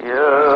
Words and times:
Yeah. 0.00 0.47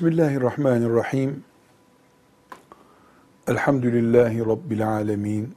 Bismillahirrahmanirrahim. 0.00 1.44
Elhamdülillahi 3.48 4.46
Rabbil 4.46 4.88
alemin. 4.88 5.54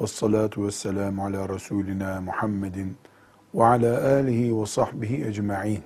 Ve 0.00 0.06
salatu 0.06 0.66
ve 0.66 0.70
selamu 0.70 1.24
ala 1.24 1.48
Resulina 1.48 2.20
Muhammedin 2.20 2.96
ve 3.54 3.64
ala 3.64 4.14
alihi 4.16 4.60
ve 4.60 4.66
sahbihi 4.66 5.24
ecma'in. 5.24 5.82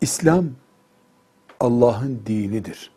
İslam 0.00 0.46
Allah'ın 1.60 2.22
dinidir. 2.26 2.90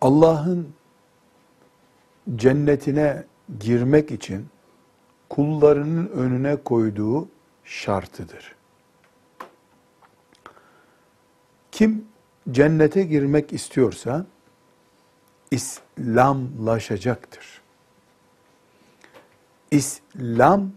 Allah'ın 0.00 0.68
cennetine 2.36 3.24
girmek 3.60 4.10
için 4.10 4.46
kullarının 5.28 6.06
önüne 6.06 6.56
koyduğu 6.56 7.33
şartıdır. 7.64 8.54
Kim 11.72 12.08
cennete 12.50 13.02
girmek 13.02 13.52
istiyorsa 13.52 14.26
İslamlaşacaktır. 15.50 17.62
İslam 19.70 20.72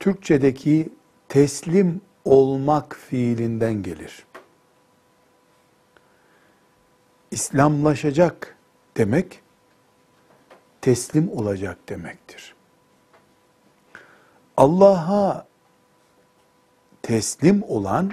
Türkçedeki 0.00 0.92
teslim 1.28 2.00
olmak 2.24 2.96
fiilinden 2.96 3.82
gelir. 3.82 4.26
İslamlaşacak 7.30 8.56
demek 8.96 9.42
teslim 10.80 11.28
olacak 11.28 11.78
demektir. 11.88 12.53
Allah'a 14.56 15.46
teslim 17.02 17.62
olan 17.62 18.12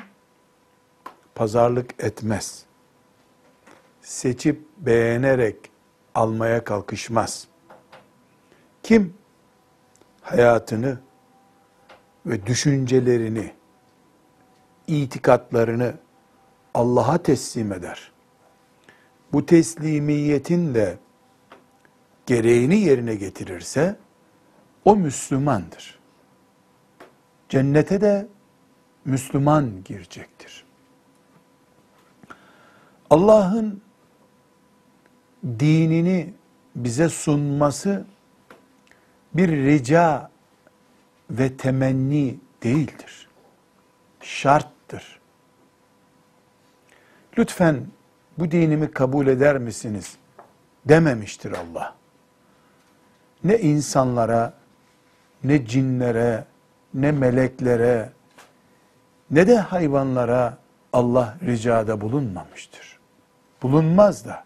pazarlık 1.36 2.03
etmez. 2.03 2.66
Seçip 4.02 4.66
beğenerek 4.78 5.72
almaya 6.16 6.64
kalkışmaz. 6.64 7.47
Kim 8.84 9.14
hayatını 10.22 11.00
ve 12.25 12.45
düşüncelerini, 12.45 13.53
itikatlarını 14.88 15.94
Allah'a 16.73 17.17
teslim 17.17 17.73
eder. 17.73 18.12
Bu 19.34 19.45
teslimiyetin 19.45 20.75
de 20.75 20.97
gereğini 22.25 22.80
yerine 22.80 23.16
getirirse 23.16 23.95
o 24.86 24.95
Müslümandır. 24.95 26.00
Cennete 27.52 28.02
de 28.02 28.27
Müslüman 29.05 29.83
girecektir. 29.85 30.63
Allah'ın 33.09 33.81
dinini 35.44 36.34
bize 36.75 37.09
sunması 37.09 38.06
bir 39.34 39.50
rica 39.50 40.31
ve 41.29 41.57
temenni 41.57 42.40
değildir. 42.63 43.28
Şarttır. 44.22 45.19
Lütfen 47.38 47.88
bu 48.38 48.51
dinimi 48.51 48.91
kabul 48.91 49.28
eder 49.28 49.57
misiniz? 49.57 50.17
dememiştir 50.85 51.51
Allah. 51.51 51.95
Ne 53.44 53.59
insanlara, 53.59 54.53
ne 55.44 55.66
cinlere, 55.66 56.45
ne 56.94 57.12
meleklere, 57.12 58.12
ne 59.31 59.47
de 59.47 59.57
hayvanlara 59.57 60.57
Allah 60.94 61.38
ricada 61.46 62.02
bulunmamıştır. 62.02 63.00
Bulunmaz 63.62 64.25
da. 64.25 64.44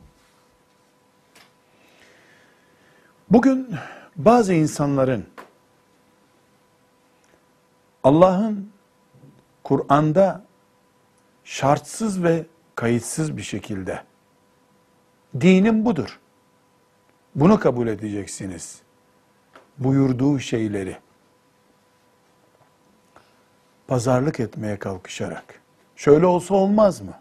Bugün 3.29 3.75
bazı 4.15 4.53
insanların 4.53 5.25
Allah'ın 8.03 8.69
Kur'an'da 9.63 10.43
şartsız 11.43 12.23
ve 12.23 12.45
kayıtsız 12.75 13.37
bir 13.37 13.41
şekilde 13.41 14.03
dinim 15.41 15.85
budur. 15.85 16.19
Bunu 17.35 17.59
kabul 17.59 17.87
edeceksiniz. 17.87 18.81
Buyurduğu 19.77 20.39
şeyleri 20.39 20.97
pazarlık 23.87 24.39
etmeye 24.39 24.79
kalkışarak 24.79 25.61
şöyle 25.95 26.25
olsa 26.25 26.55
olmaz 26.55 27.01
mı? 27.01 27.13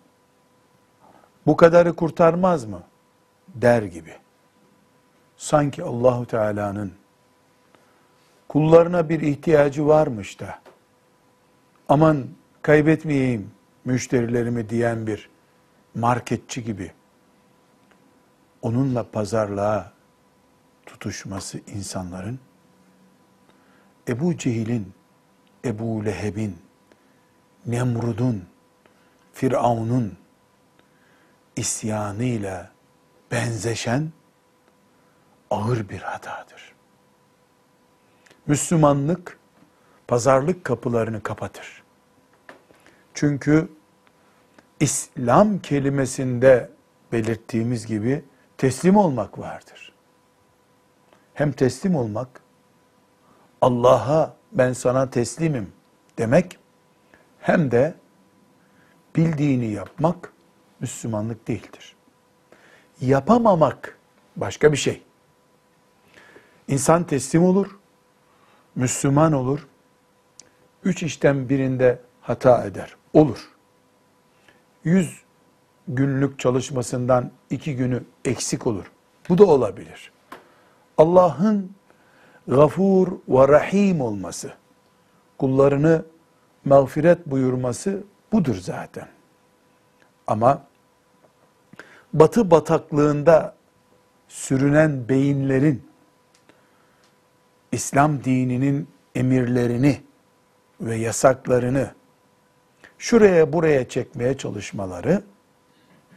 Bu 1.46 1.56
kadarı 1.56 1.96
kurtarmaz 1.96 2.64
mı? 2.64 2.82
der 3.54 3.82
gibi. 3.82 4.14
Sanki 5.36 5.82
Allahu 5.82 6.26
Teala'nın 6.26 6.92
kullarına 8.48 9.08
bir 9.08 9.20
ihtiyacı 9.20 9.86
varmış 9.86 10.40
da 10.40 10.58
aman 11.88 12.26
kaybetmeyeyim 12.62 13.50
müşterilerimi 13.84 14.68
diyen 14.68 15.06
bir 15.06 15.28
marketçi 15.94 16.64
gibi 16.64 16.92
onunla 18.62 19.10
pazarlığa 19.10 19.92
tutuşması 20.86 21.60
insanların 21.66 22.38
Ebu 24.08 24.36
Cehil'in 24.36 24.93
Ebu 25.64 26.04
Leheb'in, 26.04 26.58
Nemrud'un, 27.66 28.44
Firavun'un 29.32 30.18
isyanıyla 31.56 32.70
benzeşen 33.30 34.12
ağır 35.50 35.88
bir 35.88 36.00
hatadır. 36.00 36.74
Müslümanlık 38.46 39.38
pazarlık 40.08 40.64
kapılarını 40.64 41.22
kapatır. 41.22 41.82
Çünkü 43.14 43.68
İslam 44.80 45.58
kelimesinde 45.58 46.70
belirttiğimiz 47.12 47.86
gibi 47.86 48.24
teslim 48.58 48.96
olmak 48.96 49.38
vardır. 49.38 49.92
Hem 51.34 51.52
teslim 51.52 51.96
olmak 51.96 52.40
Allah'a 53.60 54.36
ben 54.54 54.72
sana 54.72 55.10
teslimim 55.10 55.72
demek 56.18 56.58
hem 57.40 57.70
de 57.70 57.94
bildiğini 59.16 59.66
yapmak 59.66 60.32
Müslümanlık 60.80 61.48
değildir. 61.48 61.96
Yapamamak 63.00 63.98
başka 64.36 64.72
bir 64.72 64.76
şey. 64.76 65.02
İnsan 66.68 67.04
teslim 67.04 67.44
olur, 67.44 67.78
Müslüman 68.74 69.32
olur, 69.32 69.66
üç 70.84 71.02
işten 71.02 71.48
birinde 71.48 72.00
hata 72.20 72.64
eder. 72.64 72.96
Olur. 73.12 73.50
Yüz 74.84 75.22
günlük 75.88 76.38
çalışmasından 76.38 77.30
iki 77.50 77.76
günü 77.76 78.04
eksik 78.24 78.66
olur. 78.66 78.92
Bu 79.28 79.38
da 79.38 79.44
olabilir. 79.44 80.12
Allah'ın 80.98 81.72
gafur 82.48 83.08
ve 83.28 83.48
rahim 83.48 84.00
olması, 84.00 84.52
kullarını 85.38 86.04
mağfiret 86.64 87.26
buyurması 87.26 88.02
budur 88.32 88.56
zaten. 88.60 89.08
Ama 90.26 90.62
batı 92.12 92.50
bataklığında 92.50 93.54
sürünen 94.28 95.08
beyinlerin 95.08 95.82
İslam 97.72 98.24
dininin 98.24 98.88
emirlerini 99.14 100.00
ve 100.80 100.96
yasaklarını 100.96 101.94
şuraya 102.98 103.52
buraya 103.52 103.88
çekmeye 103.88 104.36
çalışmaları 104.36 105.22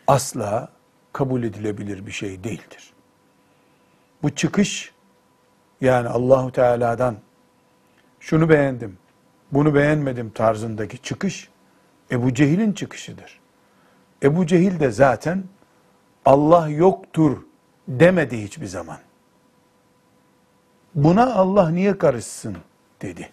asla 0.08 0.72
kabul 1.14 1.44
edilebilir 1.44 2.06
bir 2.06 2.12
şey 2.12 2.44
değildir. 2.44 2.94
Bu 4.24 4.36
çıkış 4.36 4.92
yani 5.82 6.08
Allahu 6.08 6.52
Teala'dan 6.52 7.16
şunu 8.20 8.50
beğendim, 8.50 8.98
bunu 9.52 9.76
beğenmedim 9.76 10.30
tarzındaki 10.30 10.98
çıkış 10.98 11.50
Ebu 12.12 12.34
Cehil'in 12.34 12.74
çıkışıdır. 12.74 13.40
Ebu 14.24 14.46
Cehil 14.46 14.80
de 14.80 14.92
zaten 14.92 15.44
Allah 16.26 16.70
yoktur 16.70 17.38
demedi 17.88 18.44
hiçbir 18.44 18.66
zaman. 18.66 18.98
Buna 20.96 21.34
Allah 21.34 21.70
niye 21.70 21.98
karışsın 21.98 22.58
dedi. 23.02 23.30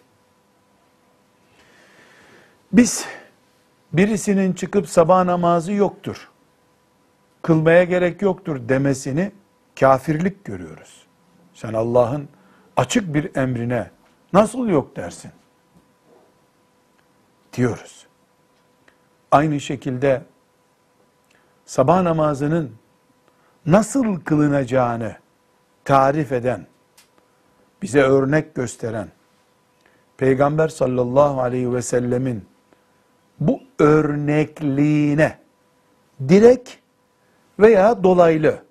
Biz 2.73 3.05
birisinin 3.93 4.53
çıkıp 4.53 4.89
sabah 4.89 5.23
namazı 5.23 5.71
yoktur, 5.71 6.29
kılmaya 7.41 7.83
gerek 7.83 8.21
yoktur 8.21 8.69
demesini 8.69 9.31
kafirlik 9.79 10.45
görüyoruz. 10.45 11.05
Sen 11.53 11.73
Allah'ın 11.73 12.29
açık 12.77 13.13
bir 13.13 13.35
emrine 13.35 13.91
nasıl 14.33 14.67
yok 14.67 14.95
dersin? 14.95 15.31
Diyoruz. 17.53 18.07
Aynı 19.31 19.59
şekilde 19.59 20.21
sabah 21.65 22.01
namazının 22.01 22.75
nasıl 23.65 24.19
kılınacağını 24.19 25.15
tarif 25.85 26.31
eden, 26.31 26.67
bize 27.81 28.01
örnek 28.01 28.55
gösteren 28.55 29.07
Peygamber 30.17 30.67
sallallahu 30.67 31.41
aleyhi 31.41 31.73
ve 31.73 31.81
sellemin 31.81 32.45
bu 33.39 33.61
örnekliğine 33.79 35.37
direkt 36.29 36.69
veya 37.59 38.03
dolaylı 38.03 38.63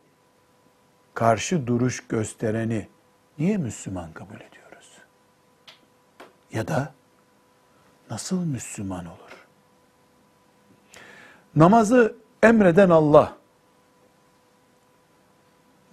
karşı 1.14 1.66
duruş 1.66 2.06
göstereni 2.08 2.88
niye 3.38 3.56
Müslüman 3.56 4.12
kabul 4.12 4.34
ediyoruz? 4.34 4.90
Ya 6.52 6.68
da 6.68 6.92
nasıl 8.10 8.44
Müslüman 8.44 9.06
olur? 9.06 9.46
Namazı 11.56 12.16
emreden 12.42 12.90
Allah 12.90 13.36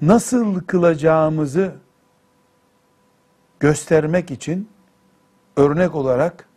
nasıl 0.01 0.61
kılacağımızı 0.61 1.75
göstermek 3.59 4.31
için 4.31 4.69
örnek 5.57 5.95
olarak 5.95 6.47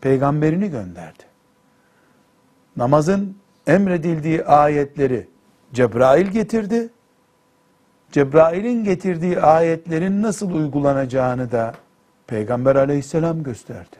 peygamberini 0.00 0.70
gönderdi. 0.70 1.22
Namazın 2.76 3.36
emredildiği 3.66 4.44
ayetleri 4.44 5.28
Cebrail 5.72 6.26
getirdi. 6.26 6.90
Cebrail'in 8.12 8.84
getirdiği 8.84 9.40
ayetlerin 9.40 10.22
nasıl 10.22 10.50
uygulanacağını 10.50 11.52
da 11.52 11.74
Peygamber 12.26 12.76
aleyhisselam 12.76 13.42
gösterdi. 13.42 13.96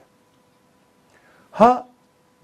Ha 1.51 1.89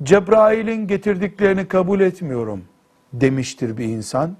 Cebrail'in 0.02 0.86
getirdiklerini 0.86 1.68
kabul 1.68 2.00
etmiyorum 2.00 2.64
demiştir 3.12 3.76
bir 3.76 3.84
insan. 3.84 4.36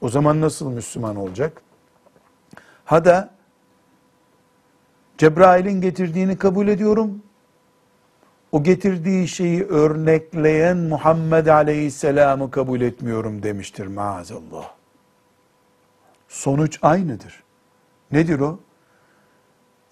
O 0.00 0.08
zaman 0.08 0.40
nasıl 0.40 0.70
Müslüman 0.70 1.16
olacak? 1.16 1.62
Ha 2.84 3.04
da 3.04 3.30
Cebrail'in 5.18 5.80
getirdiğini 5.80 6.36
kabul 6.36 6.68
ediyorum. 6.68 7.22
O 8.52 8.62
getirdiği 8.62 9.28
şeyi 9.28 9.64
örnekleyen 9.64 10.76
Muhammed 10.76 11.46
Aleyhisselam'ı 11.46 12.50
kabul 12.50 12.80
etmiyorum 12.80 13.42
demiştir 13.42 13.86
maazallah. 13.86 14.79
Sonuç 16.30 16.78
aynıdır. 16.82 17.42
Nedir 18.12 18.40
o? 18.40 18.60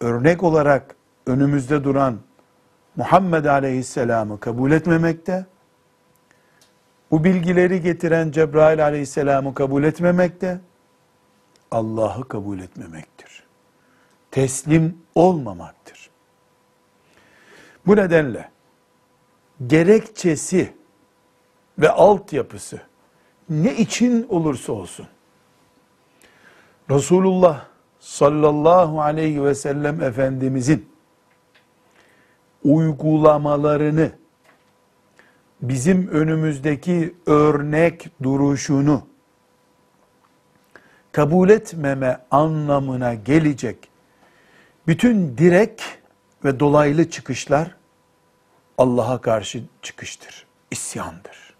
Örnek 0.01 0.43
olarak 0.43 0.97
önümüzde 1.27 1.85
duran 1.85 2.19
Muhammed 2.97 3.45
Aleyhisselam'ı 3.45 4.41
kabul 4.41 4.73
etmemekte, 4.73 5.47
bu 7.11 7.25
bilgileri 7.25 7.81
getiren 7.81 8.31
Cebrail 8.31 8.85
aleyhisselamı 8.85 9.55
kabul 9.55 9.85
etmemekte, 9.85 10.61
Allah'ı 11.71 12.29
kabul 12.29 12.59
etmemektir. 12.59 13.47
Teslim 14.31 14.99
olmamaktır. 15.15 16.11
Bu 17.87 17.97
nedenle 17.97 18.51
gerekçesi 19.67 20.75
ve 21.79 21.91
altyapısı 21.91 22.81
ne 23.49 23.77
için 23.77 24.27
olursa 24.29 24.73
olsun 24.73 25.07
Resulullah 26.91 27.67
sallallahu 28.01 29.01
aleyhi 29.03 29.45
ve 29.45 29.55
sellem 29.55 30.03
Efendimizin 30.03 30.89
uygulamalarını 32.65 34.11
bizim 35.63 36.09
önümüzdeki 36.09 37.15
örnek 37.27 38.11
duruşunu 38.23 39.03
kabul 41.13 41.51
etmeme 41.51 42.25
anlamına 42.31 43.15
gelecek 43.15 43.89
bütün 44.87 45.39
direk 45.39 45.83
ve 46.45 46.61
dolaylı 46.61 47.11
çıkışlar 47.11 47.77
Allah'a 48.79 49.21
karşı 49.21 49.65
çıkıştır, 49.83 50.47
isyandır. 50.71 51.55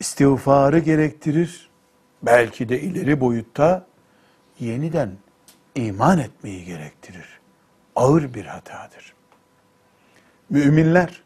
İstiğfarı 0.00 0.78
gerektirir, 0.78 1.65
belki 2.26 2.68
de 2.68 2.80
ileri 2.80 3.20
boyutta 3.20 3.86
yeniden 4.60 5.10
iman 5.74 6.18
etmeyi 6.18 6.64
gerektirir. 6.64 7.40
Ağır 7.96 8.34
bir 8.34 8.44
hatadır. 8.44 9.14
Müminler 10.50 11.22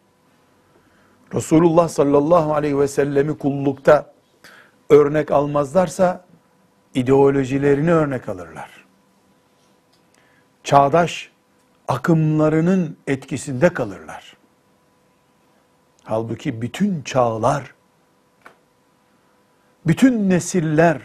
Resulullah 1.35 1.89
sallallahu 1.89 2.55
aleyhi 2.55 2.79
ve 2.79 2.89
sellemi 2.89 3.39
kullukta 3.39 4.13
örnek 4.91 5.31
almazlarsa 5.31 6.25
ideolojilerini 6.95 7.93
örnek 7.93 8.29
alırlar. 8.29 8.85
Çağdaş 10.65 11.31
akımlarının 11.89 12.97
etkisinde 13.07 13.75
kalırlar. 13.75 14.37
Halbuki 16.05 16.63
bütün 16.63 17.03
çağlar, 17.03 17.75
bütün 19.87 20.31
nesiller 20.31 21.03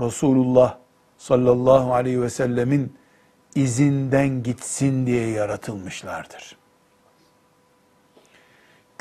Resulullah 0.00 0.78
sallallahu 1.18 1.94
aleyhi 1.94 2.22
ve 2.22 2.30
sellemin 2.30 2.96
izinden 3.54 4.42
gitsin 4.42 5.06
diye 5.06 5.28
yaratılmışlardır 5.30 6.56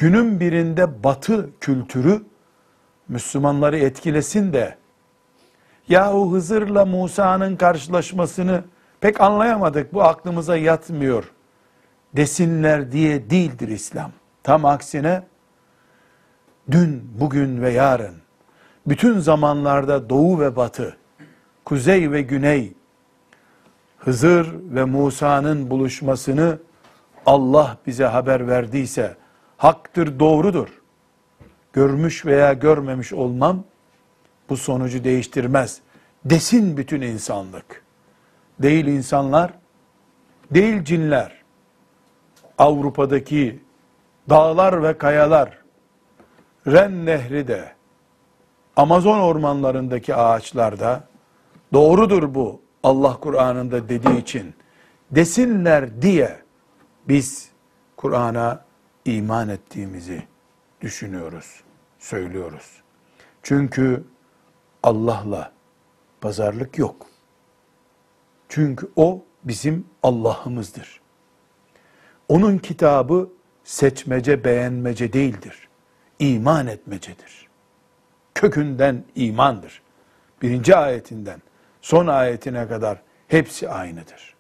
günün 0.02 0.40
birinde 0.40 1.04
batı 1.04 1.50
kültürü 1.60 2.24
Müslümanları 3.08 3.78
etkilesin 3.78 4.54
de 4.54 4.78
yahu 5.88 6.34
Hızır'la 6.34 6.86
Musa'nın 6.86 7.56
karşılaşmasını 7.56 8.64
pek 9.02 9.22
anlayamadık 9.22 9.94
bu 9.94 10.04
aklımıza 10.04 10.58
yatmıyor 10.58 11.32
desinler 12.16 12.92
diye 12.92 13.30
değildir 13.30 13.68
İslam. 13.68 14.12
Tam 14.44 14.66
aksine 14.66 15.24
dün, 16.72 17.12
bugün 17.20 17.62
ve 17.62 17.72
yarın 17.72 18.16
bütün 18.88 19.20
zamanlarda 19.20 20.10
doğu 20.10 20.40
ve 20.40 20.56
batı, 20.56 20.98
kuzey 21.66 22.12
ve 22.12 22.22
güney, 22.22 22.74
Hızır 23.98 24.56
ve 24.62 24.86
Musa'nın 24.86 25.70
buluşmasını 25.70 26.60
Allah 27.26 27.78
bize 27.88 28.06
haber 28.06 28.48
verdiyse 28.48 29.18
haktır, 29.58 30.20
doğrudur. 30.20 30.68
Görmüş 31.74 32.26
veya 32.26 32.54
görmemiş 32.54 33.14
olmam 33.14 33.64
bu 34.50 34.58
sonucu 34.58 35.04
değiştirmez. 35.04 35.82
Desin 36.26 36.78
bütün 36.78 37.02
insanlık. 37.02 37.84
Değil 38.62 38.86
insanlar, 38.86 39.54
değil 40.52 40.84
cinler. 40.84 41.42
Avrupa'daki 42.58 43.60
dağlar 44.30 44.84
ve 44.84 44.98
kayalar, 44.98 45.58
Ren 46.68 47.06
Nehri 47.06 47.48
de, 47.48 47.72
Amazon 48.76 49.20
ormanlarındaki 49.20 50.16
ağaçlarda, 50.16 51.04
doğrudur 51.74 52.36
bu 52.36 52.62
Allah 52.84 53.20
Kur'an'ında 53.20 53.90
dediği 53.90 54.18
için, 54.18 54.54
desinler 55.12 56.02
diye 56.02 56.42
biz 57.08 57.50
Kur'an'a 57.98 58.66
iman 59.06 59.50
ettiğimizi 59.50 60.24
düşünüyoruz, 60.82 61.64
söylüyoruz. 62.00 62.82
Çünkü 63.44 64.04
Allah'la 64.84 65.52
pazarlık 66.22 66.78
yok. 66.78 67.06
Çünkü 68.50 68.92
o 68.96 69.24
bizim 69.44 69.86
Allah'ımızdır. 70.04 71.02
Onun 72.30 72.58
kitabı 72.58 73.30
seçmece 73.64 74.44
beğenmece 74.44 75.14
değildir. 75.14 75.70
İman 76.20 76.68
etmecedir. 76.68 77.51
Kökünden 78.36 79.04
imandır. 79.16 79.82
Birinci 80.42 80.76
ayetinden 80.76 81.42
son 81.82 82.08
ayetine 82.08 82.68
kadar 82.68 82.98
hepsi 83.28 83.70
aynıdır. 83.70 84.36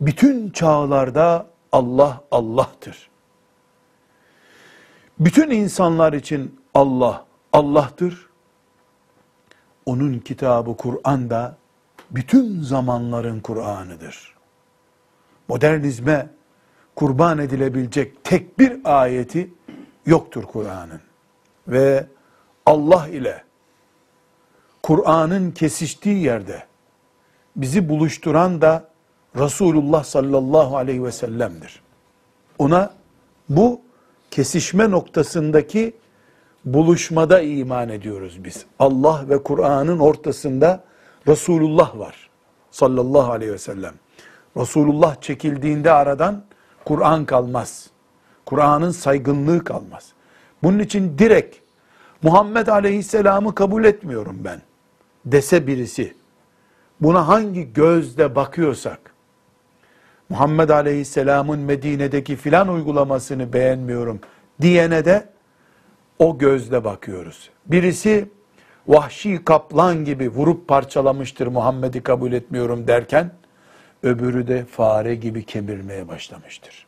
bütün 0.00 0.50
çağlarda 0.50 1.46
Allah 1.72 2.24
Allah'tır. 2.30 3.10
Bütün 5.20 5.50
insanlar 5.50 6.12
için 6.12 6.60
Allah 6.74 7.24
Allah'tır. 7.52 8.28
Onun 9.86 10.18
kitabı 10.18 10.76
Kur'an 10.76 11.30
da 11.30 11.56
bütün 12.10 12.62
zamanların 12.62 13.40
Kur'an'ıdır. 13.40 14.34
Modernizme 15.48 16.28
kurban 16.96 17.38
edilebilecek 17.38 18.24
tek 18.24 18.58
bir 18.58 18.80
ayeti 18.84 19.50
yoktur 20.06 20.44
Kur'an'ın. 20.44 21.00
Ve 21.68 22.06
Allah 22.68 23.08
ile 23.08 23.44
Kur'an'ın 24.82 25.50
kesiştiği 25.50 26.22
yerde 26.22 26.62
bizi 27.56 27.88
buluşturan 27.88 28.60
da 28.60 28.88
Resulullah 29.36 30.04
sallallahu 30.04 30.76
aleyhi 30.76 31.04
ve 31.04 31.12
sellem'dir. 31.12 31.82
Ona 32.58 32.90
bu 33.48 33.80
kesişme 34.30 34.90
noktasındaki 34.90 35.94
buluşmada 36.64 37.40
iman 37.40 37.88
ediyoruz 37.88 38.44
biz. 38.44 38.64
Allah 38.78 39.24
ve 39.28 39.42
Kur'an'ın 39.42 39.98
ortasında 39.98 40.84
Resulullah 41.28 41.98
var 41.98 42.30
sallallahu 42.70 43.32
aleyhi 43.32 43.52
ve 43.52 43.58
sellem. 43.58 43.94
Resulullah 44.56 45.20
çekildiğinde 45.20 45.92
aradan 45.92 46.42
Kur'an 46.84 47.24
kalmaz. 47.24 47.90
Kur'an'ın 48.46 48.90
saygınlığı 48.90 49.64
kalmaz. 49.64 50.12
Bunun 50.62 50.78
için 50.78 51.18
direkt 51.18 51.67
Muhammed 52.22 52.66
aleyhisselamı 52.66 53.54
kabul 53.54 53.84
etmiyorum 53.84 54.40
ben 54.44 54.62
dese 55.24 55.66
birisi, 55.66 56.14
buna 57.00 57.28
hangi 57.28 57.72
gözle 57.72 58.34
bakıyorsak, 58.34 59.14
Muhammed 60.28 60.68
aleyhisselamın 60.68 61.58
Medine'deki 61.58 62.36
filan 62.36 62.68
uygulamasını 62.68 63.52
beğenmiyorum 63.52 64.20
diyene 64.60 65.04
de 65.04 65.28
o 66.18 66.38
gözle 66.38 66.84
bakıyoruz. 66.84 67.50
Birisi 67.66 68.28
vahşi 68.88 69.44
kaplan 69.44 70.04
gibi 70.04 70.28
vurup 70.28 70.68
parçalamıştır 70.68 71.46
Muhammed'i 71.46 72.00
kabul 72.00 72.32
etmiyorum 72.32 72.86
derken, 72.86 73.30
öbürü 74.02 74.48
de 74.48 74.64
fare 74.64 75.14
gibi 75.14 75.44
kemirmeye 75.44 76.08
başlamıştır. 76.08 76.86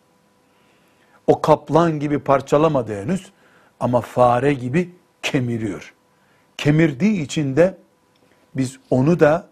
O 1.26 1.40
kaplan 1.40 2.00
gibi 2.00 2.18
parçalamadı 2.18 3.02
henüz 3.02 3.32
ama 3.80 4.00
fare 4.00 4.54
gibi 4.54 4.90
kemiriyor. 5.22 5.94
Kemirdiği 6.58 7.22
için 7.22 7.56
de 7.56 7.78
biz 8.54 8.78
onu 8.90 9.20
da 9.20 9.48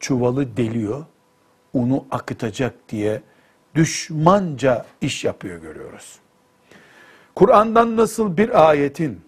çuvalı 0.00 0.56
deliyor, 0.56 1.04
unu 1.74 2.04
akıtacak 2.10 2.74
diye 2.88 3.22
düşmanca 3.74 4.86
iş 5.00 5.24
yapıyor 5.24 5.60
görüyoruz. 5.60 6.18
Kur'an'dan 7.34 7.96
nasıl 7.96 8.36
bir 8.36 8.68
ayetin 8.68 9.20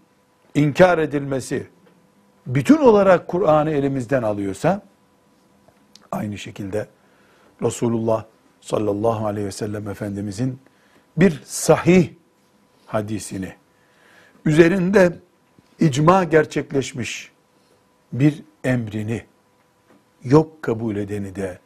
inkar 0.55 0.99
edilmesi 0.99 1.67
bütün 2.47 2.79
olarak 2.79 3.29
Kur'an'ı 3.29 3.71
elimizden 3.71 4.23
alıyorsa 4.23 4.83
aynı 6.13 6.39
şekilde 6.39 6.89
Resulullah 7.63 8.25
sallallahu 8.61 9.27
aleyhi 9.27 9.47
ve 9.47 9.53
sellem 9.53 9.89
Efendimizin 9.89 10.59
bir 11.17 11.43
sahih 11.45 12.11
hadisini 12.87 13.55
üzerinde 14.45 15.19
icma 15.83 16.25
gerçekleşmiş 16.25 17.33
bir 18.13 18.43
emrini 18.65 19.25
yok 20.25 20.63
kabul 20.63 20.97
edeni 20.97 21.35
de 21.37 21.59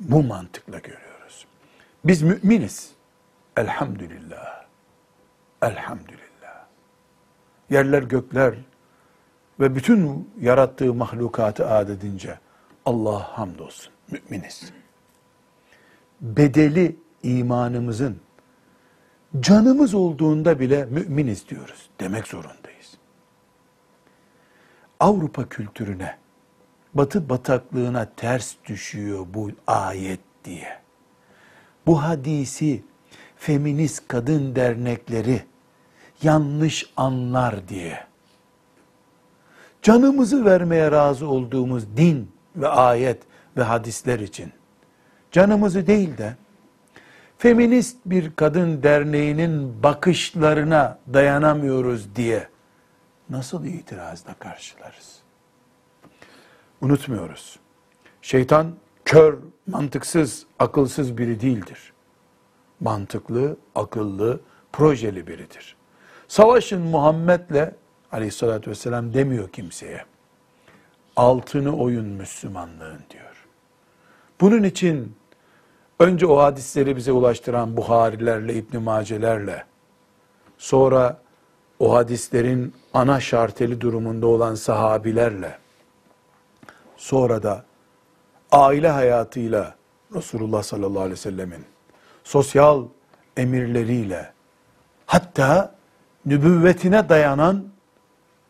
bu 0.00 0.22
mantıkla 0.22 0.78
görüyoruz. 0.78 1.46
Biz 2.04 2.22
müminiz. 2.22 2.90
Elhamdülillah. 3.56 4.64
Elhamdülillah. 5.62 6.66
Yerler 7.70 8.02
gökler 8.02 8.54
ve 9.60 9.74
bütün 9.76 10.30
yarattığı 10.40 10.94
mahlukatı 10.94 11.68
adedince 11.68 12.38
Allah 12.84 13.38
hamdolsun. 13.38 13.92
Müminiz. 14.10 14.72
Bedeli 16.20 16.96
imanımızın 17.22 18.20
canımız 19.40 19.94
olduğunda 19.94 20.60
bile 20.60 20.84
müminiz 20.84 21.48
diyoruz. 21.48 21.90
Demek 22.00 22.26
zorundayız. 22.26 22.77
Avrupa 25.00 25.48
kültürüne, 25.48 26.16
batı 26.94 27.28
bataklığına 27.28 28.08
ters 28.16 28.54
düşüyor 28.68 29.26
bu 29.34 29.50
ayet 29.66 30.20
diye. 30.44 30.78
Bu 31.86 32.02
hadisi 32.02 32.82
feminist 33.36 34.08
kadın 34.08 34.54
dernekleri 34.54 35.42
yanlış 36.22 36.90
anlar 36.96 37.68
diye. 37.68 38.04
Canımızı 39.82 40.44
vermeye 40.44 40.90
razı 40.90 41.28
olduğumuz 41.28 41.96
din 41.96 42.30
ve 42.56 42.68
ayet 42.68 43.22
ve 43.56 43.62
hadisler 43.62 44.18
için 44.20 44.52
canımızı 45.32 45.86
değil 45.86 46.18
de 46.18 46.36
feminist 47.38 47.96
bir 48.06 48.36
kadın 48.36 48.82
derneğinin 48.82 49.82
bakışlarına 49.82 50.98
dayanamıyoruz 51.12 52.16
diye 52.16 52.48
nasıl 53.30 53.64
itirazla 53.64 54.34
karşılarız? 54.34 55.18
Unutmuyoruz. 56.80 57.58
Şeytan 58.22 58.74
kör, 59.04 59.38
mantıksız, 59.66 60.46
akılsız 60.58 61.18
biri 61.18 61.40
değildir. 61.40 61.92
Mantıklı, 62.80 63.56
akıllı, 63.74 64.40
projeli 64.72 65.26
biridir. 65.26 65.76
Savaşın 66.28 66.82
Muhammed'le 66.82 67.74
aleyhissalatü 68.12 68.70
vesselam 68.70 69.14
demiyor 69.14 69.48
kimseye. 69.48 70.04
Altını 71.16 71.76
oyun 71.76 72.06
Müslümanlığın 72.06 73.00
diyor. 73.10 73.46
Bunun 74.40 74.62
için 74.62 75.16
önce 75.98 76.26
o 76.26 76.38
hadisleri 76.38 76.96
bize 76.96 77.12
ulaştıran 77.12 77.76
Buharilerle, 77.76 78.54
İbn 78.54 78.78
Macelerle, 78.78 79.64
sonra 80.58 81.22
o 81.78 81.94
hadislerin 81.94 82.74
ana 82.94 83.20
şarteli 83.20 83.80
durumunda 83.80 84.26
olan 84.26 84.54
sahabilerle, 84.54 85.58
sonra 86.96 87.42
da 87.42 87.64
aile 88.50 88.88
hayatıyla 88.88 89.74
Resulullah 90.14 90.62
sallallahu 90.62 91.00
aleyhi 91.00 91.12
ve 91.12 91.16
sellemin 91.16 91.64
sosyal 92.24 92.86
emirleriyle 93.36 94.32
hatta 95.06 95.74
nübüvvetine 96.26 97.08
dayanan 97.08 97.64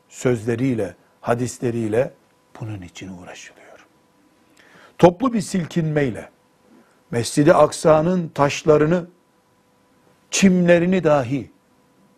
sözleriyle, 0.08 0.94
hadisleriyle 1.20 2.12
bunun 2.60 2.82
için 2.82 3.18
uğraşılıyor. 3.18 3.86
Toplu 4.98 5.32
bir 5.32 5.40
silkinmeyle 5.40 6.30
Mescid-i 7.10 7.54
Aksa'nın 7.54 8.28
taşlarını, 8.28 9.06
çimlerini 10.30 11.04
dahi 11.04 11.50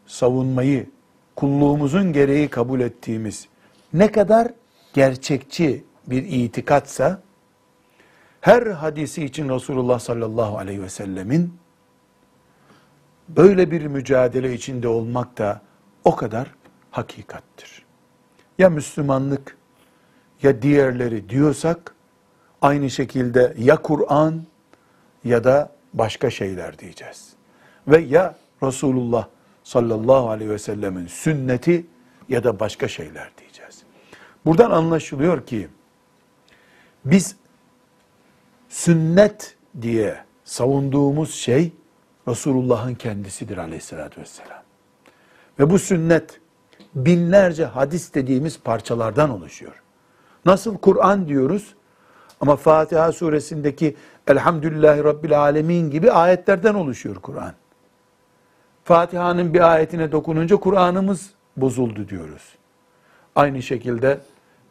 savunmayı 0.07 0.91
kulluğumuzun 1.37 2.13
gereği 2.13 2.49
kabul 2.49 2.81
ettiğimiz 2.81 3.49
ne 3.93 4.13
kadar 4.13 4.53
gerçekçi 4.95 5.85
bir 6.07 6.23
itikatsa 6.23 7.23
her 8.41 8.67
hadisi 8.67 9.25
için 9.25 9.49
Resulullah 9.49 9.99
sallallahu 9.99 10.59
aleyhi 10.59 10.83
ve 10.83 10.89
sellemin 10.89 11.55
böyle 13.29 13.71
bir 13.71 13.87
mücadele 13.87 14.55
içinde 14.55 14.89
olmak 14.89 15.39
da 15.39 15.61
o 16.05 16.17
kadar 16.17 16.55
hakikattir. 16.91 17.85
Ya 18.59 18.71
Müslümanlık 18.71 19.57
ya 20.43 20.63
diğerleri 20.63 21.29
diyorsak 21.29 21.95
aynı 22.63 22.91
şekilde 22.91 23.55
ya 23.59 23.77
Kur'an 23.77 24.45
ya 25.25 25.45
da 25.45 25.73
başka 25.95 26.31
şeyler 26.31 26.79
diyeceğiz. 26.79 27.33
Ve 27.89 27.99
ya 27.99 28.35
Resulullah 28.63 29.27
sallallahu 29.71 30.31
aleyhi 30.31 30.51
ve 30.51 30.59
sellemin 30.59 31.07
sünneti 31.07 31.87
ya 32.29 32.45
da 32.45 32.61
başka 32.61 32.89
şeyler 32.89 33.31
diyeceğiz. 33.39 33.83
Buradan 34.47 34.71
anlaşılıyor 34.71 35.47
ki 35.47 35.69
biz 37.05 37.37
sünnet 38.69 39.57
diye 39.83 40.25
savunduğumuz 40.45 41.35
şey 41.35 41.73
Resulullah'ın 42.29 42.95
kendisidir 42.95 43.57
aleyhissalatü 43.57 44.21
vesselam. 44.21 44.63
Ve 45.59 45.71
bu 45.71 45.79
sünnet 45.79 46.41
binlerce 46.95 47.65
hadis 47.65 48.15
dediğimiz 48.15 48.61
parçalardan 48.61 49.31
oluşuyor. 49.31 49.83
Nasıl 50.45 50.79
Kur'an 50.79 51.29
diyoruz 51.29 51.75
ama 52.41 52.57
Fatiha 52.57 53.13
suresindeki 53.13 53.97
Elhamdülillahi 54.27 55.05
Rabbil 55.05 55.41
Alemin 55.41 55.91
gibi 55.91 56.13
ayetlerden 56.13 56.75
oluşuyor 56.75 57.17
Kur'an. 57.17 57.55
Fatiha'nın 58.91 59.55
bir 59.55 59.73
ayetine 59.73 60.13
dokununca 60.13 60.57
Kur'an'ımız 60.57 61.31
bozuldu 61.57 62.09
diyoruz. 62.09 62.43
Aynı 63.37 63.63
şekilde 63.63 64.21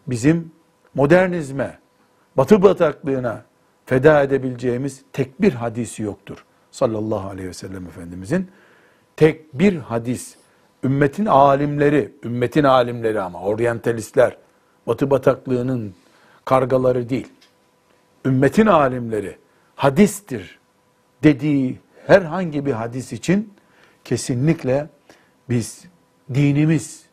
bizim 0.08 0.52
modernizme, 0.96 1.80
batı 2.38 2.62
bataklığına, 2.62 3.44
feda 3.86 4.24
edebileceğimiz 4.24 5.02
tek 5.14 5.42
bir 5.42 5.54
hadisi 5.54 6.04
yoktur. 6.04 6.46
Sallallahu 6.72 7.30
aleyhi 7.30 7.48
ve 7.48 7.54
sellem 7.54 7.88
Efendimizin 7.88 8.52
tek 9.16 9.60
bir 9.60 9.78
hadis, 9.78 10.36
ümmetin 10.84 11.26
alimleri, 11.26 12.14
ümmetin 12.24 12.64
alimleri 12.64 13.22
ama 13.22 13.42
oryantalistler, 13.42 14.38
batı 14.88 15.10
bataklığının 15.10 15.94
kargaları 16.46 17.10
değil, 17.10 17.28
ümmetin 18.26 18.66
alimleri 18.66 19.38
hadistir 19.76 20.60
dediği 21.24 21.80
herhangi 22.08 22.66
bir 22.66 22.74
hadis 22.74 23.14
için 23.14 23.54
kesinlikle 24.04 24.90
biz 25.50 25.86
dinimiz, 26.34 27.06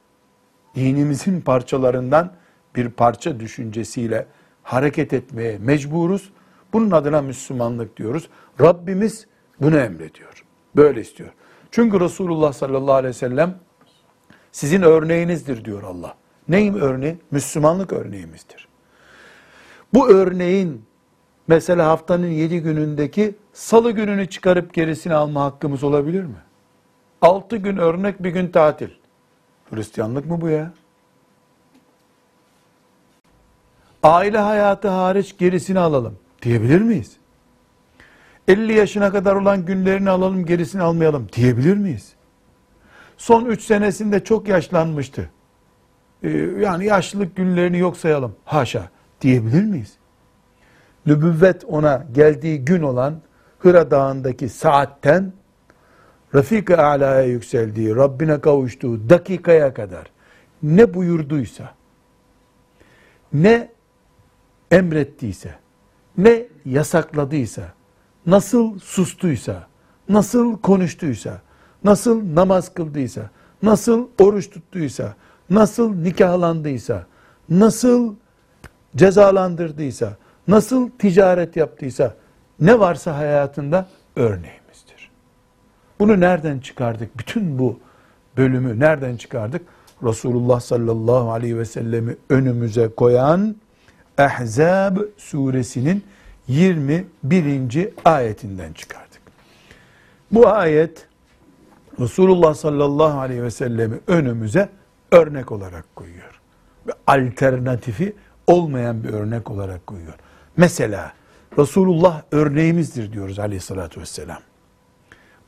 dinimizin 0.74 1.40
parçalarından 1.40 2.32
bir 2.76 2.88
parça 2.88 3.40
düşüncesiyle 3.40 4.26
hareket 4.62 5.12
etmeye 5.12 5.58
mecburuz. 5.58 6.32
Bunun 6.72 6.90
adına 6.90 7.22
Müslümanlık 7.22 7.96
diyoruz. 7.96 8.28
Rabbimiz 8.60 9.26
bunu 9.60 9.76
emrediyor. 9.76 10.44
Böyle 10.76 11.00
istiyor. 11.00 11.30
Çünkü 11.70 12.00
Resulullah 12.00 12.52
sallallahu 12.52 12.94
aleyhi 12.94 13.14
ve 13.14 13.18
sellem 13.18 13.58
sizin 14.52 14.82
örneğinizdir 14.82 15.64
diyor 15.64 15.82
Allah. 15.82 16.14
Neyim 16.48 16.74
örneği? 16.74 17.18
Müslümanlık 17.30 17.92
örneğimizdir. 17.92 18.68
Bu 19.94 20.08
örneğin 20.08 20.84
mesela 21.48 21.86
haftanın 21.86 22.30
yedi 22.30 22.60
günündeki 22.60 23.34
salı 23.52 23.90
gününü 23.90 24.26
çıkarıp 24.26 24.74
gerisini 24.74 25.14
alma 25.14 25.44
hakkımız 25.44 25.84
olabilir 25.84 26.24
mi? 26.24 26.45
Altı 27.22 27.56
gün 27.56 27.76
örnek 27.76 28.22
bir 28.22 28.30
gün 28.30 28.48
tatil. 28.48 28.88
Hristiyanlık 29.70 30.26
mı 30.26 30.40
bu 30.40 30.48
ya? 30.48 30.72
Aile 34.02 34.38
hayatı 34.38 34.88
hariç 34.88 35.38
gerisini 35.38 35.78
alalım 35.78 36.18
diyebilir 36.42 36.80
miyiz? 36.80 37.16
50 38.48 38.72
yaşına 38.72 39.12
kadar 39.12 39.34
olan 39.34 39.64
günlerini 39.64 40.10
alalım 40.10 40.46
gerisini 40.46 40.82
almayalım 40.82 41.28
diyebilir 41.32 41.76
miyiz? 41.76 42.12
Son 43.16 43.44
3 43.44 43.62
senesinde 43.62 44.24
çok 44.24 44.48
yaşlanmıştı. 44.48 45.30
Ee, 46.22 46.28
yani 46.60 46.84
yaşlılık 46.84 47.36
günlerini 47.36 47.78
yok 47.78 47.96
sayalım. 47.96 48.36
Haşa 48.44 48.88
diyebilir 49.20 49.64
miyiz? 49.64 49.96
Nübüvvet 51.06 51.64
ona 51.64 52.06
geldiği 52.12 52.64
gün 52.64 52.82
olan 52.82 53.20
Hıra 53.58 53.90
Dağı'ndaki 53.90 54.48
saatten 54.48 55.32
Rafik-i 56.36 56.76
Ala'ya 56.76 57.22
yükseldiği, 57.22 57.96
Rabbine 57.96 58.40
kavuştuğu 58.40 59.10
dakikaya 59.10 59.74
kadar 59.74 60.06
ne 60.62 60.94
buyurduysa, 60.94 61.74
ne 63.32 63.68
emrettiyse, 64.70 65.54
ne 66.18 66.46
yasakladıysa, 66.64 67.62
nasıl 68.26 68.78
sustuysa, 68.78 69.66
nasıl 70.08 70.58
konuştuysa, 70.58 71.40
nasıl 71.84 72.34
namaz 72.34 72.74
kıldıysa, 72.74 73.30
nasıl 73.62 74.08
oruç 74.20 74.50
tuttuysa, 74.50 75.14
nasıl 75.50 75.94
nikahlandıysa, 75.94 77.06
nasıl 77.48 78.14
cezalandırdıysa, 78.96 80.16
nasıl 80.48 80.90
ticaret 80.98 81.56
yaptıysa, 81.56 82.14
ne 82.60 82.78
varsa 82.78 83.16
hayatında 83.16 83.88
örneğimizdir. 84.16 84.65
Bunu 85.98 86.20
nereden 86.20 86.58
çıkardık? 86.58 87.18
Bütün 87.18 87.58
bu 87.58 87.78
bölümü 88.36 88.80
nereden 88.80 89.16
çıkardık? 89.16 89.62
Resulullah 90.02 90.60
sallallahu 90.60 91.32
aleyhi 91.32 91.58
ve 91.58 91.64
sellemi 91.64 92.16
önümüze 92.30 92.88
koyan 92.88 93.56
Ahzab 94.18 94.96
suresinin 95.16 96.04
21. 96.48 97.88
ayetinden 98.04 98.72
çıkardık. 98.72 99.20
Bu 100.30 100.48
ayet 100.48 101.06
Resulullah 102.00 102.54
sallallahu 102.54 103.20
aleyhi 103.20 103.42
ve 103.42 103.50
sellemi 103.50 104.00
önümüze 104.06 104.68
örnek 105.10 105.52
olarak 105.52 105.96
koyuyor. 105.96 106.40
Ve 106.86 106.92
alternatifi 107.06 108.16
olmayan 108.46 109.04
bir 109.04 109.08
örnek 109.08 109.50
olarak 109.50 109.86
koyuyor. 109.86 110.14
Mesela 110.56 111.12
Resulullah 111.58 112.22
örneğimizdir 112.32 113.12
diyoruz 113.12 113.38
aleyhissalatü 113.38 114.00
vesselam. 114.00 114.38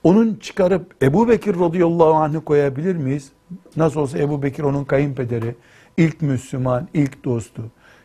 Onun 0.05 0.35
çıkarıp 0.35 0.95
Ebu 1.03 1.29
Bekir 1.29 1.61
radıyallahu 1.61 2.15
anh'ı 2.15 2.45
koyabilir 2.45 2.97
miyiz? 2.97 3.33
Nasıl 3.77 4.01
olsa 4.01 4.19
Ebu 4.19 4.43
Bekir 4.43 4.63
onun 4.63 4.85
kayınpederi, 4.85 5.55
ilk 5.97 6.23
Müslüman, 6.23 6.89
ilk 6.95 7.25
dostu. 7.25 7.63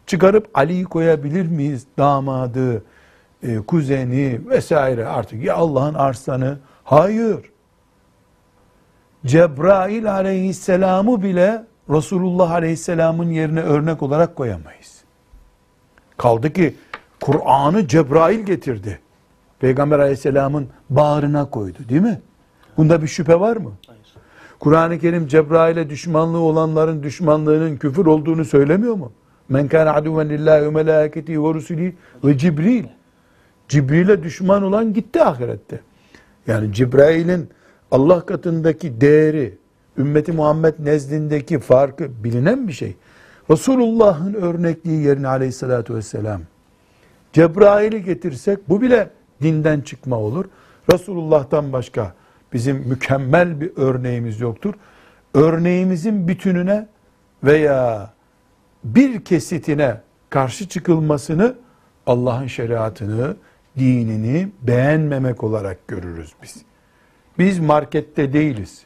Çıkarıp 0.07 0.49
Ali'yi 0.53 0.83
koyabilir 0.83 1.47
miyiz? 1.47 1.85
Damadı, 1.97 2.83
e, 3.43 3.57
kuzeni 3.57 4.39
vesaire 4.49 5.05
artık 5.05 5.43
ya 5.43 5.55
Allah'ın 5.55 5.93
arslanı. 5.93 6.59
Hayır. 6.83 7.51
Cebrail 9.25 10.11
aleyhisselamı 10.11 11.23
bile 11.23 11.63
Resulullah 11.89 12.51
aleyhisselamın 12.51 13.31
yerine 13.31 13.61
örnek 13.61 14.03
olarak 14.03 14.35
koyamayız. 14.35 15.03
Kaldı 16.17 16.53
ki 16.53 16.75
Kur'an'ı 17.21 17.87
Cebrail 17.87 18.39
getirdi. 18.39 18.99
Peygamber 19.63 19.99
aleyhisselamın 19.99 20.67
bağrına 20.89 21.49
koydu 21.49 21.77
değil 21.89 22.01
mi? 22.01 22.21
Bunda 22.77 23.01
bir 23.01 23.07
şüphe 23.07 23.39
var 23.39 23.57
mı? 23.57 23.71
Kur'an-ı 24.59 24.99
Kerim 24.99 25.27
Cebrail'e 25.27 25.89
düşmanlığı 25.89 26.39
olanların 26.39 27.03
düşmanlığının 27.03 27.77
küfür 27.77 28.05
olduğunu 28.05 28.45
söylemiyor 28.45 28.95
mu? 28.95 29.11
Men 29.49 29.67
kana 29.67 29.93
aduven 29.93 30.29
lillahi 30.29 30.61
ve 30.61 30.69
melâketihi 30.69 31.43
ve 31.43 31.53
rusulihi 31.53 31.95
ve 32.23 32.37
Cibril. 32.37 32.83
Cibril'e 33.67 34.23
düşman 34.23 34.63
olan 34.63 34.93
gitti 34.93 35.23
ahirette. 35.23 35.79
Yani 36.47 36.73
Cibrail'in 36.73 37.49
Allah 37.91 38.25
katındaki 38.25 39.01
değeri, 39.01 39.57
ümmeti 39.97 40.31
Muhammed 40.31 40.73
nezdindeki 40.79 41.59
farkı 41.59 42.23
bilinen 42.23 42.67
bir 42.67 42.73
şey. 42.73 42.95
Resulullah'ın 43.51 44.33
örnekliği 44.33 45.03
yerine 45.03 45.27
aleyhissalatü 45.27 45.95
vesselam. 45.95 46.41
Cebrail'i 47.33 48.03
getirsek 48.03 48.69
bu 48.69 48.81
bile 48.81 49.09
dinden 49.43 49.81
çıkma 49.81 50.19
olur. 50.19 50.45
Resulullah'tan 50.93 51.73
başka 51.73 52.13
bizim 52.53 52.77
mükemmel 52.77 53.61
bir 53.61 53.71
örneğimiz 53.75 54.39
yoktur. 54.39 54.73
Örneğimizin 55.33 56.27
bütününe 56.27 56.87
veya 57.43 58.13
bir 58.83 59.25
kesitine 59.25 60.01
karşı 60.29 60.67
çıkılmasını 60.67 61.55
Allah'ın 62.05 62.47
şeriatını, 62.47 63.35
dinini 63.77 64.49
beğenmemek 64.61 65.43
olarak 65.43 65.87
görürüz 65.87 66.33
biz. 66.43 66.55
Biz 67.39 67.59
markette 67.59 68.33
değiliz. 68.33 68.85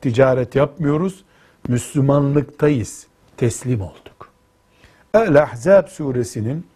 Ticaret 0.00 0.54
yapmıyoruz. 0.54 1.24
Müslümanlıktayız. 1.68 3.06
Teslim 3.36 3.80
olduk. 3.80 4.30
El-Ahzab 5.14 5.88
suresinin 5.88 6.66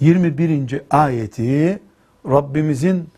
21. 0.00 0.82
ayeti 0.90 1.80
Rabbimizin 2.28 3.08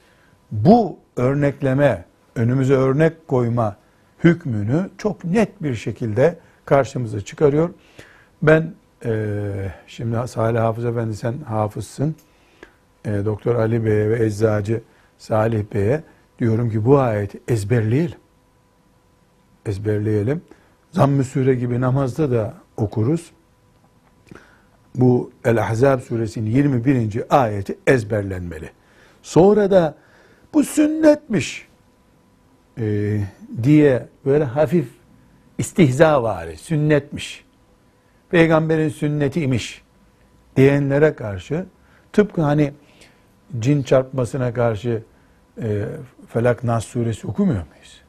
bu 0.53 0.99
örnekleme, 1.17 2.05
önümüze 2.35 2.75
örnek 2.75 3.29
koyma 3.29 3.77
hükmünü 4.25 4.91
çok 4.99 5.25
net 5.25 5.63
bir 5.63 5.75
şekilde 5.75 6.39
karşımıza 6.65 7.21
çıkarıyor. 7.21 7.71
Ben 8.43 8.75
e, 9.05 9.53
şimdi 9.87 10.29
Salih 10.29 10.61
Hafız 10.61 10.85
Efendi 10.85 11.17
sen 11.17 11.35
hafızsın. 11.39 12.17
E, 13.05 13.25
Doktor 13.25 13.55
Ali 13.55 13.85
Bey'e 13.85 14.11
ve 14.11 14.25
Eczacı 14.25 14.83
Salih 15.19 15.65
Bey'e 15.75 16.03
diyorum 16.39 16.71
ki 16.71 16.85
bu 16.85 16.99
ayeti 16.99 17.41
ezberleyelim. 17.49 18.19
Ezberleyelim. 19.67 20.43
Zamm-ı 20.93 21.25
Sure 21.25 21.55
gibi 21.55 21.81
namazda 21.81 22.31
da 22.31 22.55
okuruz. 22.77 23.31
Bu 24.95 25.31
El-Ahzab 25.45 26.01
suresinin 26.01 26.51
21. 26.51 27.23
ayeti 27.31 27.79
ezberlenmeli. 27.87 28.71
Sonra 29.27 29.71
da 29.71 29.95
bu 30.55 30.65
sünnetmiş 30.65 31.69
e, 32.79 33.21
diye 33.63 34.09
böyle 34.25 34.45
hafif 34.45 34.89
istihza 35.59 36.23
var, 36.23 36.49
sünnetmiş 36.57 37.45
peygamberin 38.31 38.89
sünnetiymiş 38.89 39.83
diyenlere 40.57 41.15
karşı 41.15 41.67
tıpkı 42.13 42.43
hani 42.43 42.73
cin 43.59 43.83
çarpmasına 43.83 44.55
karşı 44.55 45.03
e, 45.63 45.85
Felak 46.29 46.65
Nas 46.65 46.85
suresi 46.85 47.27
okumuyor 47.27 47.67
muyuz? 47.67 48.03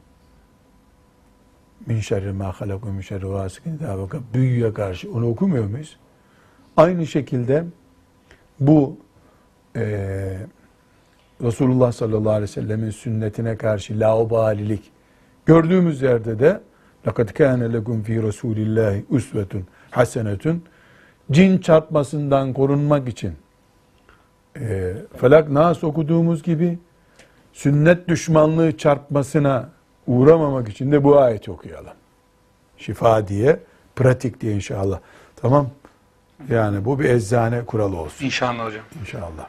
Min 1.86 2.00
şerri 2.00 2.32
ma 2.32 2.52
halaku 2.52 2.88
min 2.88 3.00
şerri 3.00 3.28
vasikin 3.28 3.80
büyüye 4.34 4.72
karşı 4.72 5.12
onu 5.12 5.28
okumuyor 5.28 5.64
muyuz? 5.64 5.96
Aynı 6.76 7.06
şekilde 7.06 7.64
bu 8.60 8.96
e, 9.76 10.38
Resulullah 11.43 11.91
sallallahu 11.91 12.29
aleyhi 12.29 12.43
ve 12.43 12.47
sellemin 12.47 12.89
sünnetine 12.89 13.57
karşı 13.57 13.99
laubalilik 13.99 14.91
gördüğümüz 15.45 16.01
yerde 16.01 16.39
de 16.39 16.61
لَقَدْ 17.05 17.29
كَانَ 17.31 17.77
لَكُمْ 17.77 18.03
ف۪ي 18.03 18.29
رَسُولِ 18.29 18.55
اللّٰهِ 18.55 19.01
üsvetun 19.11 19.63
hasenetün 19.91 20.63
cin 21.31 21.57
çarpmasından 21.57 22.53
korunmak 22.53 23.07
için 23.09 23.33
e, 24.59 24.93
Felak 25.17 25.49
Nas 25.49 25.83
okuduğumuz 25.83 26.43
gibi 26.43 26.79
sünnet 27.53 28.07
düşmanlığı 28.07 28.77
çarpmasına 28.77 29.69
uğramamak 30.07 30.69
için 30.69 30.91
de 30.91 31.03
bu 31.03 31.19
ayeti 31.19 31.51
okuyalım. 31.51 31.93
Şifa 32.77 33.27
diye, 33.27 33.59
pratik 33.95 34.41
diye 34.41 34.53
inşallah. 34.53 34.99
Tamam. 35.35 35.69
Yani 36.49 36.85
bu 36.85 36.99
bir 36.99 37.05
eczane 37.09 37.65
kuralı 37.65 37.97
olsun 37.97 38.25
İnşallah 38.25 38.65
hocam. 38.65 38.83
inşallah. 39.01 39.47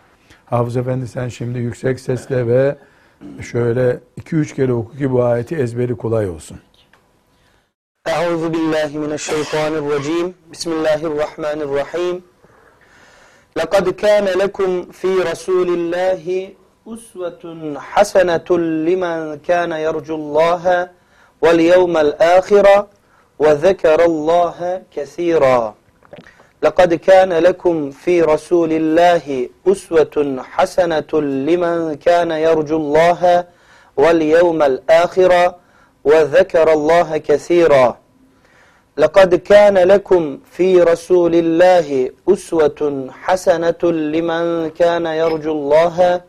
Hafız 0.48 0.76
Efendi 0.76 1.08
sen 1.08 1.28
şimdi 1.28 1.58
yüksek 1.58 2.00
sesle 2.00 2.46
ve 2.46 2.76
şöyle 3.42 4.00
2-3 4.20 4.54
kere 4.54 4.72
oku 4.72 4.96
ki 4.96 5.10
bu 5.12 5.24
ayeti 5.24 5.56
ezberi 5.56 5.96
kolay 5.96 6.28
olsun. 6.30 6.58
أعوذ 8.14 8.44
بالله 8.54 8.90
من 9.04 9.12
الشيطان 9.20 9.72
الرجيم 9.82 10.26
بسم 10.52 10.70
الله 10.76 11.00
الرحمن 11.10 11.58
الرحيم 11.66 12.16
لقد 13.56 13.84
كان 14.04 14.24
لكم 14.24 14.70
في 15.00 15.08
رسول 15.30 15.68
الله 15.78 16.24
أسوة 16.94 17.42
حسنة 17.92 18.48
لمن 18.88 19.38
كان 19.48 19.72
يرجو 19.86 20.14
الله 20.14 20.64
واليوم 21.42 21.96
الآخر 21.96 22.66
وذكر 23.38 24.04
الله 24.04 24.58
كثيرا 24.96 25.74
لقد 26.63 26.93
كان 26.93 27.33
لكم 27.33 27.91
في 27.91 28.21
رسول 28.21 28.71
الله 28.73 29.49
أسوة 29.67 30.15
حسنة 30.43 31.11
لمن 31.47 31.95
كان 31.95 32.31
يرجو 32.31 32.77
الله 32.77 33.45
واليوم 33.97 34.63
الآخر 34.63 35.53
وذكر 36.03 36.73
الله 36.73 37.17
كثيرا 37.17 37.97
لقد 38.97 39.35
كان 39.35 39.77
لكم 39.77 40.39
في 40.51 40.81
رسول 40.81 41.35
الله 41.35 42.09
أسوة 42.29 43.07
حسنة 43.23 43.81
لمن 43.83 44.69
كان 44.69 45.05
يرجو 45.05 45.51
الله 45.51 46.21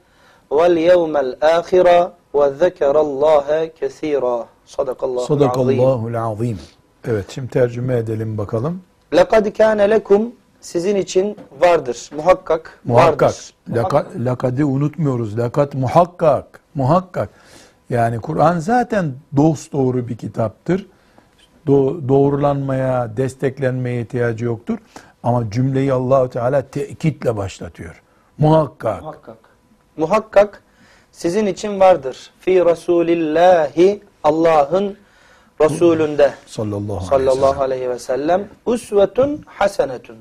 واليوم 0.51 1.17
الآخر 1.17 2.11
وذكر 2.33 3.01
الله 3.01 3.71
كثيرا 3.81 4.49
صدق 4.67 5.05
الله 5.05 5.27
العظيم 5.31 5.39
Sadakallahul 5.39 6.15
azim. 6.15 6.59
Evet 7.05 7.25
şimdi 7.35 7.51
tercüme 7.51 7.97
edelim 7.97 8.39
bakalım. 8.39 8.83
لقد 9.14 9.48
كان 9.48 9.80
لكم 9.94 10.22
sizin 10.62 10.96
için 10.96 11.38
vardır. 11.62 12.10
Muhakkak, 12.16 12.80
Muhakkak. 12.86 13.22
vardır. 13.22 13.54
Laka, 13.70 14.08
lakadi 14.18 14.66
unutmuyoruz. 14.66 15.38
Lakat 15.38 15.74
muhakkak. 15.74 16.60
Muhakkak. 16.76 17.30
Yani 17.90 18.20
Kur'an 18.20 18.60
zaten 18.60 19.14
dost 19.38 19.74
doğru 19.74 20.08
bir 20.08 20.18
kitaptır. 20.18 20.86
Do- 21.68 22.08
doğrulanmaya, 22.10 23.18
desteklenmeye 23.18 24.02
ihtiyacı 24.02 24.46
yoktur. 24.46 24.78
Ama 25.24 25.52
cümleyi 25.52 25.94
Allahu 25.94 26.30
Teala 26.30 26.62
tekitle 26.62 27.38
başlatıyor. 27.38 28.02
Muhakkak. 28.38 29.02
Muhakkak. 29.02 29.38
Muhakkak 29.98 30.64
sizin 31.12 31.46
için 31.46 31.80
vardır. 31.80 32.30
Fi 32.40 32.66
Resulillahi 32.66 34.02
Allah'ın 34.24 34.98
Resulünde 35.61 36.33
Sallallahu, 36.47 37.15
aleyhi 37.15 37.29
ve 37.29 37.35
sallallahu 37.35 37.63
aleyhi 37.63 37.91
ve 37.91 37.99
sellem 37.99 38.49
usvetun 38.67 39.43
hasenetun. 39.47 40.17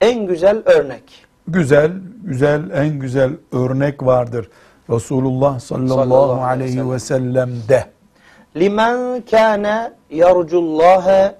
En 0.00 0.26
güzel 0.26 0.62
örnek. 0.64 1.02
Güzel, 1.48 1.92
güzel, 2.22 2.70
en 2.74 2.98
güzel 2.98 3.30
örnek 3.52 4.02
vardır. 4.02 4.48
Resulullah 4.90 5.60
sallallahu, 5.60 5.88
Sallallahu 5.88 6.44
aleyhi 6.44 6.90
ve 6.90 6.98
sellem'de. 6.98 7.84
Limen 8.56 9.22
kâne 9.30 9.92
yarcullâhe 10.10 11.34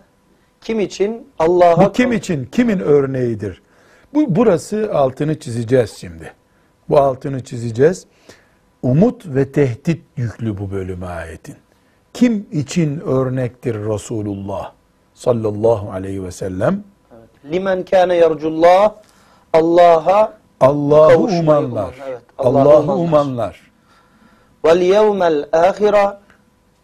kim 0.60 0.80
için? 0.80 1.28
Allah'a 1.38 1.86
Bu 1.86 1.92
kim 1.92 2.12
için? 2.12 2.44
Kimin 2.44 2.78
örneğidir? 2.78 3.62
Bu 4.14 4.36
burası 4.36 4.90
altını 4.94 5.38
çizeceğiz 5.38 5.90
şimdi. 5.90 6.32
Bu 6.88 6.98
altını 6.98 7.44
çizeceğiz. 7.44 8.06
Umut 8.82 9.26
ve 9.26 9.52
tehdit 9.52 10.02
yüklü 10.16 10.58
bu 10.58 10.70
bölüm 10.70 11.02
ayetin. 11.02 11.56
Kim 12.14 12.46
için 12.52 13.00
örnektir 13.00 13.74
Resulullah 13.74 14.72
sallallahu 15.14 15.92
aleyhi 15.92 16.24
ve 16.24 16.30
sellem? 16.30 16.84
Limen 17.50 17.84
kâne 17.84 18.14
yarcullah 18.14 18.94
Allah'a 19.52 20.32
Allah'ı 20.60 21.18
umanlar. 21.18 21.42
uman, 21.42 21.92
evet. 22.08 22.22
Allah'ı 22.38 22.76
Allah'ı 22.76 22.96
umanlar. 22.96 23.60
vel 24.64 24.80
yevmel 24.80 25.46
ahira 25.52 26.20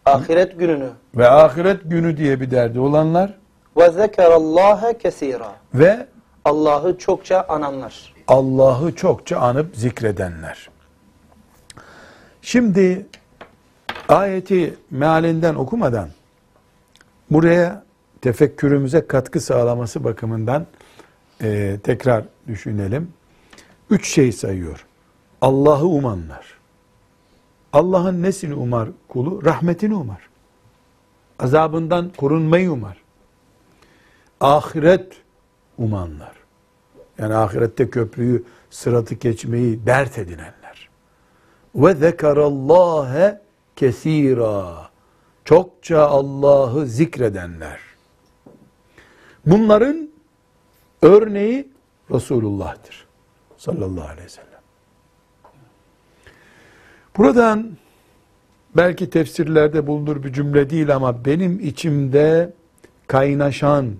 ahiret 0.06 0.58
gününü 0.58 0.90
Ve 1.14 1.28
ahiret 1.28 1.80
günü 1.84 2.16
diye 2.16 2.40
bir 2.40 2.50
derdi 2.50 2.80
olanlar 2.80 3.34
ve 3.76 3.90
zekerallâhe 3.90 4.98
kesîrâ 4.98 5.52
ve 5.74 6.06
Allah'ı 6.44 6.98
çokça 6.98 7.44
ananlar. 7.48 8.14
Allah'ı 8.28 8.94
çokça 8.94 9.38
anıp 9.38 9.76
zikredenler. 9.76 10.68
Şimdi 12.42 13.06
ayeti 14.08 14.74
mealinden 14.90 15.54
okumadan 15.54 16.08
buraya 17.30 17.84
tefekkürümüze 18.20 19.06
katkı 19.06 19.40
sağlaması 19.40 20.04
bakımından 20.04 20.66
e, 21.42 21.78
tekrar 21.82 22.24
düşünelim. 22.48 23.12
Üç 23.90 24.08
şey 24.08 24.32
sayıyor. 24.32 24.86
Allah'ı 25.40 25.86
umanlar. 25.86 26.58
Allah'ın 27.72 28.22
nesini 28.22 28.54
umar 28.54 28.88
kulu? 29.08 29.44
Rahmetini 29.44 29.94
umar. 29.94 30.28
Azabından 31.38 32.12
korunmayı 32.16 32.72
umar. 32.72 32.96
Ahiret 34.40 35.12
umanlar. 35.78 36.32
Yani 37.18 37.34
ahirette 37.34 37.90
köprüyü, 37.90 38.44
sıratı 38.70 39.14
geçmeyi 39.14 39.86
dert 39.86 40.18
edinenler. 40.18 40.88
Ve 41.74 41.94
zekarallâhe 41.94 43.40
kesîrâ. 43.78 44.88
Çokça 45.44 46.00
Allah'ı 46.00 46.86
zikredenler. 46.86 47.80
Bunların 49.46 50.08
örneği 51.02 51.68
Resulullah'tır. 52.10 53.06
Sallallahu 53.56 54.08
aleyhi 54.08 54.24
ve 54.24 54.28
sellem. 54.28 54.60
Buradan 57.16 57.70
belki 58.76 59.10
tefsirlerde 59.10 59.86
bulunur 59.86 60.22
bir 60.22 60.32
cümle 60.32 60.70
değil 60.70 60.94
ama 60.96 61.24
benim 61.24 61.60
içimde 61.60 62.52
kaynaşan, 63.06 63.94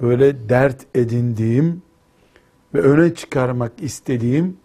böyle 0.00 0.48
dert 0.48 0.96
edindiğim 0.96 1.82
ve 2.74 2.80
öne 2.80 3.14
çıkarmak 3.14 3.72
istediğim 3.82 4.56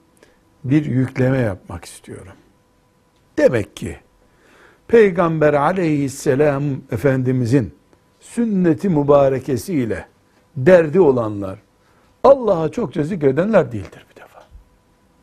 bir 0.64 0.86
yükleme 0.86 1.38
yapmak 1.38 1.86
istiyorum. 1.86 2.34
Demek 3.38 3.76
ki 3.76 4.00
Peygamber 4.88 5.54
aleyhisselam 5.54 6.64
Efendimizin 6.92 7.74
sünneti 8.20 8.90
mübarekesiyle 8.90 10.08
derdi 10.58 11.00
olanlar 11.00 11.60
Allah'a 12.24 12.72
çokça 12.72 13.04
zikredenler 13.04 13.72
değildir 13.72 14.06
bir 14.12 14.22
defa. 14.22 14.44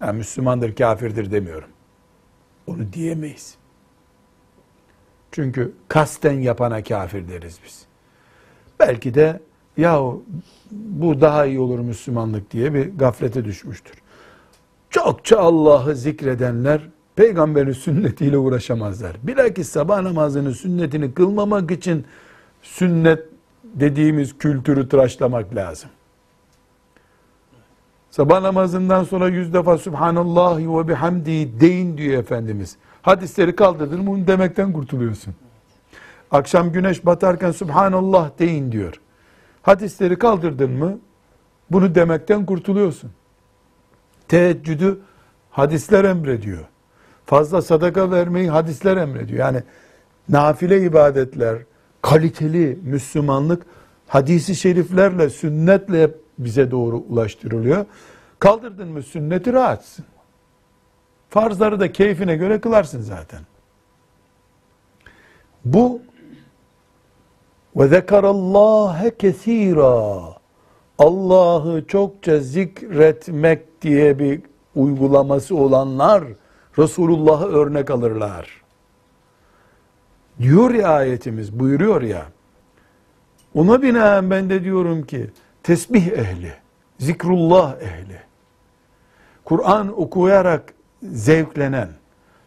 Yani 0.00 0.18
Müslümandır, 0.18 0.74
kafirdir 0.74 1.30
demiyorum. 1.30 1.68
Onu 2.66 2.92
diyemeyiz. 2.92 3.54
Çünkü 5.32 5.72
kasten 5.88 6.40
yapana 6.40 6.82
kafir 6.82 7.28
deriz 7.28 7.58
biz. 7.64 7.86
Belki 8.80 9.14
de 9.14 9.40
yahu 9.76 10.24
bu 10.70 11.20
daha 11.20 11.46
iyi 11.46 11.60
olur 11.60 11.78
Müslümanlık 11.78 12.50
diye 12.50 12.74
bir 12.74 12.98
gaflete 12.98 13.44
düşmüştür. 13.44 13.94
Çokça 14.90 15.38
Allah'ı 15.38 15.94
zikredenler 15.94 16.88
peygamberin 17.16 17.72
sünnetiyle 17.72 18.38
uğraşamazlar. 18.38 19.16
Bilakis 19.22 19.68
sabah 19.68 20.02
namazının 20.02 20.52
sünnetini 20.52 21.14
kılmamak 21.14 21.70
için 21.70 22.04
sünnet 22.62 23.24
dediğimiz 23.64 24.38
kültürü 24.38 24.88
tıraşlamak 24.88 25.54
lazım. 25.54 25.90
Sabah 28.10 28.40
namazından 28.40 29.04
sonra 29.04 29.28
yüz 29.28 29.54
defa 29.54 29.78
Subhanallah 29.78 30.58
ve 30.58 30.88
bihamdi 30.88 31.60
deyin 31.60 31.98
diyor 31.98 32.18
Efendimiz. 32.18 32.76
Hadisleri 33.02 33.56
kaldırdın 33.56 34.06
bunu 34.06 34.26
demekten 34.26 34.72
kurtuluyorsun. 34.72 35.34
Akşam 36.30 36.72
güneş 36.72 37.06
batarken 37.06 37.50
Subhanallah 37.50 38.30
deyin 38.38 38.72
diyor. 38.72 39.00
Hadisleri 39.62 40.18
kaldırdın 40.18 40.70
mı 40.70 40.98
bunu 41.70 41.94
demekten 41.94 42.46
kurtuluyorsun. 42.46 43.10
Teheccüdü 44.28 45.00
hadisler 45.50 46.04
emrediyor. 46.04 46.64
Fazla 47.26 47.62
sadaka 47.62 48.10
vermeyi 48.10 48.48
hadisler 48.48 48.96
emrediyor. 48.96 49.38
Yani 49.38 49.62
nafile 50.28 50.82
ibadetler, 50.82 51.58
kaliteli 52.02 52.78
Müslümanlık 52.82 53.62
hadisi 54.06 54.56
şeriflerle, 54.56 55.30
sünnetle 55.30 56.02
hep 56.02 56.14
bize 56.38 56.70
doğru 56.70 56.96
ulaştırılıyor. 56.96 57.86
Kaldırdın 58.38 58.88
mı 58.88 59.02
sünneti 59.02 59.52
rahatsın. 59.52 60.04
Farzları 61.30 61.80
da 61.80 61.92
keyfine 61.92 62.36
göre 62.36 62.60
kılarsın 62.60 63.00
zaten. 63.00 63.40
Bu 65.64 66.02
ve 67.76 67.88
zekarallâhe 67.88 69.16
kesîrâ 69.16 70.20
Allah'ı 70.98 71.86
çokça 71.86 72.40
zikretmek 72.40 73.82
diye 73.82 74.18
bir 74.18 74.40
uygulaması 74.74 75.56
olanlar 75.56 76.24
Resulullah'ı 76.78 77.46
örnek 77.46 77.90
alırlar. 77.90 78.62
Diyor 80.40 80.70
ya 80.74 80.88
ayetimiz, 80.88 81.58
buyuruyor 81.60 82.02
ya. 82.02 82.26
Ona 83.54 83.82
binaen 83.82 84.30
ben 84.30 84.50
de 84.50 84.64
diyorum 84.64 85.02
ki 85.02 85.30
tesbih 85.62 86.06
ehli, 86.06 86.52
zikrullah 86.98 87.80
ehli, 87.80 88.18
Kur'an 89.44 90.00
okuyarak 90.00 90.74
zevklenen, 91.02 91.88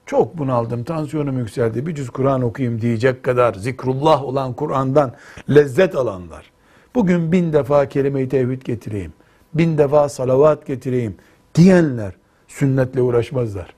çok 0.05 0.37
bunaldım, 0.37 0.83
tansiyonum 0.83 1.37
yükseldi, 1.37 1.85
bir 1.85 1.95
cüz 1.95 2.09
Kur'an 2.09 2.41
okuyayım 2.41 2.81
diyecek 2.81 3.23
kadar 3.23 3.53
zikrullah 3.53 4.23
olan 4.23 4.53
Kur'an'dan 4.53 5.13
lezzet 5.49 5.95
alanlar. 5.95 6.51
Bugün 6.95 7.31
bin 7.31 7.53
defa 7.53 7.89
kelime-i 7.89 8.29
tevhid 8.29 8.61
getireyim, 8.61 9.13
bin 9.53 9.77
defa 9.77 10.09
salavat 10.09 10.65
getireyim 10.65 11.15
diyenler 11.55 12.13
sünnetle 12.47 13.01
uğraşmazlar. 13.01 13.76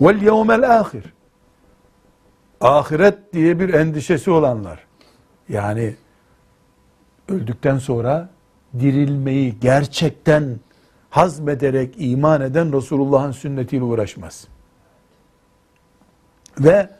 Vel 0.00 0.22
yevmel 0.22 0.80
ahir. 0.80 1.04
Ahiret 2.60 3.32
diye 3.32 3.60
bir 3.60 3.74
endişesi 3.74 4.30
olanlar. 4.30 4.86
Yani 5.48 5.96
öldükten 7.28 7.78
sonra 7.78 8.28
dirilmeyi 8.78 9.60
gerçekten 9.60 10.60
hazmederek 11.10 11.94
iman 11.98 12.40
eden 12.40 12.72
Resulullah'ın 12.72 13.32
sünnetiyle 13.32 13.84
uğraşmaz. 13.84 14.48
Ve 16.58 16.90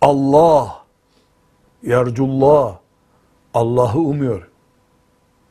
Allah, 0.00 0.84
yarcullah, 1.82 2.78
Allah'ı 3.54 3.98
umuyor. 3.98 4.48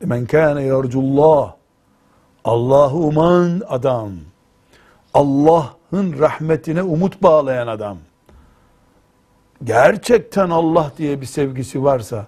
Men 0.01 0.25
kâne 0.25 0.63
yarcullah, 0.63 1.54
Allah'ı 2.45 2.95
uman 2.95 3.62
adam, 3.67 4.12
Allah'ın 5.91 6.19
rahmetine 6.19 6.84
umut 6.84 7.23
bağlayan 7.23 7.67
adam, 7.67 7.97
gerçekten 9.63 10.49
Allah 10.49 10.91
diye 10.97 11.21
bir 11.21 11.25
sevgisi 11.25 11.84
varsa, 11.84 12.27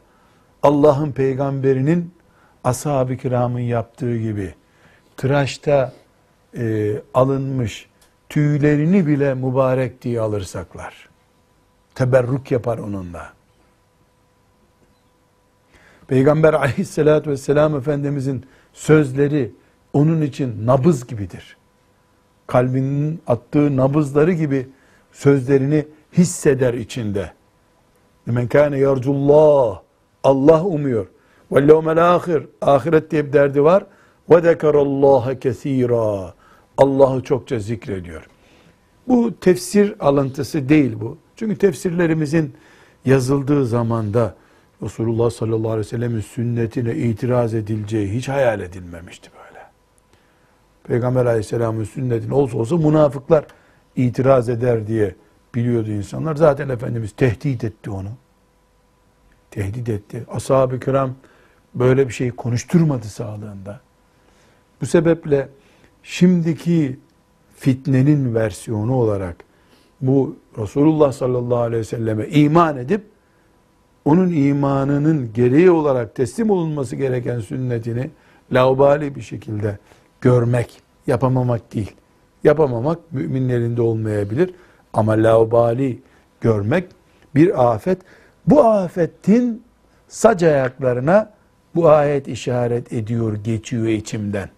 Allah'ın 0.64 1.12
peygamberinin 1.12 2.14
ashab-ı 2.64 3.18
kiramın 3.18 3.60
yaptığı 3.60 4.18
gibi, 4.18 4.56
tıraşta 5.18 5.94
e, 6.58 6.96
alınmış 7.14 7.90
tüylerini 8.30 9.08
bile 9.08 9.34
mübarek 9.34 10.02
diye 10.02 10.22
alırsaklar. 10.22 11.10
Teberrük 11.96 12.52
yapar 12.52 12.78
onunla. 12.78 13.34
Peygamber 16.08 16.54
aleyhissalatü 16.54 17.30
vesselam 17.30 17.78
Efendimizin 17.78 18.46
sözleri 18.74 19.52
onun 19.94 20.22
için 20.22 20.68
nabız 20.68 21.08
gibidir. 21.08 21.58
Kalbinin 22.48 23.22
attığı 23.28 23.78
nabızları 23.78 24.34
gibi 24.34 24.68
sözlerini 25.12 25.86
hisseder 26.18 26.74
içinde. 26.74 27.32
Men 28.26 28.48
kâne 28.48 28.78
yarcullah. 28.78 29.80
Allah 30.24 30.66
umuyor. 30.66 31.08
Ve 31.52 31.68
levmel 31.68 32.16
ahir. 32.16 32.44
Ahiret 32.62 33.12
diye 33.12 33.28
bir 33.28 33.34
derdi 33.34 33.64
var. 33.64 33.86
Ve 34.30 34.42
zekerallaha 34.42 35.40
kesira. 35.40 36.34
Allah'ı 36.78 37.24
çokça 37.24 37.60
zikrediyor. 37.60 38.28
Bu 39.08 39.40
tefsir 39.40 39.96
alıntısı 40.00 40.70
değil 40.70 40.94
bu. 41.02 41.18
Çünkü 41.36 41.58
tefsirlerimizin 41.58 42.54
yazıldığı 43.06 43.66
zamanda 43.66 44.36
Resulullah 44.84 45.30
sallallahu 45.30 45.72
aleyhi 45.72 45.86
ve 45.86 45.90
sellemin 45.90 46.22
sünnetine 46.22 46.96
itiraz 46.96 47.54
edileceği 47.54 48.14
hiç 48.14 48.30
hayal 48.30 48.60
edilmemişti 48.60 49.30
böyle. 49.34 49.43
Peygamber 50.84 51.26
aleyhisselamın 51.26 51.84
sünnetine 51.84 52.34
olsa 52.34 52.58
olsa 52.58 52.78
münafıklar 52.78 53.46
itiraz 53.96 54.50
eder 54.50 54.88
diye 54.88 55.16
biliyordu 55.56 55.92
insanlar. 55.92 56.36
Zaten 56.36 56.70
Efendimiz 56.70 57.12
tehdit 57.12 57.64
etti 57.64 57.90
onu. 57.90 58.10
Tehdit 59.52 59.90
etti. 59.90 60.26
Ashab-ı 60.32 60.80
kiram 60.80 61.16
böyle 61.76 62.08
bir 62.08 62.14
şey 62.14 62.32
konuşturmadı 62.32 63.06
sağlığında. 63.06 63.80
Bu 64.82 64.86
sebeple 64.86 65.50
şimdiki 66.04 67.00
fitnenin 67.56 68.36
versiyonu 68.36 68.96
olarak 68.96 69.36
bu 70.02 70.36
Resulullah 70.58 71.12
sallallahu 71.12 71.60
aleyhi 71.60 71.80
ve 71.80 71.84
selleme 71.84 72.28
iman 72.28 72.78
edip 72.78 73.04
onun 74.06 74.34
imanının 74.34 75.34
gereği 75.34 75.72
olarak 75.72 76.16
teslim 76.16 76.50
olunması 76.50 76.96
gereken 76.96 77.40
sünnetini 77.40 78.10
laubali 78.52 79.16
bir 79.16 79.22
şekilde 79.22 79.78
görmek, 80.24 80.82
yapamamak 81.08 81.74
değil. 81.74 81.96
Yapamamak 82.44 83.00
müminlerinde 83.12 83.82
olmayabilir 83.82 84.54
ama 84.94 85.12
laubali 85.12 86.02
görmek 86.42 86.90
bir 87.36 87.74
afet. 87.74 88.02
Bu 88.48 88.64
afetin 88.64 89.64
sac 90.08 90.44
ayaklarına 90.44 91.34
bu 91.76 91.90
ayet 91.90 92.28
işaret 92.28 92.94
ediyor, 92.94 93.34
geçiyor 93.36 93.86
içimden. 93.86 94.50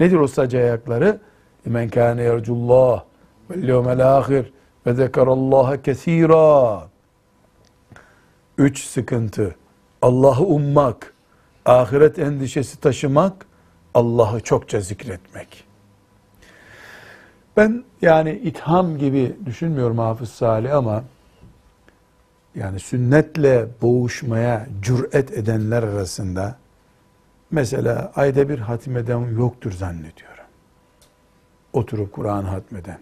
Nedir 0.00 0.16
o 0.16 0.26
sac 0.26 0.54
ayakları? 0.54 1.20
Men 1.64 1.88
kâne 1.88 2.22
yercullah 2.22 3.04
vel 3.50 3.68
yevmel 3.68 4.16
ahir 4.16 4.52
ve 4.86 4.94
zekerallaha 4.94 5.82
kesira. 5.82 6.88
Üç 8.58 8.84
sıkıntı. 8.84 9.54
Allah'ı 10.02 10.44
ummak, 10.44 11.14
ahiret 11.66 12.18
endişesi 12.18 12.80
taşımak, 12.80 13.46
Allah'ı 13.94 14.40
çokça 14.40 14.80
zikretmek. 14.80 15.64
Ben 17.56 17.84
yani 18.02 18.32
itham 18.32 18.98
gibi 18.98 19.36
düşünmüyorum 19.46 19.98
Hafız 19.98 20.30
Salih 20.30 20.76
ama 20.76 21.04
yani 22.54 22.80
sünnetle 22.80 23.68
boğuşmaya 23.82 24.66
cüret 24.82 25.30
edenler 25.30 25.82
arasında 25.82 26.56
mesela 27.50 28.12
ayda 28.16 28.48
bir 28.48 28.58
hatmeden 28.58 29.18
yoktur 29.18 29.72
zannediyorum. 29.72 30.44
Oturup 31.72 32.12
Kur'an 32.12 32.44
hatmeden. 32.44 32.98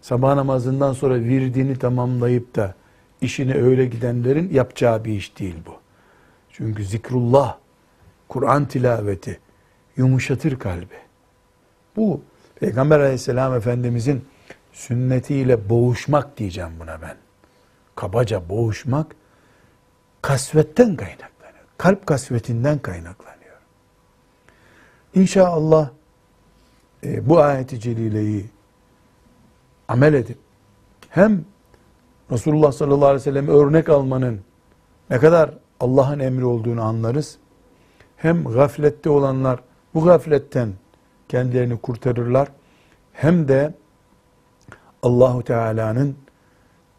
Sabah 0.00 0.34
namazından 0.34 0.92
sonra 0.92 1.14
virdini 1.14 1.78
tamamlayıp 1.78 2.56
da 2.56 2.74
işine 3.20 3.54
öyle 3.54 3.86
gidenlerin 3.86 4.54
yapacağı 4.54 5.04
bir 5.04 5.12
iş 5.12 5.38
değil 5.38 5.56
bu. 5.66 5.74
Çünkü 6.50 6.84
zikrullah, 6.84 7.56
Kur'an 8.28 8.64
tilaveti 8.64 9.40
yumuşatır 9.96 10.58
kalbi. 10.58 10.94
Bu 11.96 12.20
Peygamber 12.54 13.00
aleyhisselam 13.00 13.54
efendimizin 13.54 14.24
sünnetiyle 14.72 15.68
boğuşmak 15.68 16.36
diyeceğim 16.36 16.70
buna 16.80 17.02
ben. 17.02 17.16
Kabaca 17.94 18.48
boğuşmak 18.48 19.16
kasvetten 20.22 20.96
kaynaklanıyor. 20.96 21.64
Kalp 21.78 22.06
kasvetinden 22.06 22.78
kaynaklanıyor. 22.78 23.56
İnşallah 25.14 25.90
e, 27.04 27.28
bu 27.28 27.40
ayeti 27.40 27.80
celileyi 27.80 28.46
amel 29.88 30.14
edip 30.14 30.38
hem 31.08 31.44
Resulullah 32.30 32.72
sallallahu 32.72 33.06
aleyhi 33.06 33.20
ve 33.20 33.24
sellem 33.24 33.48
örnek 33.48 33.88
almanın 33.88 34.40
ne 35.10 35.18
kadar 35.18 35.50
Allah'ın 35.80 36.18
emri 36.18 36.44
olduğunu 36.44 36.82
anlarız. 36.82 37.38
Hem 38.16 38.44
gaflette 38.44 39.10
olanlar 39.10 39.60
bu 39.96 40.04
gafletten 40.04 40.72
kendilerini 41.28 41.78
kurtarırlar. 41.78 42.48
Hem 43.12 43.48
de 43.48 43.74
Allahu 45.02 45.44
Teala'nın 45.44 46.16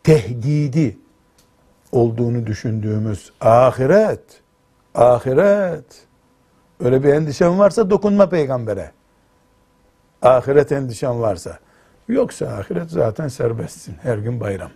tehdidi 0.03 0.97
olduğunu 1.91 2.45
düşündüğümüz 2.45 3.31
ahiret, 3.41 4.41
ahiret. 4.95 6.05
Öyle 6.79 7.03
bir 7.03 7.13
endişen 7.13 7.59
varsa 7.59 7.89
dokunma 7.89 8.29
peygambere. 8.29 8.91
Ahiret 10.21 10.71
endişen 10.71 11.21
varsa. 11.21 11.59
Yoksa 12.07 12.45
ahiret 12.47 12.89
zaten 12.89 13.27
serbestsin. 13.27 13.95
Her 14.01 14.17
gün 14.17 14.39
bayram. 14.39 14.71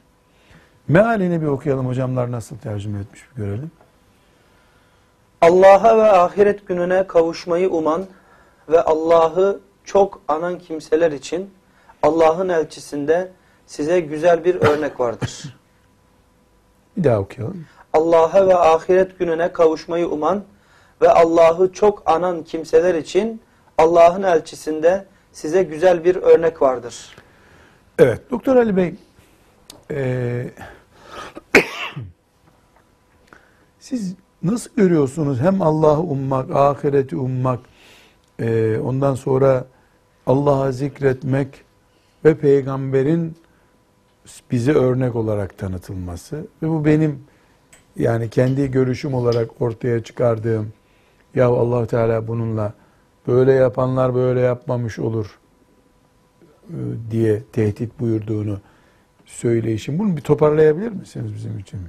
Mealini 0.87 1.41
bir 1.41 1.47
okuyalım 1.47 1.87
hocamlar 1.87 2.31
nasıl 2.31 2.57
tercüme 2.57 2.99
etmiş 2.99 3.21
bir 3.31 3.43
görelim. 3.43 3.71
Allah'a 5.41 5.97
ve 5.97 6.11
ahiret 6.11 6.67
gününe 6.67 7.07
kavuşmayı 7.07 7.69
uman 7.69 8.05
ve 8.69 8.81
Allah'ı 8.81 9.59
çok 9.83 10.21
anan 10.27 10.59
kimseler 10.59 11.11
için 11.11 11.53
Allah'ın 12.03 12.49
elçisinde 12.49 13.31
size 13.65 13.99
güzel 13.99 14.45
bir 14.45 14.55
örnek 14.55 14.99
vardır. 14.99 15.43
Bir 16.97 17.03
daha 17.03 17.19
okuyalım. 17.19 17.65
Allah'a 17.93 18.47
ve 18.47 18.55
ahiret 18.55 19.19
gününe 19.19 19.53
kavuşmayı 19.53 20.07
uman 20.07 20.43
ve 21.01 21.09
Allah'ı 21.09 21.71
çok 21.73 22.03
anan 22.05 22.43
kimseler 22.43 22.95
için 22.95 23.41
Allah'ın 23.77 24.23
elçisinde 24.23 25.05
size 25.31 25.63
güzel 25.63 26.03
bir 26.03 26.15
örnek 26.15 26.61
vardır. 26.61 27.15
Evet, 27.99 28.31
Doktor 28.31 28.55
Ali 28.55 28.77
Bey, 28.77 28.95
eee, 29.89 30.51
siz 33.79 34.15
nasıl 34.43 34.71
görüyorsunuz 34.75 35.39
hem 35.39 35.61
Allah'ı 35.61 35.99
ummak, 35.99 36.51
ahireti 36.51 37.15
ummak, 37.15 37.59
eee, 38.39 38.79
ondan 38.79 39.15
sonra 39.15 39.65
Allah'a 40.25 40.71
zikretmek 40.71 41.47
ve 42.25 42.37
peygamberin 42.37 43.35
bize 44.51 44.71
örnek 44.73 45.15
olarak 45.15 45.57
tanıtılması 45.57 46.47
ve 46.63 46.69
bu 46.69 46.85
benim 46.85 47.19
yani 47.95 48.29
kendi 48.29 48.71
görüşüm 48.71 49.13
olarak 49.13 49.61
ortaya 49.61 50.03
çıkardığım 50.03 50.73
ya 51.35 51.47
Allah 51.47 51.85
Teala 51.85 52.27
bununla 52.27 52.73
böyle 53.27 53.51
yapanlar 53.51 54.15
böyle 54.15 54.39
yapmamış 54.39 54.99
olur 54.99 55.39
e, 56.69 56.77
diye 57.11 57.43
tehdit 57.43 57.99
buyurduğunu 57.99 58.59
söyleyişim. 59.25 59.99
Bunu 59.99 60.17
bir 60.17 60.21
toparlayabilir 60.21 60.91
misiniz 60.91 61.35
bizim 61.35 61.59
için? 61.59 61.79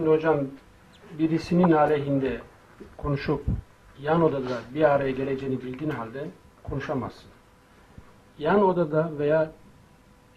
Şimdi 0.00 0.12
hocam 0.12 0.36
birisinin 1.18 1.72
aleyhinde 1.72 2.40
konuşup 2.96 3.44
yan 4.02 4.22
odada 4.22 4.58
bir 4.74 4.90
araya 4.90 5.10
geleceğini 5.10 5.62
bildiğin 5.62 5.90
halde 5.90 6.24
konuşamazsın. 6.62 7.30
Yan 8.38 8.62
odada 8.62 9.10
veya 9.18 9.50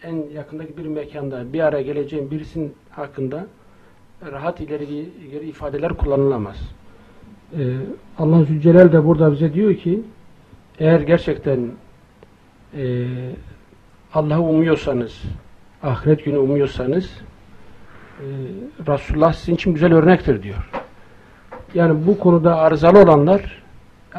en 0.04 0.16
yakındaki 0.34 0.78
bir 0.78 0.86
mekanda 0.86 1.54
bir 1.54 1.60
araya 1.60 1.82
geleceğin 1.82 2.32
birisinin 2.32 2.74
hakkında 2.90 3.46
rahat 4.32 4.62
ileri 4.62 5.10
geri 5.32 5.50
ifadeler 5.50 5.94
kullanılamaz. 5.94 6.58
Ee, 7.58 7.78
Allah 8.18 8.44
Zülcelal 8.44 8.92
de 8.92 9.06
burada 9.06 9.32
bize 9.32 9.54
diyor 9.54 9.76
ki 9.76 10.02
eğer 10.80 11.00
gerçekten 11.00 11.72
e, 12.78 13.08
Allah'ı 14.14 14.42
umuyorsanız, 14.42 15.22
ahiret 15.84 16.26
günü 16.26 16.38
umuyorsanız 16.38 17.24
e, 18.20 18.26
Resulullah 18.88 19.34
sizin 19.34 19.56
için 19.56 19.74
güzel 19.74 19.94
örnektir 19.94 20.44
diyor. 20.44 20.70
Yani 21.74 22.08
bu 22.08 22.20
konuda 22.20 22.56
arızalı 22.58 23.00
olanlar 23.00 23.64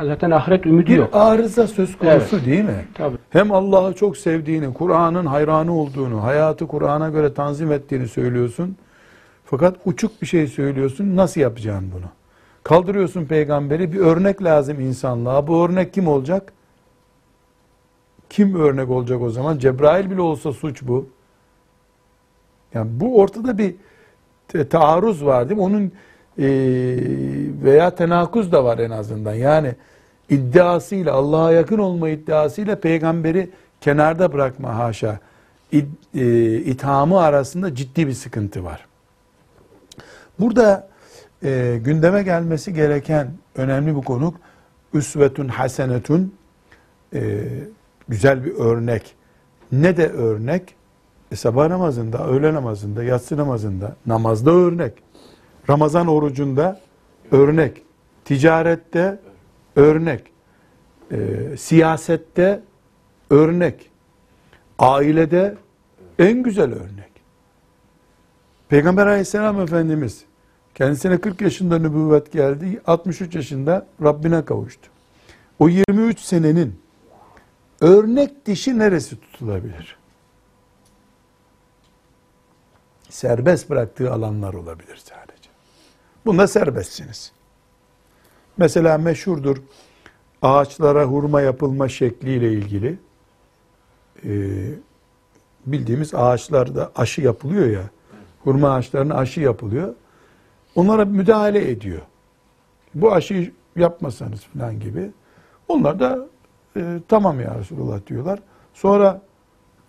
zaten 0.02 0.30
ahiret 0.30 0.66
ümidi 0.66 0.90
Bir 0.90 0.96
yok. 0.96 1.10
arıza 1.12 1.66
söz 1.66 1.98
konusu 1.98 2.44
değil 2.44 2.64
mi? 2.64 2.84
Tabii. 2.94 3.16
Hem 3.30 3.52
Allah'ı 3.52 3.94
çok 3.94 4.16
sevdiğini, 4.16 4.74
Kur'an'ın 4.74 5.26
hayranı 5.26 5.74
olduğunu, 5.78 6.22
hayatı 6.22 6.66
Kur'an'a 6.66 7.08
göre 7.08 7.34
tanzim 7.34 7.72
ettiğini 7.72 8.08
söylüyorsun. 8.08 8.76
Fakat 9.44 9.76
uçuk 9.84 10.22
bir 10.22 10.26
şey 10.26 10.46
söylüyorsun. 10.46 11.16
Nasıl 11.16 11.40
yapacaksın 11.40 11.90
bunu? 11.94 12.06
Kaldırıyorsun 12.62 13.24
peygamberi. 13.24 13.92
Bir 13.92 13.98
örnek 13.98 14.44
lazım 14.44 14.80
insanlığa. 14.80 15.46
Bu 15.46 15.64
örnek 15.64 15.94
kim 15.94 16.08
olacak? 16.08 16.52
Kim 18.30 18.54
örnek 18.54 18.90
olacak 18.90 19.22
o 19.22 19.30
zaman? 19.30 19.58
Cebrail 19.58 20.10
bile 20.10 20.20
olsa 20.20 20.52
suç 20.52 20.82
bu. 20.82 21.06
Yani 22.74 22.90
bu 23.00 23.18
ortada 23.20 23.58
bir 23.58 23.74
taarruz 24.70 25.24
var 25.24 25.48
değil 25.48 25.60
mi? 25.60 25.64
Onun 25.64 25.92
e, 26.38 26.46
veya 27.64 27.94
tenakuz 27.94 28.52
da 28.52 28.64
var 28.64 28.78
en 28.78 28.90
azından. 28.90 29.34
Yani 29.34 29.74
iddiasıyla 30.30 31.12
Allah'a 31.12 31.52
yakın 31.52 31.78
olma 31.78 32.08
iddiasıyla 32.08 32.80
peygamberi 32.80 33.50
kenarda 33.80 34.32
bırakma 34.32 34.78
haşa. 34.78 35.18
İd, 35.72 35.86
e, 36.14 36.56
ithamı 36.56 37.20
arasında 37.20 37.74
ciddi 37.74 38.06
bir 38.06 38.12
sıkıntı 38.12 38.64
var. 38.64 38.86
Burada 40.40 40.88
e, 41.42 41.80
gündeme 41.84 42.22
gelmesi 42.22 42.74
gereken 42.74 43.30
önemli 43.56 43.96
bir 43.96 44.02
konu 44.02 44.34
üsvetun 44.94 45.48
hasenetun 45.48 46.34
e, 47.14 47.44
güzel 48.08 48.44
bir 48.44 48.54
örnek. 48.54 49.14
Ne 49.72 49.96
de 49.96 50.08
örnek? 50.08 50.74
E, 51.32 51.36
sabah 51.36 51.68
namazında, 51.68 52.26
öğle 52.26 52.54
namazında, 52.54 53.04
yatsı 53.04 53.36
namazında, 53.36 53.96
namazda 54.06 54.50
örnek. 54.50 54.92
Ramazan 55.70 56.06
orucunda 56.06 56.80
örnek. 57.30 57.82
Ticarette 58.24 59.18
örnek. 59.76 60.22
E, 61.12 61.16
siyasette 61.56 62.62
örnek. 63.30 63.90
Ailede 64.78 65.54
en 66.18 66.42
güzel 66.42 66.72
örnek. 66.72 67.10
Peygamber 68.68 69.06
aleyhisselam 69.06 69.60
Efendimiz 69.60 70.24
kendisine 70.74 71.18
40 71.20 71.40
yaşında 71.40 71.78
nübüvvet 71.78 72.32
geldi. 72.32 72.80
63 72.86 73.34
yaşında 73.34 73.86
Rabbine 74.02 74.44
kavuştu. 74.44 74.88
O 75.58 75.68
23 75.68 76.20
senenin 76.20 76.80
örnek 77.80 78.46
dişi 78.46 78.78
neresi 78.78 79.20
tutulabilir? 79.20 79.96
Serbest 83.14 83.70
bıraktığı 83.70 84.12
alanlar 84.12 84.54
olabilir 84.54 84.96
sadece. 84.96 85.50
Bunda 86.26 86.46
serbestsiniz. 86.46 87.32
Mesela 88.56 88.98
meşhurdur 88.98 89.56
ağaçlara 90.42 91.04
hurma 91.04 91.40
yapılma 91.40 91.88
şekliyle 91.88 92.52
ilgili 92.52 92.98
e, 94.24 94.30
bildiğimiz 95.66 96.14
ağaçlarda 96.14 96.92
aşı 96.96 97.20
yapılıyor 97.20 97.66
ya 97.66 97.82
hurma 98.44 98.74
ağaçlarına 98.74 99.14
aşı 99.14 99.40
yapılıyor. 99.40 99.94
Onlara 100.74 101.04
müdahale 101.04 101.70
ediyor. 101.70 102.02
Bu 102.94 103.12
aşıyı 103.12 103.52
yapmasanız 103.76 104.40
falan 104.40 104.80
gibi. 104.80 105.10
Onlar 105.68 106.00
da 106.00 106.26
e, 106.76 107.00
tamam 107.08 107.40
ya 107.40 107.58
Resulullah 107.58 108.06
diyorlar. 108.06 108.38
Sonra 108.74 109.22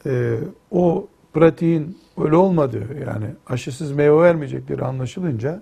e, 0.05 0.37
o 0.71 1.07
pratiğin 1.33 2.04
öyle 2.23 2.35
olmadığı 2.35 2.99
yani 3.07 3.25
aşısız 3.47 3.91
meyve 3.91 4.21
vermeyecekleri 4.21 4.85
anlaşılınca 4.85 5.61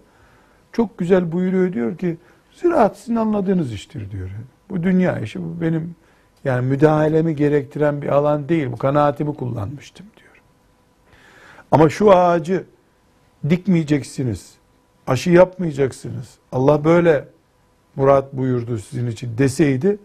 çok 0.71 0.97
güzel 0.97 1.31
buyuruyor 1.31 1.73
diyor 1.73 1.97
ki 1.97 2.17
ziraat 2.51 2.97
sizin 2.97 3.15
anladığınız 3.15 3.73
iştir 3.73 4.11
diyor. 4.11 4.29
Bu 4.69 4.83
dünya 4.83 5.19
işi 5.19 5.43
bu 5.43 5.61
benim 5.61 5.95
yani 6.43 6.67
müdahalemi 6.67 7.35
gerektiren 7.35 8.01
bir 8.01 8.07
alan 8.07 8.49
değil. 8.49 8.71
Bu 8.71 8.77
kanaatimi 8.77 9.35
kullanmıştım 9.35 10.05
diyor. 10.17 10.41
Ama 11.71 11.89
şu 11.89 12.11
ağacı 12.11 12.63
dikmeyeceksiniz. 13.49 14.53
Aşı 15.07 15.29
yapmayacaksınız. 15.29 16.37
Allah 16.51 16.83
böyle 16.83 17.27
murat 17.95 18.33
buyurdu 18.33 18.77
sizin 18.77 19.07
için 19.07 19.37
deseydi 19.37 19.97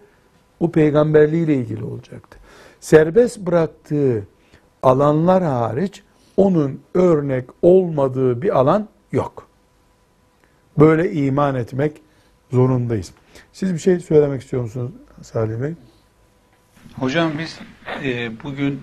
o 0.60 0.70
peygamberliğiyle 0.70 1.54
ilgili 1.54 1.84
olacaktı. 1.84 2.38
Serbest 2.80 3.38
bıraktığı 3.38 4.26
alanlar 4.82 5.42
hariç 5.42 6.02
onun 6.38 6.80
örnek 6.94 7.44
olmadığı 7.62 8.42
bir 8.42 8.58
alan 8.58 8.88
yok. 9.12 9.48
Böyle 10.78 11.12
iman 11.12 11.54
etmek 11.54 11.92
zorundayız. 12.52 13.12
Siz 13.52 13.74
bir 13.74 13.78
şey 13.78 14.00
söylemek 14.00 14.42
istiyor 14.42 14.62
musunuz 14.62 14.92
Salih 15.22 15.62
Bey? 15.62 15.74
Hocam 16.96 17.32
biz 17.38 17.60
e, 18.04 18.30
bugün 18.44 18.80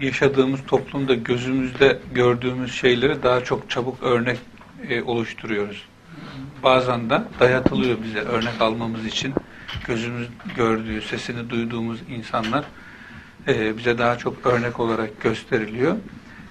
yaşadığımız 0.00 0.60
toplumda 0.66 1.14
gözümüzde 1.14 1.98
gördüğümüz 2.14 2.72
şeyleri 2.72 3.22
daha 3.22 3.44
çok 3.44 3.70
çabuk 3.70 4.02
örnek 4.02 4.38
e, 4.88 5.02
oluşturuyoruz. 5.02 5.88
Bazen 6.62 7.10
de 7.10 7.22
dayatılıyor 7.40 7.98
bize 8.02 8.20
örnek 8.20 8.60
almamız 8.60 9.06
için 9.06 9.34
gözümüz 9.86 10.28
gördüğü, 10.56 11.02
sesini 11.02 11.50
duyduğumuz 11.50 12.00
insanlar 12.08 12.64
e, 13.48 13.76
bize 13.78 13.98
daha 13.98 14.18
çok 14.18 14.46
örnek 14.46 14.80
olarak 14.80 15.20
gösteriliyor. 15.20 15.96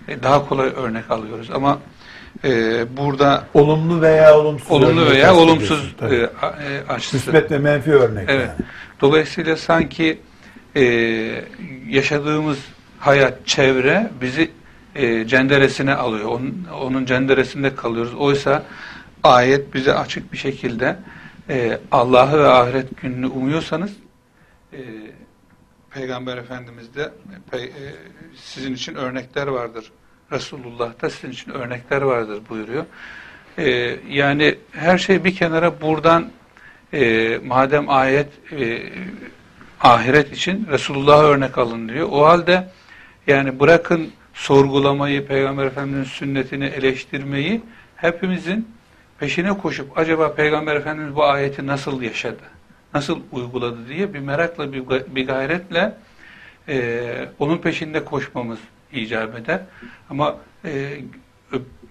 E, 0.08 0.24
daha 0.24 0.50
kolay 0.50 0.70
örnek 0.76 1.12
alıyoruz 1.12 1.52
ama 1.52 1.80
e, 2.44 2.86
burada 2.98 3.44
Olumlu 3.54 4.02
veya 4.02 4.38
olumsuz. 4.38 4.72
olumlu 4.72 5.06
veya 5.06 5.36
olumsuz 5.36 5.96
e, 6.02 6.16
e, 6.16 6.30
açısı. 6.90 7.16
Müsbet 7.16 7.52
ve 7.52 7.58
menfi 7.58 7.92
örnek. 7.92 8.30
Evet. 8.30 8.48
yani. 8.48 8.68
Dolayısıyla 9.02 9.58
sanki 9.58 10.20
e, 10.76 10.84
yaşadığımız 11.90 12.58
hayat, 13.00 13.48
çevre 13.48 14.10
bizi 14.22 14.52
e, 14.96 15.28
cenderesine 15.28 15.94
alıyor. 15.94 16.26
Onun, 16.26 16.68
onun 16.82 17.06
cenderesinde 17.06 17.76
kalıyoruz. 17.76 18.14
Oysa 18.14 18.64
ayet 19.24 19.74
bize 19.74 19.94
açık 19.94 20.34
bir 20.34 20.38
şekilde 20.38 20.98
e, 21.50 21.80
Allah'ı 21.92 22.40
ve 22.40 22.48
ahiret 22.48 23.02
gününü 23.02 23.28
umuyorsanız 23.28 23.92
e, 24.74 24.78
Peygamber 25.98 26.38
Efendimiz 26.38 26.96
de 26.96 27.12
pe- 27.52 27.66
e, 27.66 27.94
sizin 28.36 28.74
için 28.74 28.96
örnekler 28.96 29.48
vardır. 29.48 29.92
Resulullah 30.32 31.02
da 31.02 31.10
sizin 31.10 31.32
için 31.32 31.52
örnekler 31.52 32.02
vardır 32.02 32.42
buyuruyor. 32.50 32.86
E, 33.58 33.96
yani 34.10 34.56
her 34.72 34.98
şey 34.98 35.24
bir 35.24 35.36
kenara 35.36 35.82
buradan 35.82 36.30
e, 36.94 37.40
madem 37.46 37.90
ayet 37.90 38.28
e, 38.52 38.84
ahiret 39.82 40.34
için 40.34 40.68
Resulullah'a 40.72 41.24
örnek 41.24 41.58
alın 41.58 41.90
diyor. 41.90 42.08
O 42.12 42.26
halde 42.26 42.70
yani 43.28 43.60
bırakın 43.60 44.12
sorgulamayı, 44.34 45.28
Peygamber 45.28 45.66
Efendimiz'in 45.66 46.12
sünnetini 46.12 46.66
eleştirmeyi 46.66 47.62
hepimizin 47.96 48.68
peşine 49.20 49.58
koşup 49.58 49.98
acaba 49.98 50.34
Peygamber 50.34 50.76
Efendimiz 50.76 51.16
bu 51.16 51.24
ayeti 51.24 51.68
nasıl 51.68 52.02
yaşadı, 52.02 52.44
nasıl 52.94 53.20
uyguladı 53.32 53.88
diye 53.90 54.14
bir 54.14 54.20
merakla, 54.20 54.74
bir, 55.16 55.28
gayretle 55.28 55.94
e, 56.68 57.30
onun 57.40 57.58
peşinde 57.58 58.06
koşmamız 58.06 58.60
icap 58.94 59.36
eder. 59.36 59.62
Ama 60.10 60.38
e, 60.66 61.02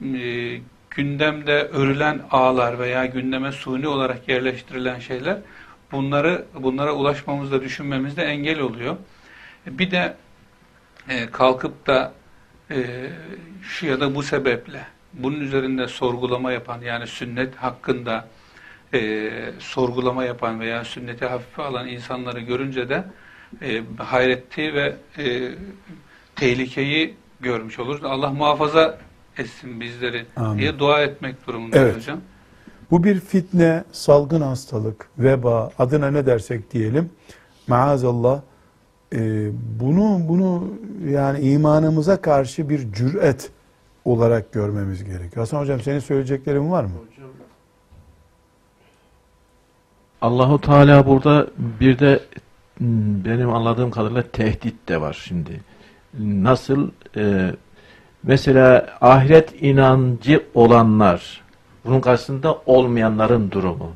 e, 0.02 0.60
gündemde 0.90 1.52
örülen 1.52 2.20
ağlar 2.30 2.78
veya 2.78 3.06
gündeme 3.06 3.52
suni 3.52 3.88
olarak 3.88 4.28
yerleştirilen 4.28 4.98
şeyler 4.98 5.38
bunları 5.92 6.44
bunlara 6.54 6.92
ulaşmamızda 6.92 7.62
düşünmemizde 7.62 8.24
engel 8.24 8.60
oluyor. 8.60 8.96
Bir 9.66 9.90
de 9.90 10.16
e, 11.08 11.30
kalkıp 11.30 11.86
da 11.86 12.12
e, 12.70 13.10
şu 13.62 13.86
ya 13.86 14.00
da 14.00 14.14
bu 14.14 14.22
sebeple 14.22 14.86
bunun 15.12 15.40
üzerinde 15.40 15.88
sorgulama 15.88 16.52
yapan 16.52 16.80
yani 16.80 17.06
sünnet 17.06 17.56
hakkında 17.56 18.28
e, 18.94 19.30
sorgulama 19.58 20.24
yapan 20.24 20.60
veya 20.60 20.84
sünneti 20.84 21.26
hafife 21.26 21.62
alan 21.62 21.88
insanları 21.88 22.40
görünce 22.40 22.88
de 22.88 23.04
e, 23.62 23.82
hayreti 23.96 24.74
ve 24.74 24.96
e, 25.18 25.52
tehlikeyi 26.36 27.14
görmüş 27.40 27.78
oluruz. 27.78 28.04
Allah 28.04 28.30
muhafaza 28.30 28.98
etsin 29.38 29.80
bizleri 29.80 30.26
Amin. 30.36 30.58
diye 30.58 30.78
dua 30.78 31.02
etmek 31.02 31.46
durumundayız 31.46 31.86
Evet. 31.86 31.96
hocam. 31.96 32.20
Bu 32.90 33.04
bir 33.04 33.20
fitne, 33.20 33.84
salgın 33.92 34.40
hastalık, 34.40 35.08
veba, 35.18 35.70
adına 35.78 36.10
ne 36.10 36.26
dersek 36.26 36.72
diyelim. 36.72 37.10
Maazallah 37.68 38.40
e, 39.14 39.50
bunu 39.80 40.20
bunu 40.28 40.68
yani 41.08 41.40
imanımıza 41.40 42.20
karşı 42.20 42.68
bir 42.68 42.92
cüret 42.92 43.50
olarak 44.04 44.52
görmemiz 44.52 45.04
gerekiyor. 45.04 45.36
Hasan 45.36 45.60
hocam 45.60 45.80
senin 45.80 45.98
söyleyeceklerin 45.98 46.70
var 46.70 46.84
mı? 46.84 46.90
Allahu 50.22 50.60
Teala 50.60 51.06
burada 51.06 51.46
bir 51.80 51.98
de 51.98 52.20
m, 52.80 52.86
benim 53.24 53.50
anladığım 53.50 53.90
kadarıyla 53.90 54.22
tehdit 54.22 54.88
de 54.88 55.00
var 55.00 55.22
şimdi. 55.24 55.60
Nasıl 56.18 56.90
e, 57.16 57.50
mesela 58.22 58.86
ahiret 59.00 59.62
inancı 59.62 60.42
olanlar 60.54 61.40
bunun 61.84 62.00
karşısında 62.00 62.58
olmayanların 62.66 63.50
durumu. 63.50 63.92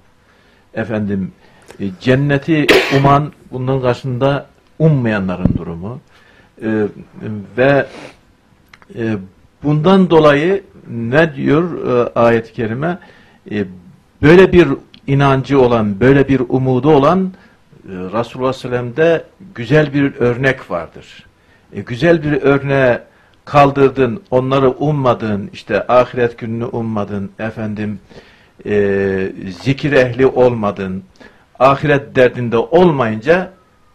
Efendim 0.75 1.33
e, 1.81 1.85
cenneti 2.01 2.67
uman 2.99 3.33
bunun 3.53 3.81
karşısında 3.81 4.47
ummayanların 4.79 5.55
durumu. 5.59 6.01
E, 6.63 6.87
ve 7.57 7.87
e, 8.95 9.17
bundan 9.63 10.11
dolayı 10.11 10.65
ne 10.91 11.35
diyor 11.35 11.87
e, 11.87 12.13
ayet-i 12.15 12.53
kerime? 12.53 12.99
E, 13.51 13.65
böyle 14.23 14.53
bir 14.53 14.69
inancı 15.11 15.61
olan, 15.61 16.01
böyle 16.01 16.29
bir 16.29 16.41
umudu 16.49 16.91
olan 16.91 17.33
e, 17.85 17.93
Resulullah 17.93 18.53
Sellem'de 18.53 19.25
güzel 19.55 19.95
bir 19.95 20.15
örnek 20.15 20.71
vardır. 20.71 21.27
E, 21.73 21.81
güzel 21.81 22.23
bir 22.23 22.43
örneğe 22.43 23.03
kaldırdın, 23.45 24.23
onları 24.31 24.71
ummadın, 24.71 25.51
işte 25.53 25.87
ahiret 25.87 26.39
gününü 26.39 26.65
ummadın, 26.65 27.31
efendim 27.39 28.01
e, 28.67 29.33
zikir 29.63 29.93
ehli 29.93 30.27
olmadın, 30.27 31.05
ahiret 31.59 32.17
derdinde 32.17 32.57
olmayınca 32.57 33.51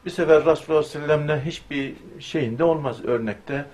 bir 0.05 0.11
sefer 0.11 0.45
Resulullah 0.45 0.83
Sellem'le 0.83 1.39
hiçbir 1.45 1.93
şeyinde 2.19 2.63
olmaz 2.63 3.05
örnekte 3.05 3.65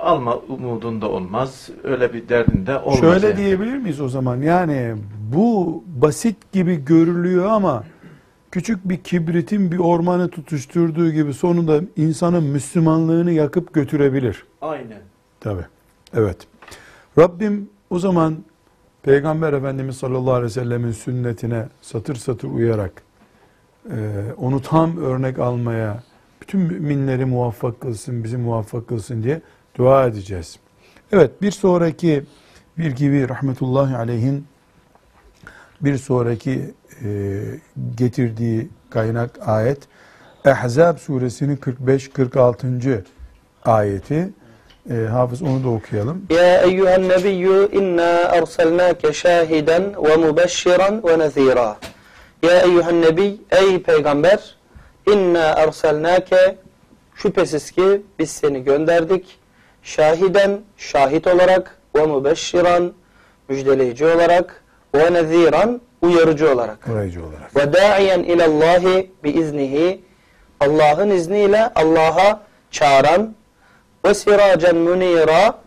alma 0.00 0.36
umudunda 0.36 1.10
olmaz. 1.10 1.70
Öyle 1.84 2.14
bir 2.14 2.28
derdinde 2.28 2.78
olmaz. 2.78 3.00
Şöyle 3.00 3.26
yani. 3.26 3.36
diyebilir 3.36 3.76
miyiz 3.76 4.00
o 4.00 4.08
zaman? 4.08 4.42
Yani 4.42 4.94
bu 5.32 5.84
basit 5.86 6.52
gibi 6.52 6.84
görülüyor 6.84 7.46
ama 7.46 7.84
küçük 8.50 8.88
bir 8.88 8.96
kibritin 8.96 9.72
bir 9.72 9.78
ormanı 9.78 10.28
tutuşturduğu 10.28 11.10
gibi 11.10 11.34
sonunda 11.34 11.80
insanın 11.96 12.44
Müslümanlığını 12.44 13.32
yakıp 13.32 13.74
götürebilir. 13.74 14.46
Aynen. 14.60 15.00
Tabi. 15.40 15.60
Evet. 16.14 16.36
Rabbim 17.18 17.68
o 17.90 17.98
zaman 17.98 18.36
Peygamber 19.02 19.52
Efendimiz 19.52 19.96
sallallahu 19.96 20.32
aleyhi 20.32 20.44
ve 20.44 20.50
sellemin 20.50 20.92
sünnetine 20.92 21.68
satır 21.80 22.14
satır 22.14 22.48
uyarak 22.48 23.02
e, 23.90 24.22
onu 24.36 24.62
tam 24.62 24.96
örnek 24.96 25.38
almaya 25.38 26.02
bütün 26.40 26.60
müminleri 26.60 27.24
muvaffak 27.24 27.80
kılsın, 27.80 28.24
bizi 28.24 28.36
muvaffak 28.36 28.88
kılsın 28.88 29.22
diye 29.22 29.40
dua 29.76 30.06
edeceğiz. 30.06 30.58
Evet 31.12 31.42
bir 31.42 31.50
sonraki 31.50 32.24
bir 32.78 32.90
gibi 32.90 33.28
rahmetullahi 33.28 33.96
aleyhin 33.96 34.46
bir 35.80 35.98
sonraki 35.98 36.74
e, 37.04 37.40
getirdiği 37.96 38.68
kaynak 38.90 39.48
ayet 39.48 39.78
Ehzab 40.44 40.98
suresinin 40.98 41.56
45-46. 41.56 43.02
ayeti. 43.64 44.32
E, 44.90 44.94
hafız 44.94 45.42
onu 45.42 45.64
da 45.64 45.68
okuyalım. 45.68 46.26
Ya 46.30 46.62
eyyühen 46.62 47.08
nebiyyü 47.08 47.68
inna 47.72 48.28
arsalnake 48.28 49.12
şahiden 49.12 49.94
ve 50.04 50.16
mübeşşiren 50.16 51.02
ve 51.08 51.18
nezira. 51.18 51.76
Ya 52.42 52.60
eyyühen 52.60 53.02
nebiy, 53.02 53.36
ey 53.50 53.82
peygamber, 53.82 54.56
inna 55.12 55.44
arsalnake 55.54 56.56
şüphesiz 57.14 57.70
ki 57.70 58.02
biz 58.18 58.30
seni 58.30 58.64
gönderdik 58.64 59.38
şahiden 59.86 60.60
şahit 60.76 61.26
olarak 61.26 61.78
ve 61.96 62.06
mübeşşiran 62.06 62.92
müjdeleyici 63.48 64.06
olarak 64.06 64.62
ve 64.94 65.12
neziran 65.12 65.80
uyarıcı 66.02 66.52
olarak 66.52 66.78
Orayıcı 66.92 67.20
olarak. 67.26 67.56
ve 67.56 67.72
da'iyen 67.72 68.22
ilallahi 68.22 69.10
bi 69.24 69.30
iznihi 69.30 70.00
Allah'ın 70.60 71.10
izniyle 71.10 71.70
Allah'a 71.74 72.40
çağıran 72.70 73.34
ve 74.04 74.14
siracen 74.14 74.76
munira 74.76 75.58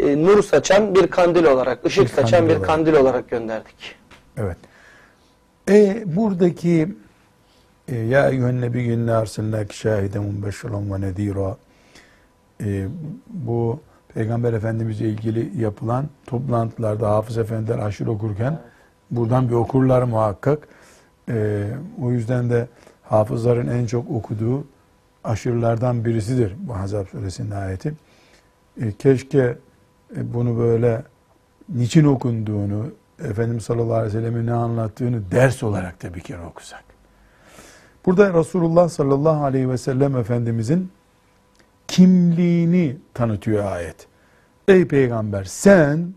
e, 0.00 0.22
nur 0.22 0.42
saçan 0.42 0.94
bir 0.94 1.06
kandil 1.06 1.44
olarak, 1.44 1.86
ışık 1.86 2.04
Bir 2.04 2.08
saçan 2.08 2.30
kandil 2.40 2.48
bir 2.48 2.56
olarak. 2.56 2.66
kandil 2.66 2.92
olarak 2.94 3.28
gönderdik. 3.30 3.94
Evet. 4.36 4.56
E 5.68 6.02
buradaki 6.16 6.88
e, 7.88 7.96
ya 7.96 8.28
eyyühen 8.30 8.60
nebiyyü 8.60 8.92
inne 8.94 9.12
arsalnâki 9.12 9.78
şahiden 9.78 10.22
mubešşiran 10.22 10.92
ve 10.92 11.00
nedîrâ 11.00 11.56
e, 12.60 12.88
bu 13.28 13.80
Peygamber 14.14 14.52
Efendimizle 14.52 15.08
ilgili 15.08 15.62
yapılan 15.62 16.08
toplantılarda 16.26 17.10
Hafız 17.10 17.38
Efendiler 17.38 17.78
aşırı 17.78 18.10
okurken 18.10 18.58
buradan 19.10 19.48
bir 19.48 19.54
okurlar 19.54 20.02
muhakkak. 20.02 20.68
E, 21.28 21.66
o 22.02 22.10
yüzden 22.10 22.50
de 22.50 22.68
hafızların 23.02 23.66
en 23.66 23.86
çok 23.86 24.10
okuduğu 24.10 24.64
aşırılardan 25.24 26.04
birisidir 26.04 26.54
bu 26.58 26.76
Hazab 26.76 27.06
Suresinin 27.06 27.50
ayeti. 27.50 27.94
E, 28.80 28.92
keşke 28.92 29.58
e, 30.16 30.34
bunu 30.34 30.58
böyle 30.58 31.02
niçin 31.68 32.04
okunduğunu, 32.04 32.86
Efendimiz 33.24 33.64
sallallahu 33.64 33.94
aleyhi 33.94 34.16
ve 34.16 34.20
sellem'in 34.20 34.46
ne 34.46 34.52
anlattığını 34.52 35.30
ders 35.30 35.62
olarak 35.62 36.02
da 36.02 36.14
bir 36.14 36.20
kere 36.20 36.42
okusak. 36.42 36.84
Burada 38.06 38.34
Resulullah 38.34 38.88
sallallahu 38.88 39.44
aleyhi 39.44 39.70
ve 39.70 39.78
sellem 39.78 40.16
Efendimizin 40.16 40.90
kimliğini 41.88 42.96
tanıtıyor 43.14 43.72
ayet. 43.72 44.06
Ey 44.68 44.88
peygamber 44.88 45.44
sen 45.44 46.14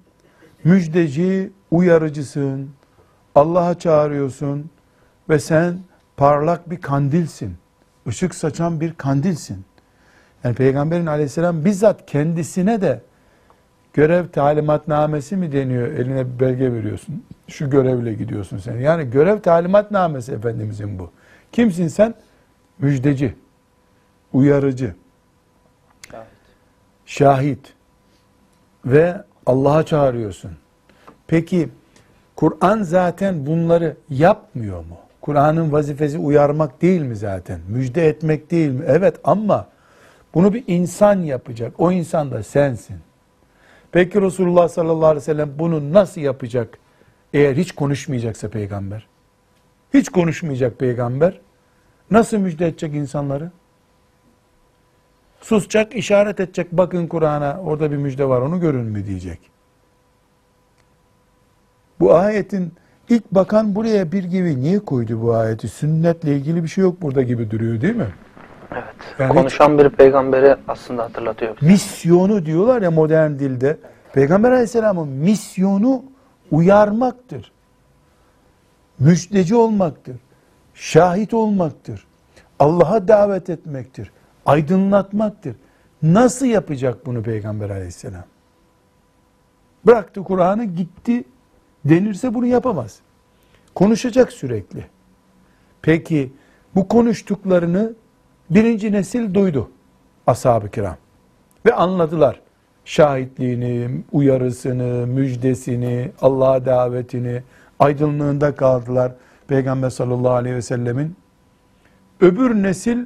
müjdeci, 0.63 1.51
uyarıcısın, 1.71 2.69
Allah'a 3.35 3.79
çağırıyorsun 3.79 4.69
ve 5.29 5.39
sen 5.39 5.79
parlak 6.17 6.69
bir 6.69 6.81
kandilsin. 6.81 7.55
Işık 8.05 8.35
saçan 8.35 8.81
bir 8.81 8.93
kandilsin. 8.93 9.65
Yani 10.43 10.55
Peygamberin 10.55 11.05
aleyhisselam 11.05 11.65
bizzat 11.65 12.05
kendisine 12.05 12.81
de 12.81 13.01
görev 13.93 14.27
talimatnamesi 14.27 15.37
mi 15.37 15.51
deniyor? 15.51 15.87
Eline 15.87 16.25
bir 16.25 16.39
belge 16.39 16.73
veriyorsun. 16.73 17.23
Şu 17.47 17.69
görevle 17.69 18.13
gidiyorsun 18.13 18.57
sen. 18.57 18.77
Yani 18.77 19.09
görev 19.09 19.39
talimatnamesi 19.39 20.31
Efendimizin 20.31 20.99
bu. 20.99 21.11
Kimsin 21.51 21.87
sen? 21.87 22.13
Müjdeci, 22.79 23.35
uyarıcı, 24.33 24.95
şahit 27.09 27.73
ve 28.85 29.23
Allah'a 29.45 29.85
çağırıyorsun. 29.85 30.51
Peki 31.27 31.69
Kur'an 32.35 32.83
zaten 32.83 33.45
bunları 33.45 33.97
yapmıyor 34.09 34.79
mu? 34.79 34.97
Kur'an'ın 35.21 35.71
vazifesi 35.71 36.17
uyarmak 36.17 36.81
değil 36.81 37.01
mi 37.01 37.15
zaten? 37.15 37.59
Müjde 37.67 38.07
etmek 38.07 38.51
değil 38.51 38.71
mi? 38.71 38.83
Evet 38.87 39.15
ama 39.23 39.67
bunu 40.33 40.53
bir 40.53 40.63
insan 40.67 41.21
yapacak. 41.21 41.73
O 41.77 41.91
insan 41.91 42.31
da 42.31 42.43
sensin. 42.43 42.97
Peki 43.91 44.21
Resulullah 44.21 44.69
sallallahu 44.69 45.05
aleyhi 45.05 45.21
ve 45.21 45.25
sellem 45.25 45.51
bunu 45.59 45.93
nasıl 45.93 46.21
yapacak? 46.21 46.77
Eğer 47.33 47.55
hiç 47.55 47.71
konuşmayacaksa 47.71 48.49
peygamber. 48.49 49.07
Hiç 49.93 50.09
konuşmayacak 50.09 50.79
peygamber. 50.79 51.39
Nasıl 52.11 52.37
müjde 52.37 52.67
edecek 52.67 52.95
insanları? 52.95 53.51
Susacak, 55.41 55.95
işaret 55.95 56.39
edecek. 56.39 56.67
Bakın 56.71 57.07
Kur'an'a 57.07 57.59
orada 57.61 57.91
bir 57.91 57.97
müjde 57.97 58.29
var 58.29 58.41
onu 58.41 58.59
görün 58.59 58.85
mü 58.85 59.05
diyecek. 59.05 59.39
Bu 61.99 62.15
ayetin 62.15 62.73
ilk 63.09 63.31
bakan 63.31 63.75
buraya 63.75 64.11
bir 64.11 64.23
gibi 64.23 64.61
niye 64.61 64.79
koydu 64.79 65.21
bu 65.21 65.33
ayeti? 65.33 65.67
Sünnetle 65.67 66.35
ilgili 66.35 66.63
bir 66.63 66.67
şey 66.67 66.81
yok 66.81 67.01
burada 67.01 67.21
gibi 67.21 67.51
duruyor 67.51 67.81
değil 67.81 67.95
mi? 67.95 68.07
Evet. 68.71 68.83
Yani 69.19 69.33
Konuşan 69.33 69.77
bir 69.77 69.89
peygamberi 69.89 70.55
aslında 70.67 71.03
hatırlatıyor. 71.03 71.57
bize. 71.61 71.71
misyonu 71.71 72.45
diyorlar 72.45 72.81
ya 72.81 72.91
modern 72.91 73.31
dilde 73.31 73.77
Peygamber 74.13 74.51
aleyhisselamın 74.51 75.07
misyonu 75.07 76.03
uyarmaktır. 76.51 77.51
Müjdeci 78.99 79.55
olmaktır. 79.55 80.15
Şahit 80.73 81.33
olmaktır. 81.33 82.07
Allah'a 82.59 83.07
davet 83.07 83.49
etmektir. 83.49 84.11
Aydınlatmaktır. 84.49 85.55
Nasıl 86.03 86.45
yapacak 86.45 87.05
bunu 87.05 87.23
Peygamber 87.23 87.69
aleyhisselam? 87.69 88.23
Bıraktı 89.85 90.23
Kur'an'ı 90.23 90.65
gitti 90.65 91.23
denirse 91.85 92.33
bunu 92.33 92.45
yapamaz. 92.45 92.99
Konuşacak 93.75 94.31
sürekli. 94.31 94.85
Peki 95.81 96.33
bu 96.75 96.87
konuştuklarını 96.87 97.93
birinci 98.49 98.91
nesil 98.91 99.33
duydu 99.33 99.71
ashab-ı 100.27 100.69
kiram. 100.69 100.97
Ve 101.65 101.73
anladılar 101.73 102.41
şahitliğini, 102.85 104.01
uyarısını, 104.11 105.07
müjdesini, 105.07 106.11
Allah'a 106.21 106.65
davetini, 106.65 107.43
aydınlığında 107.79 108.55
kaldılar 108.55 109.11
Peygamber 109.47 109.89
sallallahu 109.89 110.33
aleyhi 110.33 110.55
ve 110.55 110.61
sellemin. 110.61 111.15
Öbür 112.21 112.55
nesil 112.63 113.05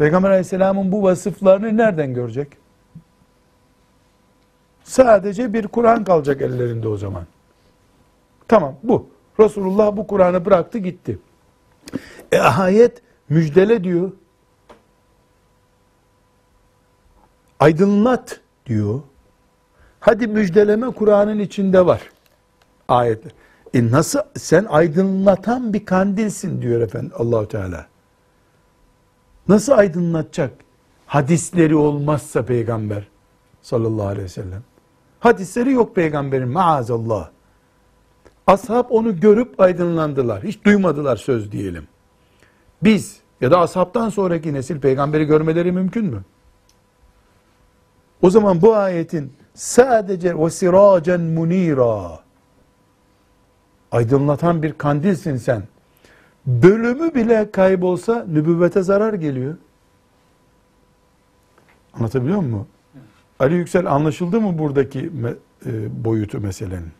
Peygamber 0.00 0.30
aleyhisselamın 0.30 0.92
bu 0.92 1.02
vasıflarını 1.02 1.76
nereden 1.76 2.14
görecek? 2.14 2.48
Sadece 4.84 5.52
bir 5.52 5.66
Kur'an 5.68 6.04
kalacak 6.04 6.42
ellerinde 6.42 6.88
o 6.88 6.96
zaman. 6.96 7.26
Tamam 8.48 8.74
bu. 8.82 9.08
Resulullah 9.40 9.96
bu 9.96 10.06
Kur'an'ı 10.06 10.44
bıraktı 10.44 10.78
gitti. 10.78 11.18
E 12.32 12.38
ayet 12.38 13.02
müjdele 13.28 13.84
diyor. 13.84 14.12
Aydınlat 17.60 18.40
diyor. 18.66 19.00
Hadi 20.00 20.26
müjdeleme 20.26 20.90
Kur'an'ın 20.90 21.38
içinde 21.38 21.86
var. 21.86 22.02
Ayetler. 22.88 23.32
E 23.74 23.90
nasıl 23.90 24.20
sen 24.36 24.64
aydınlatan 24.64 25.72
bir 25.72 25.84
kandilsin 25.84 26.62
diyor 26.62 26.80
efendim 26.80 27.12
Allahu 27.18 27.48
Teala. 27.48 27.89
Nasıl 29.50 29.72
aydınlatacak? 29.72 30.52
Hadisleri 31.06 31.76
olmazsa 31.76 32.44
peygamber 32.44 33.08
sallallahu 33.62 34.06
aleyhi 34.06 34.24
ve 34.24 34.28
sellem. 34.28 34.62
Hadisleri 35.20 35.72
yok 35.72 35.94
peygamberin 35.94 36.48
maazallah. 36.48 37.30
Ashab 38.46 38.84
onu 38.90 39.20
görüp 39.20 39.60
aydınlandılar. 39.60 40.44
Hiç 40.44 40.64
duymadılar 40.64 41.16
söz 41.16 41.52
diyelim. 41.52 41.88
Biz 42.82 43.20
ya 43.40 43.50
da 43.50 43.60
ashabtan 43.60 44.08
sonraki 44.08 44.54
nesil 44.54 44.80
peygamberi 44.80 45.24
görmeleri 45.24 45.72
mümkün 45.72 46.04
mü? 46.04 46.24
O 48.22 48.30
zaman 48.30 48.62
bu 48.62 48.74
ayetin 48.74 49.32
sadece 49.54 50.38
ve 50.38 50.50
siracen 50.50 51.20
munira 51.20 52.18
aydınlatan 53.92 54.62
bir 54.62 54.72
kandilsin 54.72 55.36
sen. 55.36 55.62
Bölümü 56.46 57.14
bile 57.14 57.50
kaybolsa 57.50 58.24
nübüvvete 58.28 58.82
zarar 58.82 59.14
geliyor. 59.14 59.56
Anlatabiliyor 61.94 62.38
muyum? 62.38 62.66
Ali 63.38 63.54
Yüksel 63.54 63.86
anlaşıldı 63.86 64.40
mı 64.40 64.58
buradaki 64.58 65.10
e, 65.66 66.04
boyutu 66.04 66.40
meselenin? 66.40 66.92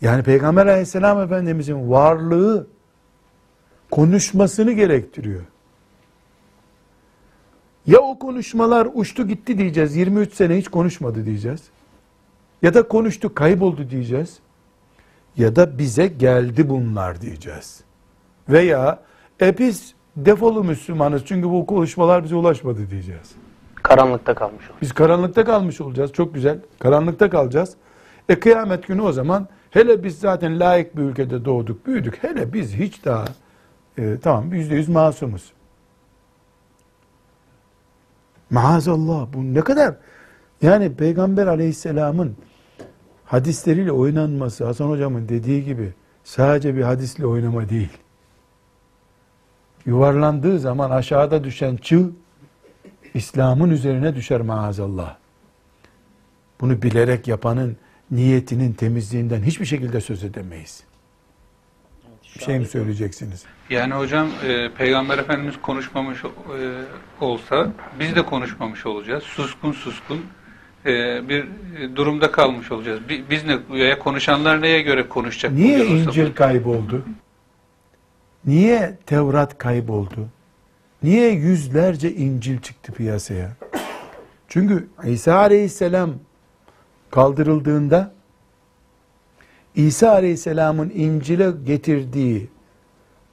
Yani 0.00 0.22
Peygamber 0.22 0.66
aleyhisselam 0.66 1.20
efendimizin 1.20 1.90
varlığı 1.90 2.66
konuşmasını 3.90 4.72
gerektiriyor. 4.72 5.42
Ya 7.86 7.98
o 8.00 8.18
konuşmalar 8.18 8.88
uçtu 8.94 9.28
gitti 9.28 9.58
diyeceğiz. 9.58 9.96
23 9.96 10.34
sene 10.34 10.58
hiç 10.58 10.68
konuşmadı 10.68 11.26
diyeceğiz. 11.26 11.62
Ya 12.62 12.74
da 12.74 12.88
konuştu 12.88 13.34
kayboldu 13.34 13.90
diyeceğiz. 13.90 14.38
Ya 15.36 15.56
da 15.56 15.78
bize 15.78 16.06
geldi 16.06 16.68
bunlar 16.68 17.20
diyeceğiz. 17.20 17.80
Veya 18.48 18.98
e 19.40 19.58
biz 19.58 19.94
defolu 20.16 20.64
Müslümanız 20.64 21.22
çünkü 21.24 21.50
bu 21.50 21.66
konuşmalar 21.66 22.24
bize 22.24 22.34
ulaşmadı 22.34 22.90
diyeceğiz. 22.90 23.32
Karanlıkta 23.74 24.34
kalmış 24.34 24.70
olur. 24.70 24.78
Biz 24.82 24.92
karanlıkta 24.92 25.44
kalmış 25.44 25.80
olacağız. 25.80 26.12
Çok 26.12 26.34
güzel. 26.34 26.58
Karanlıkta 26.78 27.30
kalacağız. 27.30 27.76
E 28.28 28.40
kıyamet 28.40 28.86
günü 28.86 29.02
o 29.02 29.12
zaman 29.12 29.48
hele 29.70 30.04
biz 30.04 30.18
zaten 30.18 30.60
layık 30.60 30.96
bir 30.96 31.02
ülkede 31.02 31.44
doğduk, 31.44 31.86
büyüdük. 31.86 32.24
Hele 32.24 32.52
biz 32.52 32.74
hiç 32.74 33.04
daha 33.04 33.24
e, 33.98 34.18
tamam 34.22 34.54
yüzde 34.54 34.74
yüz 34.74 34.88
masumuz. 34.88 35.52
Maazallah 38.50 39.26
bu 39.34 39.54
ne 39.54 39.60
kadar 39.60 39.94
yani 40.62 40.94
Peygamber 40.94 41.46
aleyhisselamın 41.46 42.36
hadisleriyle 43.24 43.92
oynanması 43.92 44.64
Hasan 44.64 44.88
hocamın 44.88 45.28
dediği 45.28 45.64
gibi 45.64 45.94
sadece 46.24 46.76
bir 46.76 46.82
hadisle 46.82 47.26
oynama 47.26 47.68
değil. 47.68 47.98
Yuvarlandığı 49.92 50.58
zaman 50.58 50.90
aşağıda 50.90 51.44
düşen 51.44 51.76
çığ 51.76 52.10
İslam'ın 53.14 53.70
üzerine 53.70 54.14
düşer 54.16 54.40
maazallah. 54.40 55.16
Bunu 56.60 56.82
bilerek 56.82 57.28
yapanın 57.28 57.76
niyetinin 58.10 58.72
temizliğinden 58.72 59.42
hiçbir 59.42 59.64
şekilde 59.66 60.00
söz 60.00 60.24
edemeyiz. 60.24 60.84
Bir 62.36 62.40
şey 62.44 62.58
mi 62.58 62.66
söyleyeceksiniz? 62.66 63.44
Yani 63.70 63.94
hocam 63.94 64.28
e, 64.48 64.70
Peygamber 64.78 65.18
Efendimiz 65.18 65.54
konuşmamış 65.62 66.24
e, 66.24 66.28
olsa 67.24 67.72
biz 68.00 68.16
de 68.16 68.22
konuşmamış 68.22 68.86
olacağız. 68.86 69.22
Suskun 69.22 69.72
suskun 69.72 70.20
e, 70.86 71.28
bir 71.28 71.46
durumda 71.96 72.30
kalmış 72.30 72.72
olacağız. 72.72 73.00
Bi- 73.08 73.24
Biz 73.30 73.44
ne 73.44 73.98
konuşanlar 73.98 74.62
neye 74.62 74.82
göre 74.82 75.08
konuşacak? 75.08 75.52
Niye? 75.52 75.86
İncil 75.86 76.34
kayboldu? 76.34 77.04
Niye 78.46 78.96
Tevrat 79.06 79.58
kayboldu? 79.58 80.28
Niye 81.02 81.30
yüzlerce 81.30 82.14
İncil 82.14 82.60
çıktı 82.60 82.92
piyasaya? 82.92 83.50
Çünkü 84.48 84.88
İsa 85.04 85.34
Aleyhisselam 85.36 86.10
kaldırıldığında 87.10 88.12
İsa 89.74 90.10
Aleyhisselam'ın 90.10 90.90
İncil'e 90.94 91.50
getirdiği 91.66 92.48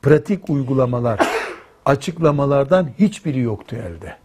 pratik 0.02 0.50
uygulamalar, 0.50 1.20
açıklamalardan 1.86 2.90
hiçbiri 3.00 3.40
yoktu 3.40 3.76
elde. 3.76 4.16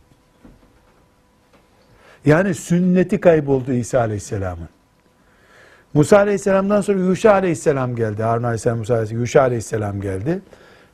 Yani 2.25 2.55
sünneti 2.55 3.21
kayboldu 3.21 3.73
İsa 3.73 4.01
Aleyhisselam'ın. 4.01 4.69
Musa 5.95 6.19
Aleyhisselam'dan 6.19 6.81
sonra 6.81 6.99
Yuşa 6.99 7.33
Aleyhisselam 7.33 7.97
geldi. 7.97 8.23
Harun 8.23 8.43
Aleyhisselam, 8.43 8.79
Musa 8.79 8.95
Aleyhisselam, 8.95 9.21
Yuşa 9.21 9.43
Aleyhisselam 9.43 10.01
geldi. 10.01 10.43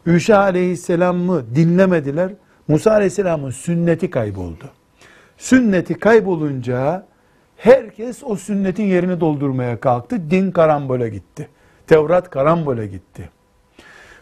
Yuşa 0.06 0.38
Aleyhisselam'ı 0.38 1.54
dinlemediler. 1.54 2.32
Musa 2.68 2.90
Aleyhisselam'ın 2.92 3.50
sünneti 3.50 4.10
kayboldu. 4.10 4.70
Sünneti 5.36 5.94
kaybolunca 5.94 7.06
herkes 7.56 8.22
o 8.24 8.36
sünnetin 8.36 8.84
yerini 8.84 9.20
doldurmaya 9.20 9.80
kalktı. 9.80 10.30
Din 10.30 10.50
karambole 10.50 11.08
gitti. 11.08 11.48
Tevrat 11.86 12.30
karambole 12.30 12.86
gitti. 12.86 13.30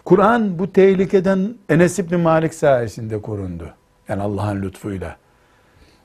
Kur'an 0.04 0.58
bu 0.58 0.72
tehlikeden 0.72 1.54
Enes 1.68 1.98
İbni 1.98 2.16
Malik 2.16 2.54
sayesinde 2.54 3.22
korundu. 3.22 3.70
Yani 4.08 4.22
Allah'ın 4.22 4.62
lütfuyla. 4.62 5.16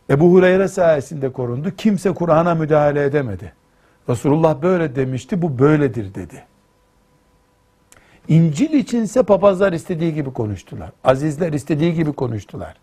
Ebu 0.10 0.32
Hureyre 0.32 0.68
sayesinde 0.68 1.32
korundu. 1.32 1.72
Kimse 1.78 2.14
Kur'an'a 2.14 2.56
müdahale 2.56 3.04
edemedi. 3.04 3.54
Resulullah 4.10 4.62
böyle 4.62 4.96
demişti, 4.96 5.42
bu 5.42 5.60
böyledir 5.60 6.16
dedi. 6.16 6.44
İncil 8.30 8.74
içinse 8.74 9.24
papazlar 9.24 9.74
istediği 9.74 10.14
gibi 10.14 10.34
konuştular. 10.34 10.92
Azizler 11.04 11.54
istediği 11.54 11.94
gibi 11.94 12.14
konuştular. 12.14 12.76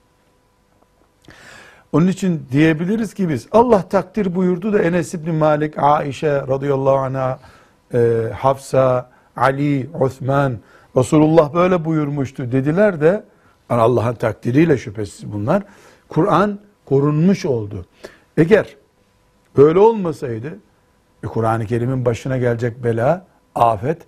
Onun 1.93 2.07
için 2.07 2.47
diyebiliriz 2.53 3.15
ki 3.15 3.29
biz 3.29 3.49
Allah 3.53 3.89
takdir 3.89 4.35
buyurdu 4.35 4.73
da 4.73 4.83
Enes 4.83 5.15
İbni 5.15 5.33
Malik, 5.33 5.79
Aişe 5.79 6.33
radıyallahu 6.33 6.97
anh'a, 6.97 7.39
e, 7.95 8.31
Hafsa, 8.35 9.11
Ali, 9.37 9.91
Osman, 10.01 10.59
Resulullah 10.97 11.55
böyle 11.55 11.85
buyurmuştu 11.85 12.53
dediler 12.53 13.01
de 13.01 13.25
Allah'ın 13.69 14.15
takdiriyle 14.15 14.79
şüphesiz 14.79 15.33
bunlar. 15.33 15.63
Kur'an 16.09 16.59
korunmuş 16.85 17.45
oldu. 17.45 17.87
Eğer 18.37 18.77
böyle 19.57 19.79
olmasaydı 19.79 20.59
e, 21.25 21.27
Kur'an-ı 21.27 21.67
Kerim'in 21.67 22.05
başına 22.05 22.39
gelecek 22.39 22.85
bela, 22.85 23.27
afet, 23.55 24.03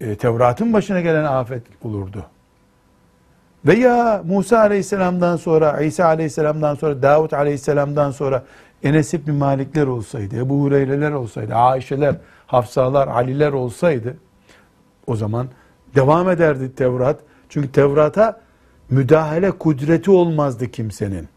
e, 0.00 0.16
Tevrat'ın 0.16 0.72
başına 0.72 1.00
gelen 1.00 1.24
afet 1.24 1.62
olurdu. 1.82 2.24
Veya 3.66 4.22
Musa 4.26 4.58
Aleyhisselam'dan 4.58 5.36
sonra, 5.36 5.80
İsa 5.80 6.04
Aleyhisselam'dan 6.04 6.74
sonra, 6.74 7.02
Davut 7.02 7.32
Aleyhisselam'dan 7.32 8.10
sonra 8.10 8.44
Enes 8.82 9.14
İbni 9.14 9.32
Malikler 9.32 9.86
olsaydı, 9.86 10.36
Ebu 10.36 10.62
Hureyre'ler 10.62 11.12
olsaydı, 11.12 11.54
Ayşe'ler, 11.54 12.14
Hafsalar, 12.46 13.08
Ali'ler 13.08 13.52
olsaydı 13.52 14.16
o 15.06 15.16
zaman 15.16 15.48
devam 15.94 16.30
ederdi 16.30 16.74
Tevrat. 16.74 17.20
Çünkü 17.48 17.72
Tevrat'a 17.72 18.40
müdahale 18.90 19.50
kudreti 19.50 20.10
olmazdı 20.10 20.70
kimsenin. 20.70 21.28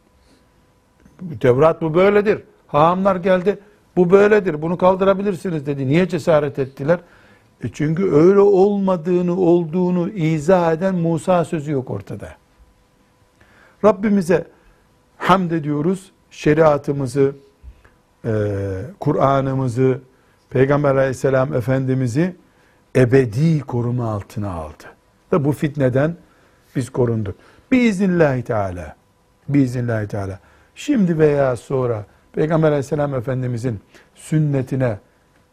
Tevrat 1.40 1.82
bu 1.82 1.94
böyledir. 1.94 2.44
Hahamlar 2.68 3.16
geldi. 3.16 3.60
Bu 3.96 4.12
böyledir, 4.12 4.62
bunu 4.62 4.78
kaldırabilirsiniz 4.78 5.66
dedi. 5.66 5.88
Niye 5.88 6.08
cesaret 6.08 6.60
ettiler? 6.60 7.00
E 7.64 7.70
çünkü 7.74 8.12
öyle 8.12 8.40
olmadığını, 8.40 9.40
olduğunu 9.40 10.10
izah 10.10 10.74
eden 10.74 10.96
Musa 10.96 11.46
sözü 11.46 11.72
yok 11.72 11.90
ortada. 11.90 12.30
Rabbimize 13.86 14.48
hamd 15.18 15.52
ediyoruz. 15.52 16.12
Şeriatımızı, 16.32 17.36
e, 18.26 18.32
Kur'an'ımızı, 19.00 20.02
Peygamber 20.50 20.96
aleyhisselam 20.96 21.54
Efendimiz'i 21.54 22.36
ebedi 22.96 23.60
koruma 23.60 24.12
altına 24.12 24.52
aldı. 24.52 24.84
Ve 25.34 25.46
bu 25.46 25.52
fitneden 25.52 26.16
biz 26.76 26.90
korunduk. 26.90 27.36
Biiznillahü 27.72 28.44
Teala. 28.44 28.96
Biiznillahü 29.50 30.08
Teala. 30.08 30.40
Şimdi 30.76 31.20
veya 31.20 31.56
sonra 31.56 32.06
Peygamber 32.34 32.68
aleyhisselam 32.68 33.16
Efendimiz'in 33.16 33.80
sünnetine 34.16 35.00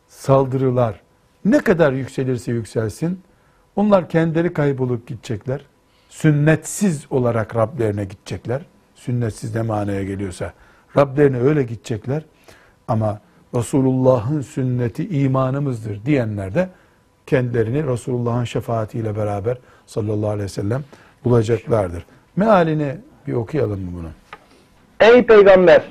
saldırılar 0.09 1.01
ne 1.47 1.59
kadar 1.59 1.93
yükselirse 1.93 2.53
yükselsin 2.53 3.21
onlar 3.77 4.09
kendileri 4.09 4.53
kaybolup 4.53 5.07
gidecekler. 5.07 5.61
Sünnetsiz 6.09 7.07
olarak 7.11 7.57
Rablerine 7.57 8.05
gidecekler. 8.05 8.63
Sünnetsiz 8.95 9.55
ne 9.55 9.63
manaya 9.63 10.03
geliyorsa 10.03 10.53
Rablerine 10.97 11.41
öyle 11.41 11.63
gidecekler. 11.63 12.23
Ama 12.89 13.21
Resulullah'ın 13.55 14.41
sünneti 14.41 15.09
imanımızdır 15.09 16.05
diyenler 16.07 16.55
de 16.55 16.69
kendilerini 17.27 17.87
Resulullah'ın 17.87 18.45
şefaatiyle 18.45 19.17
beraber 19.17 19.59
sallallahu 19.87 20.31
aleyhi 20.31 20.45
ve 20.45 20.49
sellem 20.49 20.85
bulacaklardır. 21.25 22.07
Mealini 22.37 22.97
bir 23.27 23.33
okuyalım 23.33 23.81
mı 23.81 23.91
bunu? 23.95 24.09
Ey 25.01 25.27
peygamber! 25.27 25.83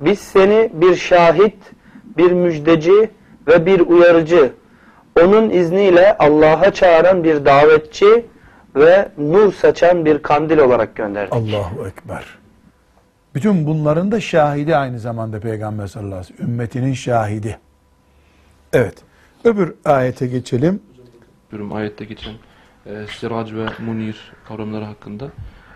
Biz 0.00 0.18
seni 0.18 0.70
bir 0.74 0.96
şahit, 0.96 1.56
bir 2.16 2.32
müjdeci 2.32 3.10
ve 3.46 3.66
bir 3.66 3.80
uyarıcı, 3.80 4.52
onun 5.20 5.50
izniyle 5.50 6.16
Allah'a 6.18 6.72
çağıran 6.72 7.24
bir 7.24 7.44
davetçi 7.44 8.26
ve 8.76 9.08
nur 9.18 9.52
saçan 9.52 10.04
bir 10.04 10.22
kandil 10.22 10.58
olarak 10.58 10.96
gönderdik. 10.96 11.32
Allahu 11.32 11.86
Ekber. 11.86 12.24
Bütün 13.34 13.66
bunların 13.66 14.12
da 14.12 14.20
şahidi 14.20 14.76
aynı 14.76 14.98
zamanda 14.98 15.40
Peygamber 15.40 15.86
sallallahu 15.86 16.14
aleyhi 16.14 16.32
ve 16.32 16.36
sellem. 16.36 16.50
Ümmetinin 16.50 16.94
şahidi. 16.94 17.58
Evet. 18.72 18.94
Öbür 19.44 19.74
ayete 19.84 20.26
geçelim. 20.26 20.82
Durum 21.52 21.72
ayette 21.72 22.04
geçen 22.04 22.32
e, 22.86 23.06
sirac 23.18 23.54
ve 23.54 23.66
munir 23.78 24.32
kavramları 24.48 24.84
hakkında. 24.84 25.28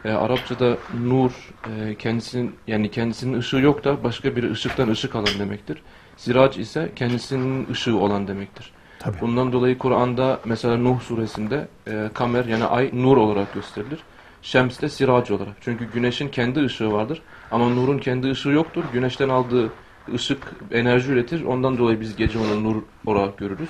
E, 0.04 0.10
Arapçada 0.10 0.76
nur 1.04 1.30
e, 1.70 1.94
kendisinin 1.94 2.54
yani 2.66 2.90
kendisinin 2.90 3.38
ışığı 3.38 3.56
yok 3.56 3.84
da 3.84 4.04
başka 4.04 4.36
bir 4.36 4.50
ışıktan 4.50 4.88
ışık 4.88 5.14
alan 5.14 5.38
demektir. 5.38 5.82
Sirac 6.16 6.60
ise 6.60 6.92
kendisinin 6.96 7.66
ışığı 7.70 7.98
olan 7.98 8.28
demektir. 8.28 8.72
Tabii. 9.06 9.20
Bundan 9.20 9.52
dolayı 9.52 9.78
Kur'an'da 9.78 10.40
mesela 10.44 10.76
Nuh 10.76 11.00
suresinde 11.00 11.68
e, 11.88 12.10
kamer 12.14 12.44
yani 12.44 12.64
ay 12.64 12.90
nur 12.92 13.16
olarak 13.16 13.54
gösterilir. 13.54 13.98
Şems 14.42 14.80
de 14.80 14.88
sirac 14.88 15.34
olarak. 15.34 15.54
Çünkü 15.60 15.92
güneşin 15.92 16.28
kendi 16.28 16.64
ışığı 16.64 16.92
vardır. 16.92 17.22
Ama 17.50 17.68
nurun 17.68 17.98
kendi 17.98 18.30
ışığı 18.30 18.48
yoktur. 18.48 18.84
Güneşten 18.92 19.28
aldığı 19.28 19.70
ışık 20.14 20.38
enerji 20.72 21.12
üretir. 21.12 21.44
Ondan 21.44 21.78
dolayı 21.78 22.00
biz 22.00 22.16
gece 22.16 22.38
onu 22.38 22.64
nur 22.64 22.82
olarak 23.06 23.38
görürüz. 23.38 23.68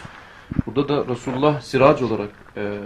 Burada 0.67 0.89
da 0.89 1.13
Resulullah 1.13 1.61
sirac 1.61 2.05
olarak 2.05 2.31
e, 2.57 2.79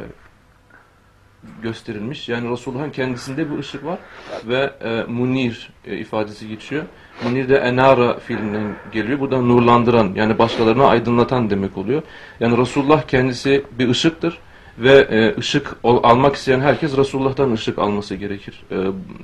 gösterilmiş. 1.62 2.28
Yani 2.28 2.51
Resulullah'ın 2.51 2.90
kendisinde 2.90 3.51
bu 3.51 3.59
ışık 3.59 3.84
var 3.84 3.98
ve 4.44 4.72
e, 4.80 5.05
munir 5.09 5.72
e, 5.84 5.96
ifadesi 5.96 6.48
geçiyor. 6.48 6.84
Munir 7.25 7.49
de 7.49 7.57
enara 7.57 8.18
fiilinden 8.18 8.75
geliyor. 8.93 9.21
Bu 9.21 9.31
da 9.31 9.41
nurlandıran 9.43 10.12
yani 10.14 10.39
başkalarına 10.39 10.85
aydınlatan 10.87 11.51
demek 11.51 11.79
oluyor. 11.79 12.03
Yani 12.41 12.57
Resulullah 12.59 13.03
kendisi 13.03 13.64
bir 13.79 13.89
ışıktır 13.89 14.39
ve 14.79 14.93
e, 14.99 15.39
ışık 15.39 15.77
ol- 15.83 16.01
almak 16.03 16.37
isteyen 16.37 16.61
herkes 16.61 16.97
Resulullah'tan 16.97 17.53
ışık 17.53 17.79
alması 17.79 18.14
gerekir 18.14 18.64
e, 18.71 18.77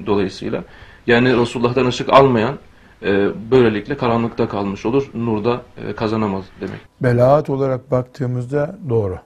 dolayısıyla. 0.07 0.65
Yani 1.07 1.37
Resulullah'tan 1.41 1.87
ışık 1.87 2.09
almayan 2.13 2.55
e, 3.03 3.29
böylelikle 3.51 3.97
karanlıkta 3.97 4.49
kalmış 4.49 4.87
olur. 4.87 5.11
Nurda 5.15 5.63
e, 5.89 5.93
kazanamaz 5.93 6.45
demek. 6.61 6.81
Belaat 7.01 7.51
olarak 7.51 7.91
baktığımızda 7.91 8.79
doğru. 8.89 9.19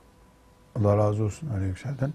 Allah 0.78 0.96
razı 0.96 1.24
olsun 1.24 1.48
Ali 1.56 1.64
Yüksel'den. 1.66 2.12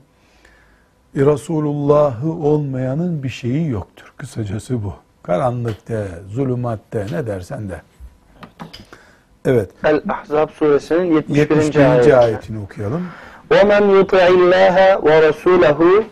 E, 1.16 1.26
Resulullah'ı 1.26 2.32
olmayanın 2.32 3.24
bir 3.24 3.30
şeyi 3.30 3.70
yoktur. 3.70 4.14
Kısacası 4.18 4.84
bu. 4.84 4.94
Karanlıkta, 5.25 6.07
zulümatte 6.29 7.07
ne 7.13 7.27
dersen 7.27 7.69
de. 7.69 7.81
Evet. 9.45 9.71
El-Ahzab 9.85 10.51
suresinin 10.51 11.15
71. 11.15 11.37
71. 11.37 11.91
ayeti. 11.93 12.17
ayetini 12.17 12.59
okuyalım. 12.65 13.07
وَمَنْ 13.51 13.83
يُطِعِ 14.01 14.29
اللّٰهَ 14.29 14.95
وَرَسُولَهُ 15.07 16.03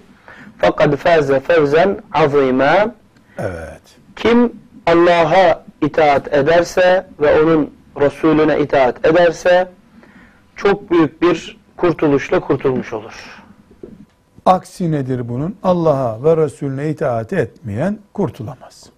فَقَدْ 0.61 0.97
فَازَ 0.97 1.39
فَوْزًا 1.39 1.97
عَظِيمًا 2.13 2.91
Evet. 3.39 3.83
Kim 4.17 4.53
Allah'a 4.87 5.65
itaat 5.83 6.35
ederse 6.35 7.07
ve 7.21 7.43
onun 7.43 7.71
Resulüne 8.01 8.61
itaat 8.61 9.07
ederse 9.07 9.69
çok 10.57 10.91
büyük 10.91 11.23
bir 11.23 11.59
kurtuluşla 11.77 12.41
kurtulmuş 12.41 12.93
olur. 12.93 13.43
Aksi 14.47 14.93
nedir 14.93 15.29
bunun? 15.29 15.57
Allah'a 15.63 16.25
ve 16.25 16.37
Resulüne 16.37 16.91
itaat 16.91 17.33
etmeyen 17.33 17.99
kurtulamaz. 18.15 18.91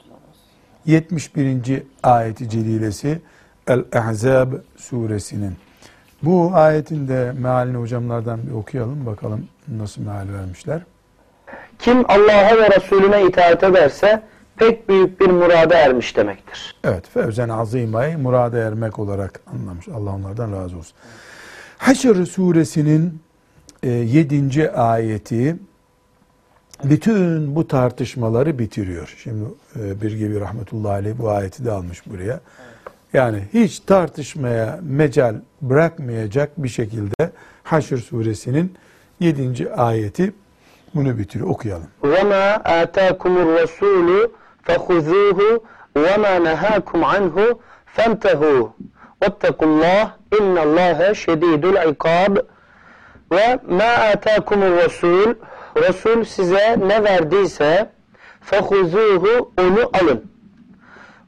71. 0.85 1.83
ayeti 2.03 2.49
celilesi 2.49 3.21
El-Ahzab 3.67 4.53
suresinin. 4.77 5.53
Bu 6.23 6.51
ayetin 6.53 7.07
de 7.07 7.33
mealini 7.39 7.77
hocamlardan 7.77 8.47
bir 8.47 8.51
okuyalım 8.51 9.05
bakalım 9.05 9.47
nasıl 9.67 10.01
meal 10.01 10.27
vermişler. 10.33 10.81
Kim 11.79 12.09
Allah'a 12.09 12.57
ve 12.57 12.69
Resulüne 12.75 13.25
itaat 13.25 13.63
ederse 13.63 14.23
pek 14.57 14.89
büyük 14.89 15.21
bir 15.21 15.27
murada 15.27 15.75
ermiş 15.75 16.17
demektir. 16.17 16.75
Evet, 16.83 17.09
fevzen 17.13 17.49
azimayı 17.49 18.17
murada 18.17 18.57
ermek 18.57 18.99
olarak 18.99 19.39
anlamış. 19.53 19.87
Allah 19.87 20.09
onlardan 20.09 20.51
razı 20.51 20.77
olsun. 20.77 20.97
Haşr 21.77 22.25
suresinin 22.25 23.19
7. 23.83 24.71
ayeti 24.71 25.55
bütün 26.84 27.56
bu 27.56 27.68
tartışmaları 27.68 28.58
bitiriyor. 28.58 29.16
Şimdi 29.22 29.44
e, 29.76 30.00
bir 30.02 30.12
gibi 30.12 30.40
rahmetullahi 30.40 30.92
aleyh 30.92 31.14
bu 31.18 31.30
ayeti 31.30 31.64
de 31.64 31.70
almış 31.70 32.06
buraya. 32.06 32.40
Yani 33.12 33.42
hiç 33.52 33.80
tartışmaya 33.80 34.78
mecal 34.82 35.34
bırakmayacak 35.62 36.50
bir 36.56 36.68
şekilde 36.68 37.30
Haşr 37.64 37.96
suresinin 37.96 38.74
7. 39.20 39.72
ayeti 39.72 40.32
bunu 40.94 41.18
bitiriyor. 41.18 41.50
Okuyalım. 41.50 41.86
وَمَا 42.02 42.62
آتَاكُمُ 42.82 43.32
الرَّسُولُ 43.44 44.30
فَخُذُوهُ 44.66 45.60
وَمَا 45.96 46.34
نَهَاكُمْ 46.48 47.00
عَنْهُ 47.12 47.36
فَانْتَهُوا 47.96 48.68
وَاتَّقُوا 49.22 49.68
اللّٰهِ 49.70 50.04
اِنَّ 50.38 50.54
اللّٰهَ 50.66 50.98
شَد۪يدُ 51.24 51.64
الْعِقَابِ 51.72 52.42
Ve 53.32 53.58
ma 53.68 53.84
atakumur 53.84 54.72
Resul 55.77 56.23
size 56.23 56.79
ne 56.79 57.03
verdiyse 57.03 57.89
fehuzuhu 58.41 59.51
onu 59.59 59.89
alın. 60.01 60.23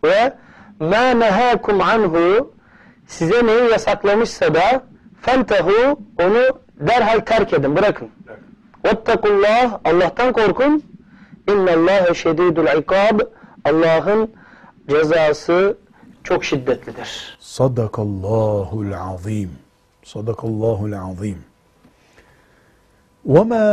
Ve 0.03 0.33
ma 0.79 1.09
nehakum 1.09 1.81
anhu 1.81 2.53
size 3.07 3.45
neyi 3.45 3.71
yasaklamışsa 3.71 4.53
da 4.53 4.83
fentehu 5.21 5.99
onu 6.19 6.59
derhal 6.79 7.19
terk 7.19 7.53
edin, 7.53 7.75
bırakın. 7.75 8.09
Vettakullah 8.85 9.79
Allah'tan 9.85 10.33
korkun. 10.33 10.83
İnnallâhe 11.51 12.13
şedîdul 12.13 12.79
ikab 12.79 13.19
Allah'ın 13.65 14.31
cezası 14.89 15.77
çok 16.23 16.45
şiddetlidir. 16.45 17.37
Sadakallahul 17.39 18.91
azim. 18.91 19.51
Sadakallahul 20.03 20.91
azim. 20.91 21.46
وَمَا 23.26 23.66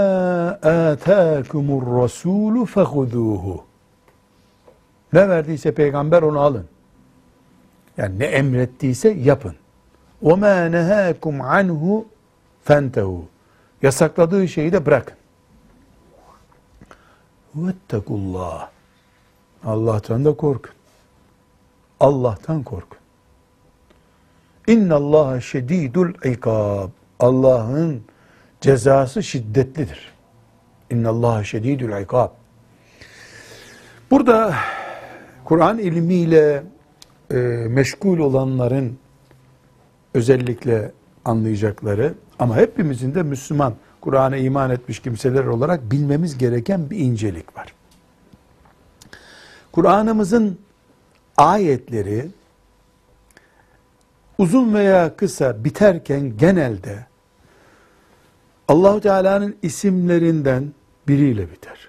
آتَاكُمُ 0.92 1.66
الرَّسُولُ 1.80 2.56
فَخُذُوهُ 2.68 3.60
Ne 5.14 5.30
verdiyse 5.30 5.74
peygamber 5.74 6.22
onu 6.22 6.40
alın. 6.40 6.66
Yani 7.98 8.20
ne 8.20 8.26
emrettiyse 8.26 9.10
yapın. 9.10 9.56
وَمَا 10.24 10.72
نَهَاكُمْ 10.72 11.42
عَنْهُ 11.42 12.04
فَانْتَهُ 12.66 13.22
Yasakladığı 13.82 14.48
şeyi 14.48 14.74
de 14.74 14.86
bırakın. 14.86 15.16
وَاتَّقُوا 17.58 18.62
Allah'tan 19.66 20.26
da 20.26 20.34
korkun. 20.34 20.72
Allah'tan 22.00 22.64
korkun. 22.64 22.98
İnna 24.68 24.96
Allah 24.96 25.42
şedidul 25.42 26.14
ikab. 26.24 26.90
Allah'ın 27.20 28.04
cezası 28.65 29.23
şiddetlidir. 29.23 30.13
İnna 30.91 31.09
Allah 31.09 31.45
şedidul 31.45 32.03
ikab. 32.03 32.31
Burada 34.11 34.55
Kur'an 35.45 35.79
ilmiyle 35.79 36.63
e, 37.31 37.37
meşgul 37.69 38.19
olanların 38.19 38.99
özellikle 40.15 40.93
anlayacakları 41.25 42.15
ama 42.39 42.57
hepimizin 42.57 43.15
de 43.15 43.23
Müslüman, 43.23 43.75
Kur'an'a 44.01 44.37
iman 44.37 44.71
etmiş 44.71 44.99
kimseler 44.99 45.45
olarak 45.45 45.91
bilmemiz 45.91 46.39
gereken 46.39 46.91
bir 46.91 46.99
incelik 46.99 47.57
var. 47.57 47.75
Kur'an'ımızın 49.73 50.59
ayetleri 51.37 52.29
uzun 54.39 54.75
veya 54.75 55.17
kısa 55.17 55.65
biterken 55.65 56.37
genelde 56.37 57.07
Allahu 58.69 59.01
Teala'nın 59.01 59.57
isimlerinden 59.63 60.73
biriyle 61.09 61.51
biter. 61.51 61.89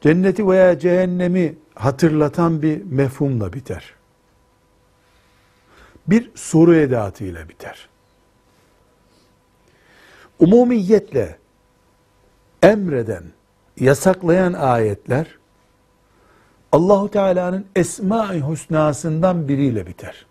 Cenneti 0.00 0.48
veya 0.48 0.78
cehennemi 0.78 1.56
hatırlatan 1.74 2.62
bir 2.62 2.82
mefhumla 2.82 3.52
biter. 3.52 3.94
Bir 6.06 6.30
soru 6.34 6.74
edatıyla 6.74 7.48
biter. 7.48 7.88
Umumiyetle 10.38 11.38
emreden, 12.62 13.24
yasaklayan 13.80 14.52
ayetler 14.52 15.40
Allahu 16.72 17.10
Teala'nın 17.10 17.66
Esma-i 17.76 18.48
Hüsna'sından 18.48 19.48
biriyle 19.48 19.86
biter. 19.86 20.26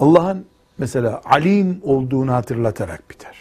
Allah'ın 0.00 0.46
mesela 0.82 1.20
alim 1.24 1.80
olduğunu 1.82 2.32
hatırlatarak 2.32 3.10
biter. 3.10 3.36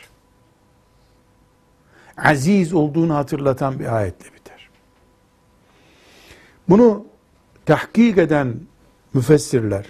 Aziz 2.17 2.73
olduğunu 2.73 3.15
hatırlatan 3.15 3.79
bir 3.79 3.95
ayetle 3.95 4.25
biter. 4.35 4.69
Bunu 6.69 7.05
tahkik 7.65 8.17
eden 8.17 8.59
müfessirler 9.13 9.85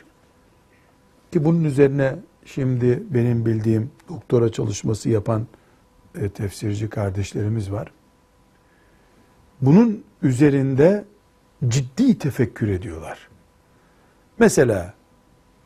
ki 1.32 1.46
bunun 1.46 1.64
üzerine 1.64 2.16
şimdi 2.46 3.04
benim 3.10 3.46
bildiğim 3.46 3.92
doktora 4.10 4.52
çalışması 4.52 5.10
yapan 5.10 5.48
e, 6.16 6.30
tefsirci 6.30 6.90
kardeşlerimiz 6.90 7.72
var. 7.72 7.92
Bunun 9.62 10.04
üzerinde 10.22 11.06
ciddi 11.68 12.18
tefekkür 12.18 12.68
ediyorlar. 12.68 13.30
Mesela 14.40 14.94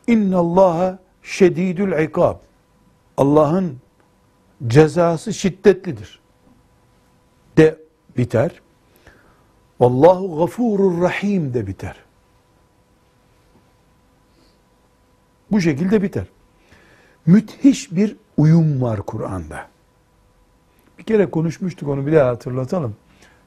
inna 0.06 0.38
Allaha 0.38 1.05
şedidül 1.26 2.04
ikab. 2.04 2.36
Allah'ın 3.16 3.78
cezası 4.66 5.34
şiddetlidir. 5.34 6.20
De 7.58 7.78
biter. 8.16 8.60
Vallahu 9.80 10.38
gafurur 10.38 11.02
rahim 11.02 11.54
de 11.54 11.66
biter. 11.66 11.96
Bu 15.50 15.60
şekilde 15.60 16.02
biter. 16.02 16.26
Müthiş 17.26 17.92
bir 17.92 18.16
uyum 18.36 18.82
var 18.82 19.02
Kur'an'da. 19.02 19.66
Bir 20.98 21.04
kere 21.04 21.30
konuşmuştuk 21.30 21.88
onu 21.88 22.06
bir 22.06 22.12
daha 22.12 22.28
hatırlatalım. 22.28 22.96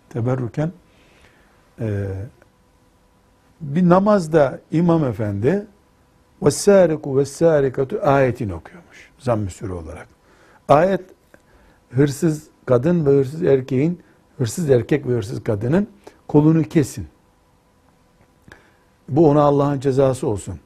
Teberrüken 0.10 0.72
ee, 1.80 2.08
bir 3.62 3.90
namazda 3.90 4.62
imam 4.72 5.04
efendi 5.04 5.68
وَالسَّارِقُ 6.43 7.01
وَالسَّارِقَةُ 7.01 8.01
ayetini 8.01 8.55
okuyormuş. 8.55 9.11
Zamm-ı 9.19 9.51
Sure 9.51 9.73
olarak. 9.73 10.09
Ayet 10.69 11.01
hırsız 11.91 12.49
kadın 12.67 13.07
ve 13.07 13.11
hırsız 13.11 13.43
erkeğin, 13.43 14.01
hırsız 14.39 14.71
erkek 14.71 15.07
ve 15.07 15.12
hırsız 15.12 15.45
kadının 15.45 15.89
kolunu 16.29 16.62
kesin. 16.62 17.07
Bu 19.09 19.29
ona 19.29 19.43
Allah'ın 19.43 19.81
cezası 19.81 20.27
olsun 20.27 20.61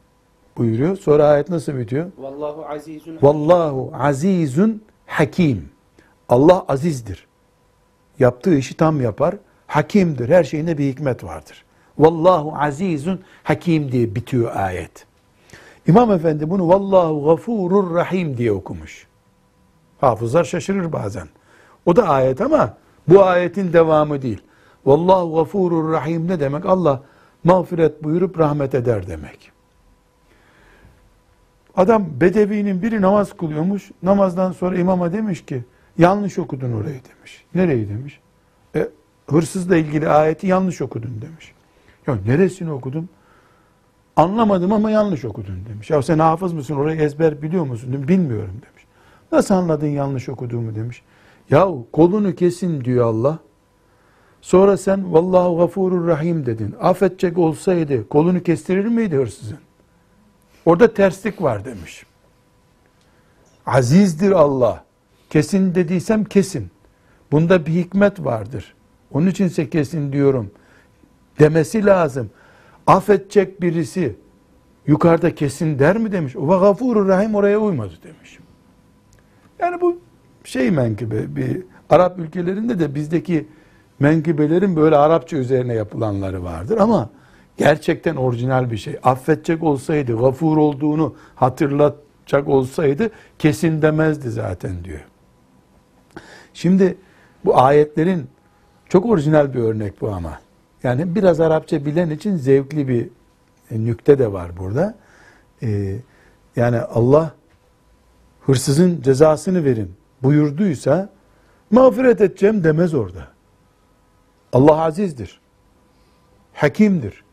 buyuruyor. 0.57 0.97
Sonra 0.97 1.27
ayet 1.27 1.49
nasıl 1.49 1.79
bitiyor? 1.79 2.11
Vallahu 2.19 2.67
azizun 2.67 3.19
Vallahu 3.23 3.93
azizun 3.95 4.83
hakim. 5.07 5.71
Allah 6.29 6.65
azizdir. 6.69 7.27
Yaptığı 8.19 8.55
işi 8.55 8.77
tam 8.77 9.01
yapar. 9.01 9.35
Hakimdir. 9.67 10.29
Her 10.29 10.45
şeyinde 10.45 10.79
bir 10.79 10.85
hikmet 10.85 11.25
vardır. 11.25 11.65
Vallahu 11.99 12.55
azizun 12.59 13.21
hakim 13.43 13.93
diye 13.93 14.15
bitiyor 14.15 14.57
ayet. 14.57 15.07
İmam 15.88 16.12
Efendi 16.12 16.50
bunu 16.50 16.68
vallahu 16.68 17.26
gafurur 17.26 17.96
rahim 17.96 18.38
diye 18.38 18.52
okumuş. 18.52 19.08
Hafızlar 20.02 20.44
şaşırır 20.44 20.92
bazen. 20.92 21.28
O 21.86 21.96
da 21.96 22.08
ayet 22.08 22.42
ama 22.42 22.78
bu 23.08 23.24
ayetin 23.24 23.74
devamı 23.74 24.22
değil. 24.22 24.42
Vallahu 24.86 25.36
gafurur 25.36 25.92
rahim 25.92 26.28
ne 26.28 26.40
demek? 26.40 26.66
Allah 26.66 27.04
mağfiret 27.44 28.04
buyurup 28.04 28.40
rahmet 28.40 28.76
eder 28.76 29.08
demek. 29.08 29.52
Adam 31.76 32.06
bedevinin 32.22 32.82
biri 32.82 33.02
namaz 33.02 33.38
kılıyormuş. 33.38 33.92
Namazdan 34.04 34.52
sonra 34.52 34.78
imama 34.78 35.14
demiş 35.14 35.46
ki 35.46 35.64
yanlış 35.98 36.40
okudun 36.40 36.74
orayı 36.74 37.02
demiş. 37.18 37.46
Nereyi 37.56 37.90
demiş? 37.90 38.20
E, 38.76 38.90
hırsızla 39.30 39.78
ilgili 39.78 40.10
ayeti 40.10 40.48
yanlış 40.48 40.82
okudun 40.82 41.22
demiş. 41.22 41.54
Ya 42.08 42.18
neresini 42.26 42.72
okudum? 42.72 43.10
Anlamadım 44.16 44.74
ama 44.74 44.92
yanlış 44.92 45.26
okudun 45.26 45.66
demiş. 45.70 45.90
Ya 45.90 46.02
sen 46.02 46.20
hafız 46.20 46.54
mısın 46.54 46.76
orayı 46.76 47.02
ezber 47.02 47.42
biliyor 47.42 47.66
musun? 47.66 47.94
Demiş. 47.94 48.08
Bilmiyorum 48.08 48.54
demiş. 48.54 48.86
Nasıl 49.32 49.56
anladın 49.56 49.88
yanlış 49.88 50.30
okuduğumu 50.30 50.76
demiş. 50.76 51.02
Ya 51.50 51.68
kolunu 51.92 52.36
kesin 52.36 52.86
diyor 52.86 53.06
Allah. 53.06 53.40
Sonra 54.42 54.78
sen 54.78 55.14
vallahu 55.14 55.58
gafurur 55.58 56.08
rahim 56.08 56.46
dedin. 56.46 56.76
Affedecek 56.82 57.38
olsaydı 57.38 58.10
kolunu 58.10 58.44
kestirir 58.44 58.86
miydi 58.86 59.16
hırsızın? 59.16 59.58
Orada 60.66 60.94
terslik 60.94 61.42
var 61.42 61.66
demiş. 61.66 62.06
Azizdir 63.66 64.32
Allah. 64.32 64.84
Kesin 65.30 65.76
dediysem 65.76 66.24
kesin. 66.24 66.72
Bunda 67.32 67.66
bir 67.66 67.72
hikmet 67.72 68.26
vardır. 68.26 68.76
Onun 69.12 69.28
içinse 69.28 69.70
kesin 69.70 70.12
diyorum. 70.14 70.52
Demesi 71.40 71.86
lazım. 71.86 72.30
Affedecek 72.88 73.62
birisi 73.62 74.16
yukarıda 74.88 75.36
kesin 75.36 75.80
der 75.80 75.98
mi 75.98 76.12
demiş. 76.12 76.36
O 76.36 76.48
gafurur 76.48 77.08
rahim 77.08 77.36
oraya 77.36 77.60
uymadı 77.60 77.94
demiş. 78.04 78.40
Yani 79.60 79.82
bu 79.82 80.00
şey 80.44 80.72
menkıbe 80.72 81.36
bir 81.36 81.64
Arap 81.90 82.20
ülkelerinde 82.20 82.80
de 82.80 82.96
bizdeki 82.96 83.48
menkıbelerin 84.00 84.76
böyle 84.76 84.96
Arapça 84.96 85.38
üzerine 85.38 85.74
yapılanları 85.74 86.44
vardır 86.44 86.78
ama 86.78 87.10
gerçekten 87.58 88.16
orijinal 88.16 88.72
bir 88.72 88.78
şey. 88.78 89.00
Affedecek 89.04 89.64
olsaydı, 89.64 90.18
gafur 90.18 90.58
olduğunu 90.58 91.16
hatırlatacak 91.36 92.48
olsaydı 92.48 93.10
kesin 93.40 93.82
demezdi 93.82 94.30
zaten 94.30 94.84
diyor. 94.84 95.06
Şimdi 96.54 96.98
bu 97.46 97.62
ayetlerin 97.62 98.28
çok 98.90 99.06
orijinal 99.06 99.54
bir 99.54 99.60
örnek 99.60 100.02
bu 100.02 100.10
ama. 100.10 100.40
Yani 100.84 101.16
biraz 101.16 101.40
Arapça 101.40 101.86
bilen 101.86 102.10
için 102.10 102.36
zevkli 102.36 102.88
bir 102.88 103.10
e, 103.72 103.86
nükte 103.86 104.20
de 104.20 104.32
var 104.34 104.58
burada. 104.58 104.96
Ee, 105.64 105.96
yani 106.56 106.80
Allah 106.80 107.36
hırsızın 108.42 109.02
cezasını 109.02 109.64
verin 109.64 109.96
buyurduysa 110.24 111.10
mağfiret 111.72 112.22
edeceğim 112.22 112.64
demez 112.64 112.94
orada. 112.94 113.28
Allah 114.54 114.82
azizdir. 114.82 115.40
Hakimdir. 116.54 117.24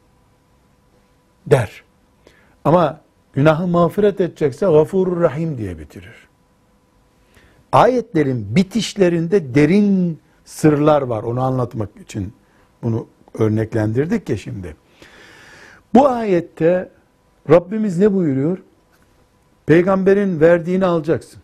Der. 1.46 1.82
Ama 2.64 3.00
günahı 3.32 3.66
mağfiret 3.66 4.20
edecekse 4.20 4.66
gafurur 4.66 5.20
rahim 5.20 5.58
diye 5.58 5.78
bitirir. 5.78 6.28
Ayetlerin 7.72 8.56
bitişlerinde 8.56 9.54
derin 9.54 10.20
sırlar 10.44 11.02
var. 11.02 11.22
Onu 11.22 11.42
anlatmak 11.42 11.96
için 11.96 12.32
bunu 12.82 13.06
örneklendirdik 13.38 14.28
ya 14.28 14.36
şimdi. 14.36 14.76
Bu 15.94 16.08
ayette 16.08 16.90
Rabbimiz 17.50 17.98
ne 17.98 18.12
buyuruyor? 18.12 18.58
Peygamberin 19.66 20.40
verdiğini 20.40 20.86
alacaksın. 20.86 21.42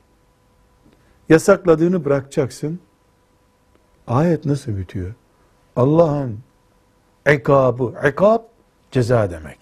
Yasakladığını 1.28 2.05
bırakacaksın. 2.05 2.80
Ayet 4.07 4.45
nasıl 4.45 4.76
bitiyor? 4.76 5.14
Allah'ın 5.76 6.39
ikabı, 7.32 7.95
ikab 8.09 8.43
ceza 8.91 9.30
demek. 9.30 9.59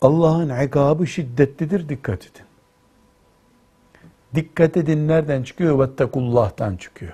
Allah'ın 0.00 0.66
ikabı 0.66 1.06
şiddetlidir, 1.06 1.88
dikkat 1.88 2.22
edin. 2.22 2.46
Dikkat 4.34 4.76
edin 4.76 5.08
nereden 5.08 5.42
çıkıyor? 5.42 5.78
Vettekullah'tan 5.78 6.76
çıkıyor. 6.76 7.12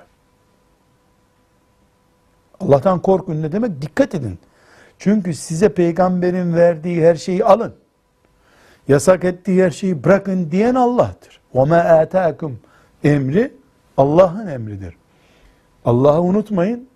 Allah'tan 2.60 3.02
korkun 3.02 3.42
ne 3.42 3.52
demek? 3.52 3.82
Dikkat 3.82 4.16
edin. 4.16 4.40
Çünkü 5.00 5.34
size 5.34 5.70
peygamberin 5.70 6.54
verdiği 6.54 7.06
her 7.06 7.16
şeyi 7.16 7.46
alın. 7.46 7.74
Yasak 8.88 9.24
ettiği 9.24 9.64
her 9.64 9.72
şeyi 9.72 10.04
bırakın 10.04 10.52
diyen 10.52 10.76
Allah'tır. 10.76 11.40
وَمَا 11.54 12.06
آتَاكُمْ 12.06 12.52
Emri 13.04 13.54
Allah'ın 13.98 14.48
emridir. 14.48 14.96
Allah'ı 15.86 16.22
unutmayın. 16.22 16.88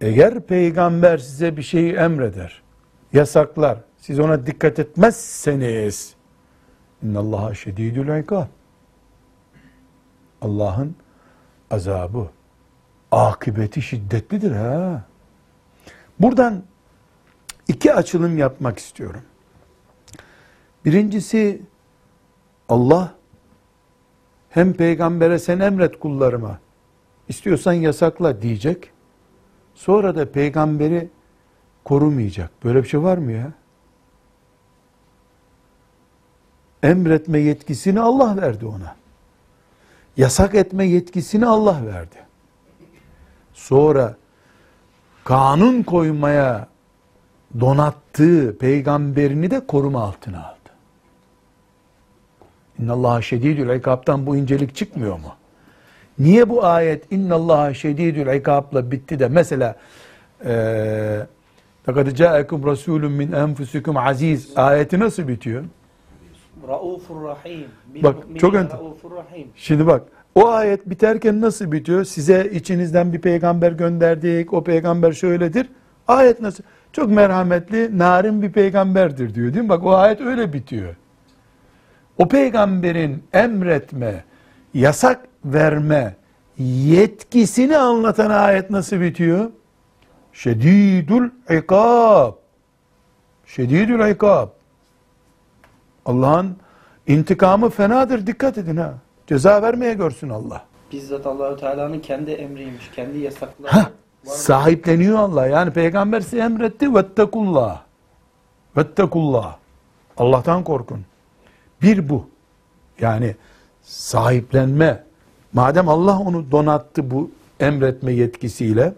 Eğer 0.00 0.40
peygamber 0.40 1.18
size 1.18 1.56
bir 1.56 1.62
şeyi 1.62 1.92
emreder, 1.92 2.62
yasaklar, 3.12 3.78
siz 3.98 4.20
ona 4.20 4.46
dikkat 4.46 4.78
etmezseniz 4.78 6.14
innallaha 7.02 7.54
şedidül 7.54 8.18
ikab. 8.20 8.46
Allah'ın 10.40 10.96
azabı, 11.70 12.28
akıbeti 13.11 13.81
şiddetlidir 13.81 14.51
ha. 14.51 15.03
Buradan 16.19 16.63
iki 17.67 17.93
açılım 17.93 18.37
yapmak 18.37 18.79
istiyorum. 18.79 19.21
Birincisi 20.85 21.61
Allah 22.69 23.15
hem 24.49 24.73
peygambere 24.73 25.39
sen 25.39 25.59
emret 25.59 25.99
kullarıma 25.99 26.59
istiyorsan 27.27 27.73
yasakla 27.73 28.41
diyecek. 28.41 28.91
Sonra 29.75 30.15
da 30.15 30.31
peygamberi 30.31 31.09
korumayacak. 31.83 32.51
Böyle 32.63 32.83
bir 32.83 32.87
şey 32.87 33.01
var 33.03 33.17
mı 33.17 33.31
ya? 33.31 33.53
Emretme 36.83 37.39
yetkisini 37.39 37.99
Allah 37.99 38.37
verdi 38.41 38.65
ona. 38.65 38.95
Yasak 40.17 40.55
etme 40.55 40.85
yetkisini 40.85 41.45
Allah 41.45 41.85
verdi 41.85 42.28
sonra 43.59 44.15
kanun 45.23 45.83
koymaya 45.83 46.67
donattığı 47.59 48.57
peygamberini 48.57 49.51
de 49.51 49.67
koruma 49.67 50.03
altına 50.03 50.45
aldı. 50.45 50.55
İnnallaha 52.79 53.21
şedidül 53.21 53.75
ikabtan 53.75 54.25
bu 54.25 54.35
incelik 54.35 54.75
çıkmıyor 54.75 55.13
mu? 55.19 55.35
Niye 56.19 56.49
bu 56.49 56.65
ayet 56.65 57.11
innallaha 57.11 57.73
şedidül 57.73 58.35
ikabla 58.35 58.91
bitti 58.91 59.19
de 59.19 59.27
mesela 59.27 59.75
eee 60.45 61.27
fakat 61.83 62.17
ca'ekum 62.17 62.65
rasulun 62.65 63.11
min 63.11 63.31
enfusikum 63.31 63.97
aziz 63.97 64.57
ayeti 64.57 64.99
nasıl 64.99 65.27
bitiyor? 65.27 65.63
Raufur 66.67 67.23
rahim. 67.23 67.67
Bak 68.03 68.15
çok 68.39 68.55
enter. 68.55 68.79
Şimdi 69.55 69.87
bak 69.87 70.01
o 70.35 70.47
ayet 70.47 70.89
biterken 70.89 71.41
nasıl 71.41 71.71
bitiyor? 71.71 72.03
Size 72.05 72.49
içinizden 72.53 73.13
bir 73.13 73.21
peygamber 73.21 73.71
gönderdik. 73.71 74.53
O 74.53 74.63
peygamber 74.63 75.11
şöyledir. 75.11 75.69
Ayet 76.07 76.41
nasıl? 76.41 76.63
Çok 76.93 77.09
merhametli, 77.09 77.97
narin 77.97 78.41
bir 78.41 78.51
peygamberdir 78.51 79.35
diyor 79.35 79.53
değil 79.53 79.63
mi? 79.63 79.69
Bak 79.69 79.83
o 79.83 79.95
ayet 79.95 80.21
öyle 80.21 80.53
bitiyor. 80.53 80.95
O 82.17 82.27
peygamberin 82.27 83.23
emretme, 83.33 84.23
yasak 84.73 85.19
verme 85.45 86.15
yetkisini 86.57 87.77
anlatan 87.77 88.29
ayet 88.29 88.69
nasıl 88.69 89.01
bitiyor? 89.01 89.51
Şedidül 90.33 91.29
ikab. 91.49 92.33
Şedidül 93.45 94.09
ikab. 94.09 94.47
Allah'ın 96.05 96.57
intikamı 97.07 97.69
fenadır. 97.69 98.27
Dikkat 98.27 98.57
edin 98.57 98.77
ha. 98.77 98.93
Ceza 99.29 99.61
vermeye 99.61 99.93
görsün 99.93 100.29
Allah. 100.29 100.65
Bizzat 100.91 101.25
Allahu 101.25 101.57
Teala'nın 101.57 101.99
kendi 101.99 102.31
emriymiş, 102.31 102.91
kendi 102.95 103.17
yasakları. 103.17 103.71
Heh, 103.73 103.89
sahipleniyor 104.23 105.17
Allah. 105.17 105.47
Yani 105.47 105.73
peygamber 105.73 106.21
size 106.21 106.39
emretti. 106.39 106.95
Vettekullah. 106.95 107.81
Vettekullah. 108.77 109.57
Allah'tan 110.17 110.63
korkun. 110.63 111.05
Bir 111.81 112.09
bu. 112.09 112.29
Yani 113.01 113.35
sahiplenme. 113.81 115.03
Madem 115.53 115.89
Allah 115.89 116.19
onu 116.19 116.51
donattı 116.51 117.11
bu 117.11 117.31
emretme 117.59 118.13
yetkisiyle, 118.13 118.93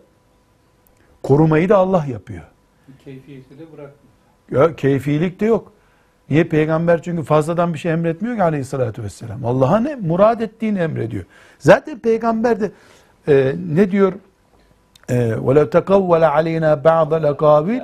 korumayı 1.24 1.70
da 1.70 1.78
Allah 1.78 2.06
yapıyor. 2.06 2.44
Keyfiyeti 3.04 3.60
de 3.60 3.64
bırakmıyor. 3.72 4.70
Ya 4.70 4.76
keyfilik 4.76 5.40
de 5.40 5.46
yok. 5.46 5.72
Niye? 6.32 6.44
Peygamber 6.44 7.02
çünkü 7.02 7.24
fazladan 7.24 7.74
bir 7.74 7.80
şey 7.80 7.92
emretmiyor 7.92 8.36
ki 8.36 8.44
aleyhissalatü 8.44 9.04
vesselam. 9.04 9.46
Allah'a 9.46 9.80
ne? 9.80 9.96
Murad 9.96 10.40
ettiğini 10.40 10.80
emrediyor. 10.80 11.26
Zaten 11.60 12.00
peygamber 12.00 12.60
de 12.60 12.72
e, 13.28 13.56
ne 13.74 13.92
diyor? 13.92 14.14
وَلَوْ 15.48 15.70
تَقَوَّلَ 15.70 16.24
عَلَيْنَا 16.38 16.84
بَعْضَ 16.84 17.12
الْاَقَابِلِ 17.22 17.82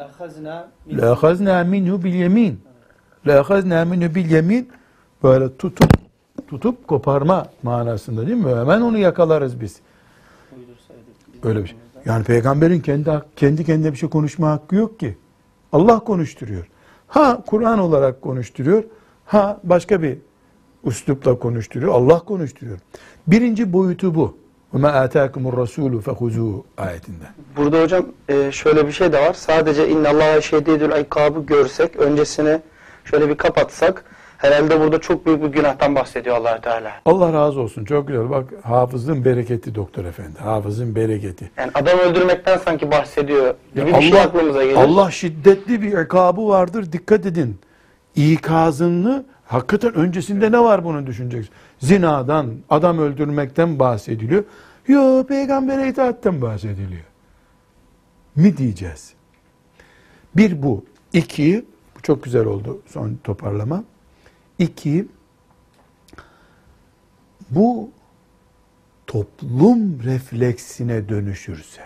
لَاَخَزْنَا 0.99 1.57
مِنْهُ 1.73 1.93
بِالْيَم۪ينَ 2.03 2.55
لَاَخَزْنَا 3.25 3.79
مِنْهُ 3.91 4.13
بِالْيَم۪ينَ 4.15 4.65
Böyle 5.23 5.57
tutup 5.57 5.89
tutup 6.47 6.87
koparma 6.87 7.45
manasında 7.63 8.27
değil 8.27 8.37
mi? 8.37 8.55
Hemen 8.55 8.81
onu 8.81 8.97
yakalarız 8.97 9.61
biz. 9.61 9.79
Öyle 11.43 11.63
bir 11.63 11.67
şey. 11.67 11.77
Yani 12.05 12.23
peygamberin 12.23 12.79
kendi 12.79 13.11
kendi 13.35 13.65
kendine 13.65 13.91
bir 13.91 13.97
şey 13.97 14.09
konuşma 14.09 14.51
hakkı 14.51 14.75
yok 14.75 14.99
ki. 14.99 15.17
Allah 15.71 15.99
konuşturuyor. 15.99 16.67
Ha 17.08 17.42
Kur'an 17.46 17.78
olarak 17.78 18.22
konuşturuyor. 18.22 18.84
Ha 19.24 19.60
başka 19.64 20.02
bir 20.02 20.18
üslupla 20.84 21.38
konuşturuyor. 21.38 21.94
Allah 21.94 22.18
konuşturuyor. 22.18 22.78
Birinci 23.26 23.72
boyutu 23.72 24.14
bu. 24.14 24.36
وَمَا 24.74 25.06
آتَاكُمُ 25.06 25.42
الرَّسُولُ 25.50 26.02
فَخُذُوهُ 26.02 26.62
ayetinde. 26.78 27.24
Burada 27.56 27.82
hocam 27.82 28.06
e, 28.28 28.52
şöyle 28.52 28.86
bir 28.86 28.92
şey 28.92 29.12
de 29.12 29.18
var. 29.18 29.32
Sadece 29.32 29.88
innallaha 29.88 30.40
şedidül 30.40 31.00
ikabı 31.00 31.40
görsek, 31.40 31.96
öncesini 31.96 32.60
şöyle 33.04 33.28
bir 33.28 33.34
kapatsak, 33.34 34.04
herhalde 34.37 34.79
burada 34.79 35.01
çok 35.01 35.25
büyük 35.25 35.43
bir 35.43 35.47
günahtan 35.47 35.95
bahsediyor 35.95 36.35
allah 36.35 36.61
Teala. 36.61 36.91
Allah 37.05 37.33
razı 37.33 37.59
olsun. 37.61 37.85
Çok 37.85 38.07
güzel. 38.07 38.29
Bak 38.29 38.45
hafızın 38.63 39.25
bereketi 39.25 39.75
doktor 39.75 40.05
efendi. 40.05 40.39
Hafızın 40.39 40.95
bereketi. 40.95 41.51
Yani 41.57 41.71
adam 41.73 41.99
öldürmekten 41.99 42.57
sanki 42.57 42.91
bahsediyor 42.91 43.55
gibi 43.75 43.85
bir 43.85 44.01
şey 44.01 44.11
Allah, 44.11 44.21
aklımıza 44.21 44.63
gelir. 44.63 44.75
Allah 44.75 45.11
şiddetli 45.11 45.81
bir 45.81 45.97
ikabı 45.97 46.47
vardır. 46.47 46.91
Dikkat 46.91 47.25
edin. 47.25 47.59
İkazını 48.15 49.25
hakikaten 49.45 49.93
öncesinde 49.93 50.51
ne 50.51 50.59
var 50.59 50.83
bunu 50.83 51.07
düşüneceksin. 51.07 51.53
Zinadan, 51.79 52.53
adam 52.69 52.99
öldürmekten 52.99 53.79
bahsediliyor. 53.79 54.43
Yo 54.87 55.23
peygambere 55.27 55.89
itaatten 55.89 56.41
bahsediliyor. 56.41 57.03
Mi 58.35 58.57
diyeceğiz? 58.57 59.13
Bir 60.35 60.63
bu. 60.63 60.85
İki, 61.13 61.65
bu 61.97 62.01
çok 62.01 62.23
güzel 62.23 62.45
oldu 62.45 62.81
son 62.87 63.17
toparlama. 63.23 63.83
İki, 64.59 65.07
bu 67.49 67.91
toplum 69.07 70.03
refleksine 70.03 71.09
dönüşürse, 71.09 71.81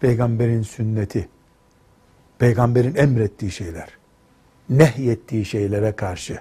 peygamberin 0.00 0.62
sünneti, 0.62 1.28
peygamberin 2.38 2.94
emrettiği 2.94 3.50
şeyler, 3.50 3.88
nehyettiği 4.68 5.44
şeylere 5.44 5.96
karşı 5.96 6.40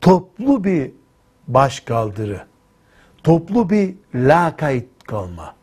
toplu 0.00 0.64
bir 0.64 0.92
başkaldırı, 1.48 2.46
toplu 3.24 3.70
bir 3.70 3.94
lakayt 4.14 4.88
kalma, 5.06 5.54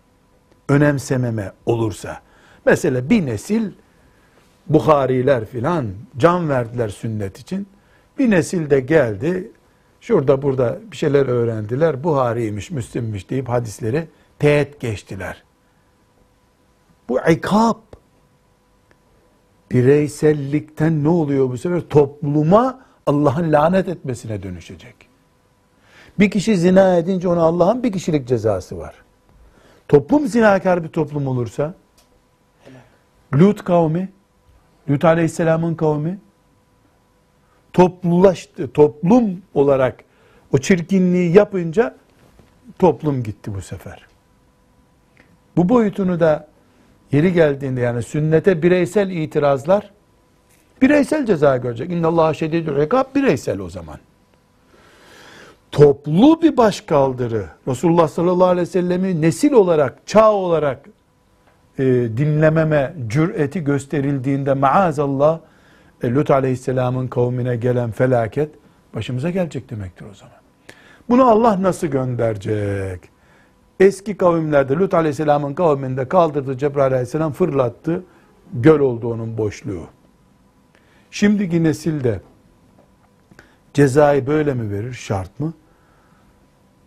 önemsememe 0.70 1.52
olursa, 1.66 2.22
mesela 2.66 3.10
bir 3.10 3.26
nesil 3.26 3.72
Bukhariler 4.68 5.46
filan 5.46 5.88
can 6.18 6.50
verdiler 6.50 6.90
sünnet 6.90 7.40
için. 7.40 7.68
Bir 8.20 8.32
nesil 8.32 8.70
de 8.70 8.80
geldi, 8.80 9.52
şurada 10.02 10.42
burada 10.42 10.80
bir 10.92 10.98
şeyler 10.98 11.26
öğrendiler, 11.26 12.04
Buhari'ymiş, 12.04 12.72
Müslim'miş 12.72 13.30
deyip 13.30 13.50
hadisleri 13.50 14.08
teğet 14.40 14.80
geçtiler. 14.80 15.44
Bu 17.10 17.20
ikab. 17.30 17.78
Bireysellikten 19.72 21.04
ne 21.04 21.10
oluyor 21.10 21.50
bu 21.50 21.58
sefer? 21.58 21.82
Topluma 21.82 22.80
Allah'ın 23.06 23.52
lanet 23.52 23.88
etmesine 23.88 24.44
dönüşecek. 24.44 24.96
Bir 26.20 26.32
kişi 26.32 26.58
zina 26.58 26.98
edince 26.98 27.28
ona 27.28 27.42
Allah'ın 27.42 27.84
bir 27.84 27.92
kişilik 27.92 28.28
cezası 28.28 28.78
var. 28.78 28.96
Toplum 29.88 30.28
zinakar 30.28 30.84
bir 30.84 30.90
toplum 30.90 31.28
olursa, 31.28 31.74
Lut 33.34 33.64
kavmi, 33.64 34.10
Lut 34.90 35.06
aleyhisselamın 35.06 35.76
kavmi, 35.76 36.20
toplulaştı, 37.74 38.72
toplum 38.72 39.42
olarak 39.54 40.04
o 40.54 40.58
çirkinliği 40.58 41.36
yapınca 41.36 41.96
toplum 42.80 43.24
gitti 43.24 43.56
bu 43.56 43.62
sefer. 43.62 44.06
Bu 45.58 45.70
boyutunu 45.70 46.20
da 46.20 46.48
yeri 47.12 47.34
geldiğinde 47.34 47.82
yani 47.82 48.04
sünnete 48.04 48.64
bireysel 48.64 49.10
itirazlar 49.10 49.92
bireysel 50.82 51.26
ceza 51.26 51.58
görecek. 51.58 51.92
İnna 51.92 52.08
Allah 52.08 52.34
şedidül 52.34 52.82
ikab 52.82 53.16
bireysel 53.16 53.60
o 53.60 53.70
zaman. 53.70 53.98
Toplu 55.72 56.42
bir 56.42 56.58
başkaldırı 56.58 57.48
Resulullah 57.68 58.08
sallallahu 58.08 58.48
aleyhi 58.48 58.68
ve 58.68 58.72
sellemi 58.72 59.22
nesil 59.22 59.52
olarak, 59.52 60.08
çağ 60.08 60.32
olarak 60.32 60.90
e, 61.80 61.84
dinlememe 62.18 62.94
cüreti 63.08 63.64
gösterildiğinde 63.64 64.54
maazallah 64.54 65.40
e, 66.04 66.14
Lut 66.14 66.32
aleyhisselamın 66.32 67.08
kavmine 67.08 67.56
gelen 67.56 67.92
felaket 67.92 68.50
başımıza 68.96 69.30
gelecek 69.30 69.70
demektir 69.70 70.06
o 70.12 70.14
zaman. 70.14 70.36
Bunu 71.10 71.30
Allah 71.30 71.62
nasıl 71.62 71.88
gönderecek? 71.88 73.10
Eski 73.80 74.18
kavimlerde 74.18 74.74
Lut 74.74 74.94
aleyhisselamın 74.94 75.54
kavminde 75.54 76.08
kaldırdı 76.08 76.58
Cebrail 76.58 76.94
aleyhisselam 76.94 77.32
fırlattı. 77.32 78.04
göl 78.54 78.80
oldu 78.80 79.14
onun 79.14 79.38
boşluğu. 79.38 79.88
Şimdiki 81.12 81.64
nesilde 81.64 82.22
cezayı 83.74 84.28
böyle 84.28 84.54
mi 84.54 84.72
verir? 84.72 84.94
Şart 84.94 85.40
mı? 85.40 85.54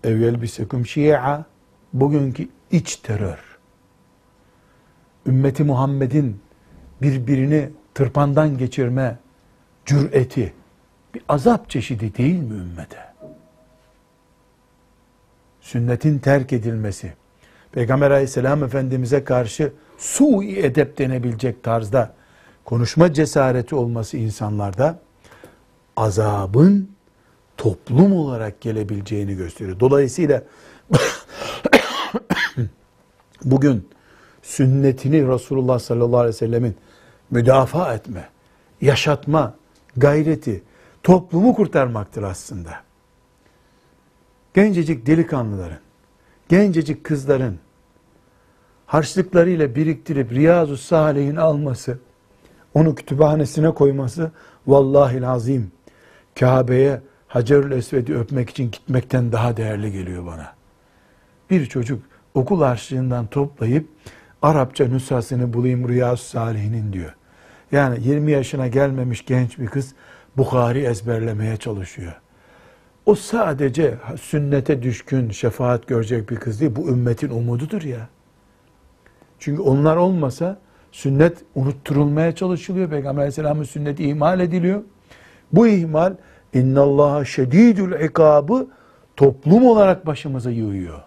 Evvel 0.05 0.43
bir 0.43 0.47
seküm 0.47 0.87
şia, 0.87 1.45
bugünkü 1.93 2.49
iç 2.71 2.97
terör. 2.97 3.46
Ümmeti 5.27 5.65
Muhammed'in 5.65 6.41
birbirini 7.03 7.71
tırpandan 7.95 8.59
geçirme 8.59 9.19
cüreti 9.87 10.53
bir 11.15 11.23
azap 11.29 11.71
çeşidi 11.71 12.17
değil 12.17 12.39
mi 12.39 12.55
ümmete? 12.55 13.07
Sünnetin 15.61 16.19
terk 16.19 16.53
edilmesi, 16.53 17.13
Peygamber 17.73 18.11
aleyhisselam 18.11 18.65
efendimize 18.65 19.25
karşı 19.25 19.73
sui 19.99 20.59
edep 20.59 20.99
denebilecek 20.99 21.63
tarzda 21.63 22.15
konuşma 22.65 23.13
cesareti 23.13 23.75
olması 23.75 24.17
insanlarda 24.17 24.99
azabın 25.97 26.91
toplum 27.57 28.13
olarak 28.13 28.61
gelebileceğini 28.61 29.37
gösteriyor. 29.37 29.81
Dolayısıyla 29.81 30.43
bugün 33.45 33.89
sünnetini 34.47 35.29
Resulullah 35.29 35.79
sallallahu 35.79 36.19
aleyhi 36.19 36.35
ve 36.35 36.39
sellemin 36.39 36.77
müdafaa 37.31 37.95
etme, 37.95 38.29
yaşatma 38.81 39.55
gayreti 39.97 40.63
toplumu 41.03 41.55
kurtarmaktır 41.55 42.23
aslında. 42.23 42.71
Gencecik 44.55 45.07
delikanlıların, 45.07 45.79
gencecik 46.49 47.05
kızların 47.05 47.59
harçlıklarıyla 48.87 49.75
biriktirip 49.75 50.33
Riyazu 50.33 50.77
Salih'in 50.77 51.37
alması, 51.37 51.99
onu 52.75 52.95
kütüphanesine 52.95 53.75
koyması 53.75 54.31
vallahi 54.67 55.27
azim 55.27 55.73
Kabe'ye 56.39 57.01
Hacerül 57.29 57.73
Esved'i 57.73 58.15
öpmek 58.15 58.51
için 58.51 58.71
gitmekten 58.71 59.33
daha 59.33 59.57
değerli 59.57 59.93
geliyor 59.93 60.27
bana. 60.27 60.55
Bir 61.51 61.67
çocuk 61.67 62.03
okul 62.35 62.63
harçlığından 62.63 63.27
toplayıp 63.27 63.89
Arapça 64.43 64.85
nüshasını 64.85 65.53
bulayım 65.53 65.89
Riyazu 65.89 66.25
Salih'inin 66.25 66.93
diyor. 66.93 67.15
Yani 67.73 67.99
20 68.09 68.33
yaşına 68.33 68.69
gelmemiş 68.69 69.25
genç 69.27 69.59
bir 69.59 69.67
kız 69.67 69.95
Bukhari 70.37 70.81
ezberlemeye 70.81 71.57
çalışıyor. 71.57 72.21
O 73.07 73.15
sadece 73.15 73.95
sünnete 74.21 74.83
düşkün, 74.83 75.31
şefaat 75.31 75.87
görecek 75.87 76.31
bir 76.31 76.37
kız 76.37 76.61
değil. 76.61 76.73
Bu 76.77 76.89
ümmetin 76.89 77.31
umududur 77.31 77.83
ya. 77.83 78.09
Çünkü 79.39 79.63
onlar 79.63 79.97
olmasa 79.97 80.59
sünnet 80.93 81.39
unutturulmaya 81.55 82.35
çalışılıyor. 82.35 82.91
Peygamber 82.91 83.21
Aleyhisselam'ın 83.21 83.65
sünneti 83.65 84.05
ihmal 84.05 84.41
ediliyor. 84.41 84.83
Bu 85.53 85.67
ihmal 85.67 86.15
innallaha 86.55 87.25
şedidül 87.25 88.01
ikabı 88.01 88.67
toplum 89.17 89.67
olarak 89.67 90.07
başımıza 90.07 90.51
yığıyor. 90.51 91.03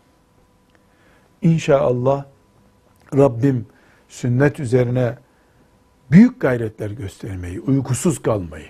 İnşallah 1.42 2.26
Rabbim 3.18 3.66
sünnet 4.08 4.60
üzerine 4.60 5.18
büyük 6.12 6.42
gayretler 6.42 6.90
göstermeyi, 6.90 7.60
uykusuz 7.60 8.22
kalmayı, 8.22 8.70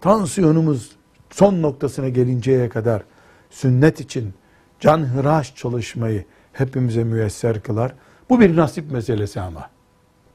tansiyonumuz 0.00 0.96
son 1.30 1.62
noktasına 1.62 2.08
gelinceye 2.08 2.68
kadar 2.68 3.02
sünnet 3.50 4.00
için 4.00 4.34
canhıraş 4.80 5.54
çalışmayı 5.54 6.24
hepimize 6.52 7.04
müyesser 7.04 7.62
kılar. 7.62 7.94
Bu 8.30 8.40
bir 8.40 8.56
nasip 8.56 8.92
meselesi 8.92 9.40
ama. 9.40 9.70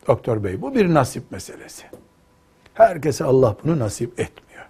Doktor 0.08 0.43
Bey 0.43 0.62
bu 0.62 0.76
bir 0.76 0.93
nasip 0.93 1.32
meselesi. 1.32 1.84
Herkese 2.74 3.24
Allah 3.24 3.56
bunu 3.64 3.80
nasip 3.80 4.20
etmiyor. 4.20 4.66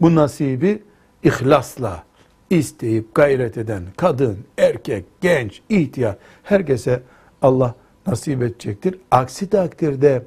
Bu 0.00 0.14
nasibi 0.14 0.82
ihlasla 1.22 2.04
isteyip 2.50 3.14
gayret 3.14 3.58
eden 3.58 3.84
kadın, 3.96 4.38
erkek, 4.58 5.04
genç, 5.20 5.62
ihtiyar 5.68 6.16
herkese 6.42 7.02
Allah 7.44 7.74
nasip 8.06 8.42
edecektir. 8.42 8.98
Aksi 9.10 9.50
takdirde 9.50 10.22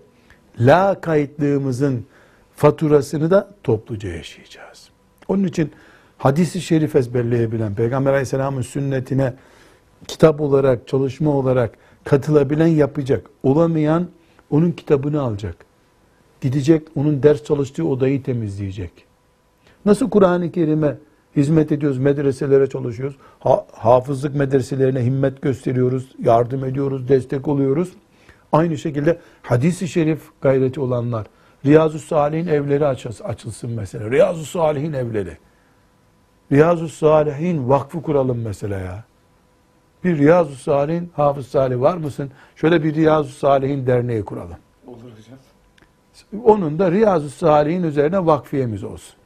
la 0.59 1.01
kayıtlığımızın 1.01 2.05
faturasını 2.55 3.32
da 3.32 3.49
topluca 3.63 4.09
yaşayacağız. 4.09 4.89
Onun 5.28 5.43
için 5.43 5.72
hadisi 6.18 6.61
şerif 6.61 6.95
ezberleyebilen, 6.95 7.76
Peygamber 7.76 8.11
aleyhisselamın 8.11 8.61
sünnetine 8.61 9.34
kitap 10.07 10.41
olarak, 10.41 10.88
çalışma 10.88 11.32
olarak 11.32 11.78
katılabilen 12.03 12.68
yapacak. 12.68 13.30
Olamayan 13.43 14.07
onun 14.49 14.72
kitabını 14.72 15.22
alacak. 15.22 15.55
Gidecek, 16.41 16.88
onun 16.95 17.24
ders 17.24 17.43
çalıştığı 17.43 17.88
odayı 17.88 18.24
temizleyecek. 18.24 18.91
Nasıl 19.86 20.09
Kur'an-ı 20.09 20.51
Kerim'e 20.51 20.97
hizmet 21.38 21.71
ediyoruz, 21.71 21.97
medreselere 21.97 22.67
çalışıyoruz. 22.67 23.17
Ha, 23.39 23.65
hafızlık 23.73 24.35
medreselerine 24.35 25.05
himmet 25.05 25.41
gösteriyoruz, 25.41 26.15
yardım 26.23 26.65
ediyoruz, 26.65 27.07
destek 27.07 27.47
oluyoruz. 27.47 27.91
Aynı 28.51 28.77
şekilde 28.77 29.19
hadisi 29.41 29.88
şerif 29.88 30.21
gayreti 30.41 30.79
olanlar, 30.79 31.27
Riyazu 31.65 31.99
Salih'in 31.99 32.47
evleri 32.47 32.88
açılsın 33.23 33.71
mesela. 33.71 34.11
Riyazu 34.11 34.45
Salih'in 34.45 34.93
evleri. 34.93 35.38
Riyazu 36.51 36.89
Salih'in 36.89 37.69
vakfı 37.69 38.01
kuralım 38.01 38.41
mesela 38.41 38.79
ya. 38.79 39.03
Bir 40.03 40.17
Riyazu 40.17 40.55
Salih'in 40.55 41.11
Hafız 41.15 41.47
Salih 41.47 41.79
var 41.79 41.97
mısın? 41.97 42.31
Şöyle 42.55 42.83
bir 42.83 42.95
Riyazu 42.95 43.29
Salih'in 43.29 43.88
derneği 43.88 44.25
kuralım. 44.25 44.57
Olur 44.88 44.97
hocam. 44.97 45.39
Onun 46.43 46.79
da 46.79 46.91
Riyazu 46.91 47.29
Salih'in 47.29 47.83
üzerine 47.83 48.25
vakfiyemiz 48.25 48.83
olsun. 48.83 49.16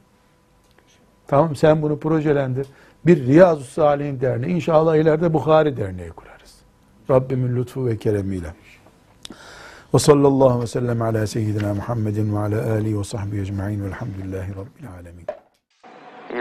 Tamam 1.32 1.56
sen 1.56 1.82
bunu 1.82 1.98
projelendir. 1.98 2.66
Bir 3.06 3.26
Riyazu 3.26 3.64
Salih'in 3.64 4.20
derneği. 4.20 4.54
İnşallah 4.54 4.96
ileride 4.96 5.32
Bukhari 5.32 5.76
derneği 5.76 6.10
kurarız. 6.10 6.54
Rabbimin 7.10 7.56
lütfu 7.56 7.86
ve 7.86 7.96
keremiyle. 7.96 8.54
Ve 9.94 9.98
sallallahu 9.98 10.62
ve 10.62 10.66
sellem 10.66 11.02
ala 11.02 11.26
seyyidina 11.26 11.74
Muhammedin 11.74 12.34
ve 12.34 12.38
ala 12.38 12.72
alihi 12.72 12.98
ve 12.98 13.04
sahbihi 13.04 13.40
ecma'in 13.40 13.84
velhamdülillahi 13.84 14.50
rabbil 14.50 14.88
alemin. 14.98 15.26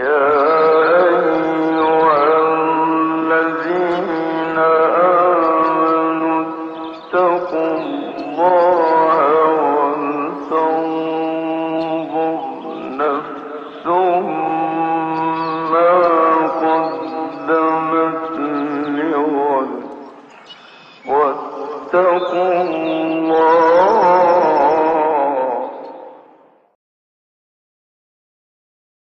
يا 0.01 1.40